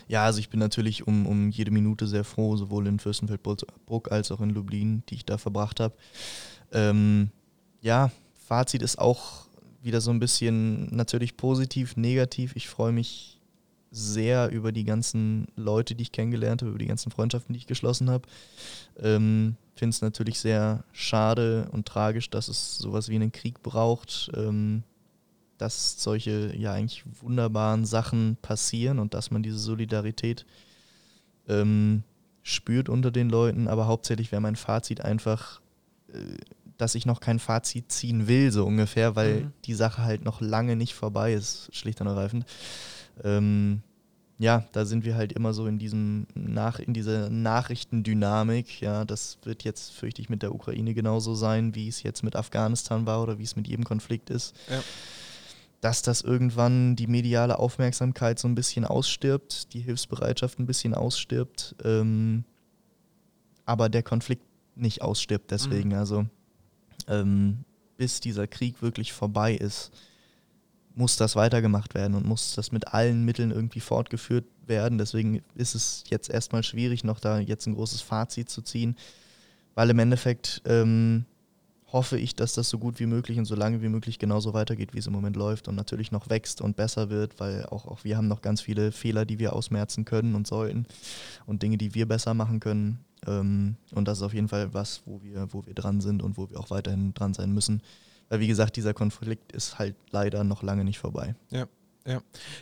Ja, 0.07 0.23
also 0.23 0.37
ich 0.39 0.49
bin 0.49 0.59
natürlich 0.59 1.07
um, 1.07 1.25
um 1.25 1.49
jede 1.49 1.71
Minute 1.71 2.05
sehr 2.05 2.23
froh, 2.23 2.55
sowohl 2.55 2.85
in 2.85 2.99
Fürstenfeldbruck 2.99 4.11
als 4.11 4.31
auch 4.31 4.39
in 4.39 4.51
Lublin, 4.51 5.01
die 5.09 5.15
ich 5.15 5.25
da 5.25 5.39
verbracht 5.39 5.79
habe. 5.79 5.95
Ähm, 6.71 7.31
ja, 7.81 8.11
Fazit 8.47 8.83
ist 8.83 8.99
auch 8.99 9.47
wieder 9.81 9.99
so 9.99 10.11
ein 10.11 10.19
bisschen 10.19 10.95
natürlich 10.95 11.35
positiv, 11.35 11.97
negativ. 11.97 12.55
Ich 12.55 12.69
freue 12.69 12.91
mich 12.91 13.39
sehr 13.89 14.49
über 14.51 14.71
die 14.71 14.83
ganzen 14.83 15.47
Leute, 15.55 15.95
die 15.95 16.03
ich 16.03 16.11
kennengelernt 16.11 16.61
habe, 16.61 16.69
über 16.69 16.79
die 16.79 16.85
ganzen 16.85 17.11
Freundschaften, 17.11 17.53
die 17.53 17.59
ich 17.59 17.67
geschlossen 17.67 18.11
habe. 18.11 18.27
Ähm, 18.99 19.55
Finde 19.75 19.93
es 19.95 20.01
natürlich 20.01 20.39
sehr 20.39 20.83
schade 20.91 21.67
und 21.71 21.87
tragisch, 21.87 22.29
dass 22.29 22.47
es 22.47 22.77
sowas 22.77 23.09
wie 23.09 23.15
einen 23.15 23.31
Krieg 23.31 23.61
braucht. 23.63 24.31
Ähm, 24.35 24.83
dass 25.59 26.01
solche 26.01 26.53
ja 26.57 26.73
eigentlich 26.73 27.03
wunderbaren 27.21 27.85
Sachen 27.85 28.37
passieren 28.41 28.99
und 28.99 29.13
dass 29.13 29.31
man 29.31 29.43
diese 29.43 29.59
Solidarität 29.59 30.45
ähm, 31.47 32.03
spürt 32.41 32.89
unter 32.89 33.11
den 33.11 33.29
Leuten. 33.29 33.67
Aber 33.67 33.87
hauptsächlich 33.87 34.31
wäre 34.31 34.41
mein 34.41 34.55
Fazit 34.57 35.01
einfach, 35.01 35.61
äh, 36.11 36.17
dass 36.77 36.95
ich 36.95 37.05
noch 37.05 37.19
kein 37.21 37.39
Fazit 37.39 37.91
ziehen 37.91 38.27
will, 38.27 38.51
so 38.51 38.65
ungefähr, 38.65 39.15
weil 39.15 39.41
Mhm. 39.41 39.53
die 39.65 39.73
Sache 39.75 40.01
halt 40.01 40.25
noch 40.25 40.41
lange 40.41 40.75
nicht 40.75 40.95
vorbei 40.95 41.33
ist, 41.33 41.69
schlicht 41.73 42.01
und 42.01 42.07
ergreifend. 42.07 42.45
Ähm, 43.23 43.83
ja, 44.39 44.65
da 44.71 44.85
sind 44.85 45.05
wir 45.05 45.15
halt 45.15 45.31
immer 45.31 45.53
so 45.53 45.67
in 45.67 45.77
diesem 45.77 46.27
nach 46.33 46.79
in 46.79 46.93
dieser 46.93 47.29
Nachrichtendynamik. 47.29 48.81
Ja, 48.81 49.05
das 49.05 49.37
wird 49.43 49.63
jetzt 49.63 49.93
fürchte 49.93 50.21
ich 50.21 50.29
mit 50.29 50.41
der 50.41 50.53
Ukraine 50.53 50.93
genauso 50.93 51.35
sein, 51.35 51.75
wie 51.75 51.87
es 51.87 52.03
jetzt 52.03 52.23
mit 52.23 52.35
Afghanistan 52.35 53.05
war 53.05 53.21
oder 53.21 53.37
wie 53.37 53.43
es 53.43 53.55
mit 53.55 53.67
jedem 53.67 53.85
Konflikt 53.85 54.29
ist 54.29 54.55
Ja. 54.69 54.81
dass 55.81 56.01
das 56.01 56.21
irgendwann 56.21 56.95
die 56.95 57.07
mediale 57.07 57.59
Aufmerksamkeit 57.59 58.39
so 58.39 58.47
ein 58.47 58.55
bisschen 58.55 58.85
ausstirbt, 58.85 59.73
die 59.73 59.81
Hilfsbereitschaft 59.81 60.57
ein 60.59 60.65
bisschen 60.65 60.93
ausstirbt, 60.93 61.75
ähm, 61.83 62.43
aber 63.65 63.89
der 63.89 64.03
Konflikt 64.03 64.43
nicht 64.75 65.01
ausstirbt 65.01 65.51
deswegen. 65.51 65.89
Mhm. 65.89 65.95
Also 65.95 66.25
ähm, 67.07 67.65
bis 67.97 68.19
dieser 68.19 68.47
Krieg 68.47 68.81
wirklich 68.81 69.13
vorbei 69.13 69.53
ist, 69.53 69.91
muss 70.95 71.17
das 71.17 71.35
weitergemacht 71.35 71.95
werden 71.95 72.15
und 72.15 72.25
muss 72.25 72.55
das 72.55 72.71
mit 72.71 72.89
allen 72.89 73.25
Mitteln 73.25 73.51
irgendwie 73.51 73.79
fortgeführt 73.79 74.45
werden. 74.67 74.97
Deswegen 74.97 75.41
ist 75.55 75.75
es 75.75 76.03
jetzt 76.09 76.29
erstmal 76.29 76.63
schwierig, 76.63 77.03
noch 77.03 77.19
da 77.19 77.39
jetzt 77.39 77.65
ein 77.67 77.75
großes 77.75 78.01
Fazit 78.01 78.49
zu 78.49 78.61
ziehen, 78.61 78.95
weil 79.75 79.89
im 79.89 79.99
Endeffekt 79.99 80.61
ähm, 80.65 81.25
hoffe 81.93 82.17
ich, 82.17 82.35
dass 82.35 82.53
das 82.53 82.69
so 82.69 82.79
gut 82.79 82.99
wie 82.99 83.05
möglich 83.05 83.37
und 83.37 83.45
so 83.45 83.55
lange 83.55 83.81
wie 83.81 83.87
möglich 83.87 84.17
genauso 84.17 84.53
weitergeht, 84.53 84.93
wie 84.93 84.99
es 84.99 85.07
im 85.07 85.13
Moment 85.13 85.35
läuft 85.35 85.67
und 85.67 85.75
natürlich 85.75 86.11
noch 86.11 86.29
wächst 86.29 86.59
und 86.59 86.75
besser 86.75 87.09
wird, 87.09 87.39
weil 87.39 87.65
auch, 87.67 87.85
auch 87.85 88.03
wir 88.03 88.17
haben 88.17 88.27
noch 88.27 88.41
ganz 88.41 88.61
viele 88.61 88.91
Fehler, 88.91 89.25
die 89.25 89.39
wir 89.39 89.53
ausmerzen 89.53 90.03
können 90.03 90.33
und 90.33 90.47
sollten 90.47 90.87
und 91.45 91.61
Dinge, 91.61 91.77
die 91.77 91.93
wir 91.93 92.07
besser 92.07 92.33
machen 92.33 92.59
können. 92.59 92.99
Ähm, 93.27 93.77
und 93.91 94.07
das 94.07 94.17
ist 94.17 94.23
auf 94.23 94.33
jeden 94.33 94.47
Fall 94.47 94.73
was, 94.73 95.03
wo 95.05 95.21
wir, 95.23 95.47
wo 95.51 95.65
wir 95.65 95.75
dran 95.75 96.01
sind 96.01 96.23
und 96.23 96.35
wo 96.35 96.49
wir 96.49 96.59
auch 96.59 96.71
weiterhin 96.71 97.13
dran 97.13 97.35
sein 97.35 97.53
müssen. 97.53 97.81
Weil 98.33 98.39
wie 98.39 98.47
gesagt, 98.47 98.77
dieser 98.77 98.95
Konflikt 98.95 99.51
ist 99.51 99.77
halt 99.77 99.95
leider 100.09 100.43
noch 100.43 100.63
lange 100.63 100.83
nicht 100.83 100.97
vorbei. 100.97 101.35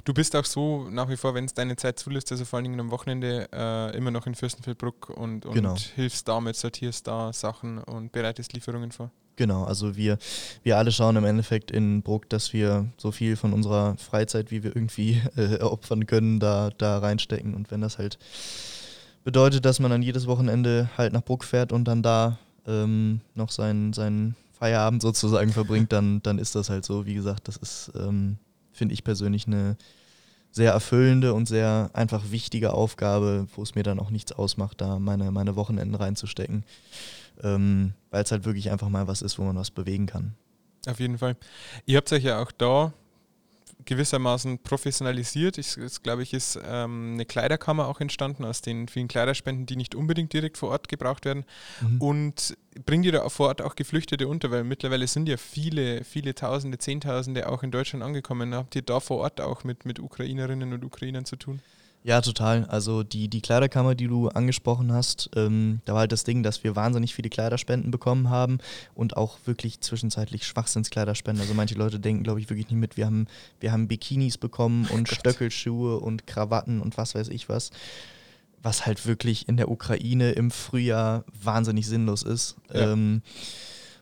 Du 0.04 0.14
bist 0.14 0.36
auch 0.36 0.44
so 0.44 0.90
nach 0.90 1.08
wie 1.08 1.16
vor, 1.16 1.34
wenn 1.34 1.46
es 1.46 1.54
deine 1.54 1.78
Zeit 1.78 1.98
zulässt, 1.98 2.30
also 2.30 2.44
vor 2.44 2.58
allen 2.58 2.66
Dingen 2.66 2.80
am 2.82 2.92
Wochenende, 2.92 3.48
äh, 3.54 3.96
immer 3.96 4.12
noch 4.12 4.28
in 4.28 4.36
Fürstenfeldbruck 4.36 5.12
und, 5.12 5.46
und 5.46 5.54
Genau. 5.54 5.78
hilfst 5.96 6.28
damit, 6.28 6.58
sortierst 6.58 7.08
da 7.08 7.32
Sachen 7.32 7.78
und 7.78 8.12
bereitest 8.12 8.52
Lieferungen 8.52 8.92
vor. 8.92 9.12
Genau, 9.38 9.64
also 9.64 9.96
wir, 9.96 10.18
wir 10.62 10.78
alle 10.78 10.92
schauen 10.92 11.16
im 11.16 11.24
Endeffekt 11.24 11.72
in 11.72 12.02
Bruck, 12.02 12.28
dass 12.28 12.52
wir 12.52 12.88
so 12.98 13.14
viel 13.14 13.38
von 13.38 13.54
unserer 13.54 13.96
Freizeit, 13.96 14.52
wie 14.52 14.64
wir 14.64 14.76
irgendwie 14.76 15.22
äh, 15.38 15.62
opfern 15.62 16.06
können, 16.06 16.42
da, 16.42 16.70
da 16.78 16.98
reinstecken. 16.98 17.56
Und 17.56 17.72
wenn 17.72 17.80
das 17.80 17.98
halt 17.98 18.20
bedeutet, 19.24 19.64
dass 19.64 19.80
man 19.80 19.90
dann 19.90 20.04
jedes 20.04 20.28
Wochenende 20.28 20.90
halt 20.98 21.14
nach 21.14 21.24
Bruck 21.24 21.46
fährt 21.46 21.72
und 21.72 21.86
dann 21.86 22.04
da 22.04 22.40
ähm, 22.68 23.22
noch 23.36 23.52
seinen, 23.52 23.94
seinen 23.94 24.36
Feierabend 24.62 25.02
sozusagen 25.02 25.52
verbringt, 25.52 25.92
dann, 25.92 26.22
dann 26.22 26.38
ist 26.38 26.54
das 26.54 26.70
halt 26.70 26.86
so. 26.86 27.08
Wie 27.08 27.16
gesagt, 27.16 27.48
das 27.48 27.58
ist, 27.58 27.92
ähm, 27.96 28.38
finde 28.72 28.94
ich 28.94 29.04
persönlich, 29.04 29.48
eine 29.48 29.76
sehr 30.52 30.72
erfüllende 30.72 31.34
und 31.34 31.48
sehr 31.48 31.90
einfach 31.94 32.30
wichtige 32.30 32.72
Aufgabe, 32.74 33.48
wo 33.56 33.64
es 33.64 33.74
mir 33.74 33.82
dann 33.82 34.00
auch 34.00 34.12
nichts 34.12 34.32
ausmacht, 34.32 34.80
da 34.80 35.00
meine, 35.00 35.32
meine 35.32 35.56
Wochenenden 35.56 35.96
reinzustecken. 35.96 36.64
Ähm, 37.42 37.94
Weil 38.12 38.24
es 38.24 38.32
halt 38.32 38.46
wirklich 38.46 38.70
einfach 38.70 38.90
mal 38.90 39.08
was 39.08 39.24
ist, 39.24 39.40
wo 39.40 39.44
man 39.44 39.56
was 39.56 39.72
bewegen 39.72 40.06
kann. 40.06 40.36
Auf 40.86 41.00
jeden 41.00 41.18
Fall. 41.18 41.38
Ihr 41.88 41.98
habt 41.98 42.14
euch 42.14 42.24
ja 42.24 42.40
auch 42.40 42.52
da 42.52 42.94
gewissermaßen 43.86 44.60
professionalisiert. 44.60 45.58
Ich, 45.58 45.78
es, 45.78 46.02
glaube 46.02 46.24
ich, 46.24 46.34
ist 46.34 46.60
ähm, 46.64 47.14
eine 47.14 47.26
Kleiderkammer 47.26 47.88
auch 47.88 48.00
entstanden 48.00 48.46
aus 48.46 48.62
den 48.62 48.88
vielen 48.88 49.08
Kleiderspenden, 49.08 49.66
die 49.66 49.76
nicht 49.76 49.96
unbedingt 49.96 50.34
direkt 50.34 50.58
vor 50.58 50.70
Ort 50.70 50.88
gebraucht 50.88 51.26
werden. 51.26 51.46
Und 52.00 52.58
bringt 52.86 53.06
ihr 53.06 53.12
da 53.12 53.28
vor 53.30 53.48
Ort 53.48 53.62
auch 53.62 53.76
Geflüchtete 53.76 54.28
unter? 54.28 54.52
Weil 54.52 54.64
mittlerweile 54.64 55.08
sind 55.08 55.28
ja 55.28 55.38
viele, 55.38 56.04
viele 56.04 56.36
Tausende, 56.36 56.78
Zehntausende 56.78 57.50
auch 57.50 57.64
in 57.64 57.72
Deutschland 57.72 58.04
angekommen. 58.04 58.56
Habt 58.56 58.76
ihr 58.76 58.82
da 58.82 59.00
vor 59.00 59.18
Ort 59.18 59.42
auch 59.42 59.64
mit, 59.64 59.86
mit 59.86 60.00
Ukrainerinnen 60.00 60.74
und 60.74 60.86
Ukrainern 60.86 61.26
zu 61.26 61.36
tun? 61.36 61.62
Ja, 62.04 62.20
total. 62.22 62.66
Also 62.66 63.04
die, 63.04 63.28
die 63.28 63.42
Kleiderkammer, 63.42 63.94
die 63.94 64.08
du 64.08 64.30
angesprochen 64.30 64.92
hast, 64.92 65.30
ähm, 65.36 65.82
da 65.86 65.94
war 65.94 66.02
halt 66.02 66.12
das 66.12 66.24
Ding, 66.24 66.42
dass 66.42 66.64
wir 66.64 66.76
wahnsinnig 66.76 67.14
viele 67.14 67.30
Kleiderspenden 67.30 67.92
bekommen 67.92 68.30
haben 68.30 68.58
und 68.96 69.18
auch 69.18 69.38
wirklich 69.46 69.82
zwischenzeitlich 69.82 70.48
Schwachsinnskleiderspenden. 70.48 71.42
Also 71.42 71.54
manche 71.54 71.76
Leute 71.76 72.00
denken, 72.00 72.24
glaube 72.24 72.40
ich, 72.40 72.50
wirklich 72.50 72.70
nicht 72.70 72.80
mit. 72.80 72.98
Wir 72.98 73.06
haben, 73.06 73.28
wir 73.60 73.72
haben 73.72 73.88
Bikinis 73.88 74.40
bekommen 74.40 74.88
und 74.88 75.10
Stöckelschuhe 75.10 76.00
und 76.00 76.26
Krawatten 76.26 76.82
und 76.82 76.98
was 76.98 77.14
weiß 77.14 77.30
ich 77.30 77.50
was. 77.50 77.70
Was 78.64 78.86
halt 78.88 79.06
wirklich 79.06 79.48
in 79.48 79.58
der 79.58 79.70
Ukraine 79.70 80.32
im 80.32 80.50
Frühjahr 80.50 81.24
wahnsinnig 81.40 81.88
sinnlos 81.88 82.24
ist. 82.24 82.56
Ja. 82.74 82.94
Ähm, 82.94 83.22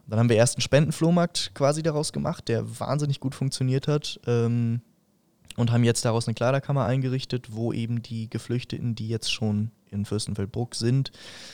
dann 0.08 0.20
haben 0.20 0.30
wir 0.30 0.38
erst 0.38 0.56
einen 0.56 0.62
Spendenflohmarkt 0.62 1.52
quasi 1.54 1.84
daraus 1.84 2.14
gemacht, 2.14 2.48
der 2.48 2.80
wahnsinnig 2.80 3.20
gut 3.20 3.36
funktioniert 3.36 3.88
hat. 3.88 4.20
Ähm, 4.26 4.82
und 5.56 5.72
haben 5.72 5.84
jetzt 5.84 6.06
daraus 6.06 6.28
eine 6.28 6.36
Kleiderkammer 6.36 6.86
eingerichtet, 6.86 7.48
wo 7.52 7.74
eben 7.74 8.02
die 8.02 8.30
Geflüchteten, 8.30 8.96
die 8.96 9.10
jetzt 9.10 9.32
schon 9.32 9.72
in 9.92 10.06
Fürstenfeldbruck 10.06 10.76
sind, 10.76 11.12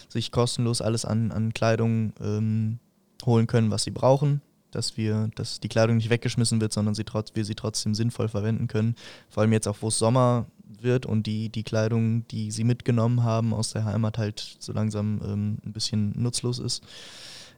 sich 0.10 0.32
kostenlos 0.32 0.82
alles 0.82 1.06
an, 1.06 1.32
an 1.32 1.54
Kleidung 1.54 2.14
ähm, 2.22 2.80
holen 3.26 3.48
können, 3.48 3.72
was 3.72 3.84
sie 3.84 3.92
brauchen. 3.92 4.42
Dass 4.72 4.98
wir, 4.98 5.30
dass 5.36 5.62
die 5.62 5.70
Kleidung 5.70 5.96
nicht 5.96 6.10
weggeschmissen 6.10 6.60
wird, 6.60 6.74
sondern 6.74 6.96
sie 6.96 7.06
trotz, 7.06 7.34
wir 7.34 7.46
sie 7.46 7.56
trotzdem 7.56 7.96
sinnvoll 7.96 8.28
verwenden 8.28 8.68
können. 8.68 8.96
Vor 9.30 9.42
allem 9.42 9.54
jetzt 9.54 9.70
auch, 9.70 9.78
wo 9.80 9.88
es 9.88 9.98
Sommer 9.98 10.48
wird 10.82 11.06
und 11.06 11.28
die, 11.28 11.48
die 11.48 11.64
Kleidung, 11.64 12.28
die 12.28 12.52
sie 12.52 12.66
mitgenommen 12.66 13.24
haben 13.24 13.54
aus 13.54 13.72
der 13.72 13.86
Heimat, 13.86 14.18
halt 14.18 14.58
so 14.60 14.74
langsam 14.74 15.22
ähm, 15.24 15.58
ein 15.66 15.72
bisschen 15.72 16.14
nutzlos 16.22 16.60
ist, 16.60 16.84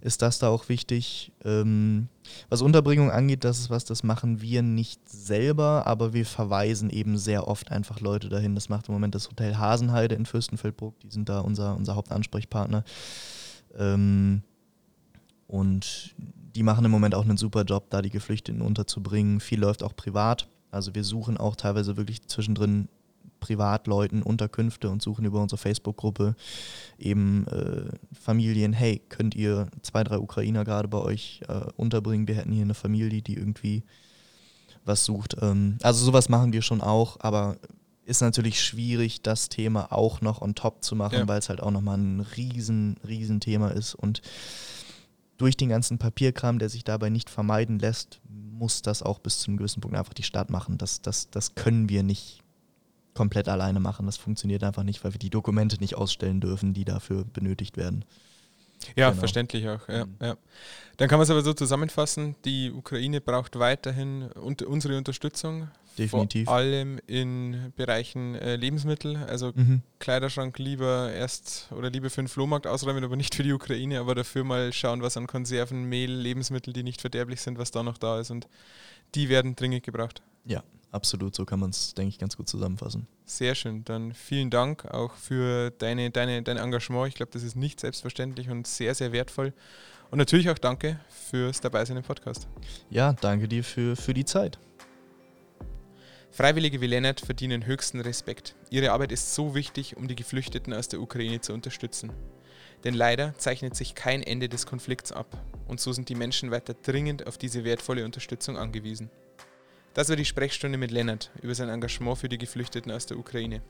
ist 0.01 0.21
das 0.21 0.39
da 0.39 0.49
auch 0.49 0.69
wichtig. 0.69 1.31
Ähm, 1.43 2.07
was 2.49 2.61
Unterbringung 2.61 3.11
angeht, 3.11 3.43
das 3.43 3.59
ist 3.59 3.69
was, 3.69 3.85
das 3.85 4.03
machen 4.03 4.41
wir 4.41 4.61
nicht 4.61 5.07
selber, 5.09 5.85
aber 5.85 6.13
wir 6.13 6.25
verweisen 6.25 6.89
eben 6.89 7.17
sehr 7.17 7.47
oft 7.47 7.71
einfach 7.71 7.99
Leute 7.99 8.29
dahin. 8.29 8.55
Das 8.55 8.69
macht 8.69 8.87
im 8.87 8.93
Moment 8.93 9.15
das 9.15 9.29
Hotel 9.29 9.57
Hasenheide 9.57 10.15
in 10.15 10.25
Fürstenfeldbruck, 10.25 10.99
die 10.99 11.09
sind 11.09 11.29
da 11.29 11.39
unser, 11.39 11.75
unser 11.75 11.95
Hauptansprechpartner. 11.95 12.83
Ähm, 13.77 14.43
und 15.47 16.15
die 16.55 16.63
machen 16.63 16.85
im 16.85 16.91
Moment 16.91 17.15
auch 17.15 17.23
einen 17.23 17.37
super 17.37 17.63
Job, 17.63 17.89
da 17.89 18.01
die 18.01 18.09
Geflüchteten 18.09 18.61
unterzubringen. 18.61 19.39
Viel 19.39 19.59
läuft 19.59 19.83
auch 19.83 19.95
privat. 19.95 20.47
Also 20.71 20.93
wir 20.95 21.03
suchen 21.03 21.37
auch 21.37 21.55
teilweise 21.55 21.97
wirklich 21.97 22.27
zwischendrin 22.27 22.89
Privatleuten 23.47 24.23
Unterkünfte 24.23 24.89
und 24.89 25.01
suchen 25.01 25.23
über 25.23 25.41
unsere 25.41 25.57
Facebook-Gruppe 25.57 26.35
eben 26.97 27.47
äh, 27.47 27.89
Familien, 28.11 28.73
hey, 28.73 29.01
könnt 29.07 29.35
ihr 29.35 29.67
zwei, 29.81 30.03
drei 30.03 30.19
Ukrainer 30.19 30.65
gerade 30.65 30.89
bei 30.89 30.97
euch 30.97 31.41
äh, 31.47 31.61
unterbringen? 31.77 32.27
Wir 32.27 32.35
hätten 32.35 32.51
hier 32.51 32.63
eine 32.63 32.73
Familie, 32.73 33.21
die 33.21 33.35
irgendwie 33.35 33.83
was 34.83 35.05
sucht. 35.05 35.37
Ähm, 35.41 35.77
also 35.81 36.03
sowas 36.03 36.27
machen 36.27 36.51
wir 36.51 36.61
schon 36.61 36.81
auch, 36.81 37.17
aber 37.21 37.57
ist 38.05 38.21
natürlich 38.21 38.61
schwierig, 38.61 39.21
das 39.21 39.47
Thema 39.47 39.91
auch 39.93 40.19
noch 40.19 40.41
on 40.41 40.55
top 40.55 40.83
zu 40.83 40.95
machen, 40.95 41.19
ja. 41.19 41.27
weil 41.27 41.39
es 41.39 41.47
halt 41.47 41.61
auch 41.61 41.71
nochmal 41.71 41.97
ein 41.97 42.19
riesen, 42.19 42.97
riesen 43.07 43.39
Thema 43.39 43.69
ist 43.69 43.95
und 43.95 44.21
durch 45.37 45.55
den 45.55 45.69
ganzen 45.69 45.99
Papierkram, 45.99 46.59
der 46.59 46.69
sich 46.69 46.83
dabei 46.83 47.09
nicht 47.09 47.29
vermeiden 47.29 47.79
lässt, 47.79 48.19
muss 48.27 48.81
das 48.81 49.03
auch 49.03 49.19
bis 49.19 49.39
zu 49.39 49.51
einem 49.51 49.57
gewissen 49.57 49.81
Punkt 49.81 49.95
einfach 49.95 50.15
die 50.15 50.23
Stadt 50.23 50.49
machen. 50.49 50.77
Das, 50.77 51.01
das, 51.01 51.29
das 51.29 51.53
können 51.55 51.89
wir 51.89 52.01
nicht 52.01 52.41
komplett 53.17 53.49
alleine 53.49 53.79
machen. 53.79 54.05
Das 54.05 54.15
funktioniert 54.15 54.63
einfach 54.63 54.83
nicht, 54.83 55.03
weil 55.03 55.13
wir 55.13 55.19
die 55.19 55.31
Dokumente 55.31 55.77
nicht 55.79 55.95
ausstellen 55.95 56.39
dürfen, 56.39 56.73
die 56.73 56.85
dafür 56.85 57.25
benötigt 57.25 57.75
werden. 57.75 58.05
Ja, 58.95 59.09
genau. 59.09 59.19
verständlich 59.19 59.67
auch. 59.67 59.87
Ja, 59.89 60.05
mhm. 60.05 60.15
ja. 60.21 60.37
Dann 60.97 61.09
kann 61.09 61.17
man 61.17 61.23
es 61.23 61.31
aber 61.31 61.41
so 61.41 61.53
zusammenfassen, 61.53 62.35
die 62.45 62.71
Ukraine 62.71 63.19
braucht 63.19 63.57
weiterhin 63.57 64.29
un 64.35 64.55
unsere 64.65 64.97
Unterstützung. 64.97 65.67
Definitiv. 65.97 66.45
Vor 66.45 66.53
allem 66.53 66.99
in 67.07 67.73
Bereichen 67.75 68.35
äh, 68.35 68.55
Lebensmittel. 68.55 69.17
Also 69.17 69.51
mhm. 69.55 69.81
Kleiderschrank 69.97 70.59
lieber 70.59 71.11
erst 71.11 71.69
oder 71.71 71.89
lieber 71.89 72.11
für 72.11 72.21
den 72.21 72.27
Flohmarkt 72.27 72.67
ausräumen, 72.67 73.03
aber 73.03 73.15
nicht 73.15 73.33
für 73.33 73.41
die 73.41 73.51
Ukraine, 73.51 73.99
aber 73.99 74.13
dafür 74.13 74.43
mal 74.43 74.71
schauen, 74.73 75.01
was 75.01 75.17
an 75.17 75.25
Konserven, 75.25 75.85
Mehl, 75.85 76.11
Lebensmittel, 76.11 76.71
die 76.71 76.83
nicht 76.83 77.01
verderblich 77.01 77.41
sind, 77.41 77.57
was 77.57 77.71
da 77.71 77.81
noch 77.81 77.97
da 77.97 78.19
ist. 78.19 78.29
Und 78.29 78.47
die 79.15 79.27
werden 79.27 79.55
dringend 79.55 79.83
gebraucht. 79.83 80.21
Ja, 80.45 80.63
absolut. 80.91 81.35
So 81.35 81.45
kann 81.45 81.59
man 81.59 81.69
es, 81.69 81.93
denke 81.93 82.09
ich, 82.09 82.19
ganz 82.19 82.37
gut 82.37 82.47
zusammenfassen. 82.47 83.07
Sehr 83.25 83.55
schön. 83.55 83.83
Dann 83.85 84.13
vielen 84.13 84.49
Dank 84.49 84.85
auch 84.85 85.13
für 85.13 85.71
deine, 85.71 86.11
deine, 86.11 86.43
dein 86.43 86.57
Engagement. 86.57 87.07
Ich 87.07 87.15
glaube, 87.15 87.31
das 87.31 87.43
ist 87.43 87.55
nicht 87.55 87.79
selbstverständlich 87.79 88.49
und 88.49 88.67
sehr, 88.67 88.95
sehr 88.95 89.11
wertvoll. 89.11 89.53
Und 90.09 90.19
natürlich 90.19 90.49
auch 90.49 90.57
danke 90.57 90.99
fürs 91.09 91.59
Dabeisein 91.59 91.97
im 91.97 92.03
Podcast. 92.03 92.47
Ja, 92.89 93.13
danke 93.13 93.47
dir 93.47 93.63
für, 93.63 93.95
für 93.95 94.13
die 94.13 94.25
Zeit. 94.25 94.57
Freiwillige 96.31 96.81
wie 96.81 96.87
Lennart 96.87 97.19
verdienen 97.19 97.65
höchsten 97.65 97.99
Respekt. 97.99 98.55
Ihre 98.69 98.91
Arbeit 98.91 99.11
ist 99.11 99.33
so 99.33 99.55
wichtig, 99.55 99.97
um 99.97 100.07
die 100.07 100.15
Geflüchteten 100.15 100.73
aus 100.73 100.87
der 100.87 101.01
Ukraine 101.01 101.41
zu 101.41 101.51
unterstützen. 101.51 102.11
Denn 102.83 102.93
leider 102.93 103.33
zeichnet 103.37 103.75
sich 103.75 103.95
kein 103.95 104.21
Ende 104.21 104.47
des 104.47 104.65
Konflikts 104.67 105.11
ab 105.11 105.43
und 105.67 105.79
so 105.79 105.91
sind 105.91 106.09
die 106.09 106.15
Menschen 106.15 106.51
weiter 106.51 106.75
dringend 106.75 107.25
auf 107.25 107.37
diese 107.37 107.63
wertvolle 107.63 108.05
Unterstützung 108.05 108.57
angewiesen. 108.57 109.09
Das 109.97 110.09
war 110.09 110.15
die 110.15 110.25
Sprechstunde 110.25 110.77
mit 110.77 110.91
Lennart 110.91 111.31
über 111.41 111.55
sein 111.55 111.69
Engagement 111.69 112.19
für 112.19 112.29
die 112.29 112.37
Geflüchteten 112.37 112.91
aus 112.91 113.07
der 113.07 113.17
Ukraine. 113.17 113.63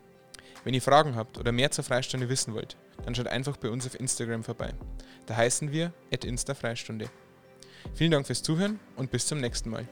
Wenn 0.66 0.74
ihr 0.74 0.82
Fragen 0.82 1.16
habt 1.16 1.38
oder 1.38 1.54
mehr 1.54 1.72
zur 1.72 1.86
Freistunde 1.86 2.28
wissen 2.28 2.54
wollt, 2.54 2.76
dann 3.06 3.16
schaut 3.16 3.28
einfach 3.28 3.56
bei 3.56 3.70
uns 3.70 3.86
auf 3.86 3.98
Instagram 3.98 4.44
vorbei. 4.44 4.74
Da 5.26 5.38
heißen 5.38 5.72
wir 5.72 5.94
instafreistunde. 6.26 7.10
Vielen 7.94 8.12
Dank 8.12 8.28
fürs 8.28 8.44
Zuhören 8.44 8.78
und 8.98 9.10
bis 9.10 9.26
zum 9.26 9.40
nächsten 9.40 9.70
Mal. 9.70 9.88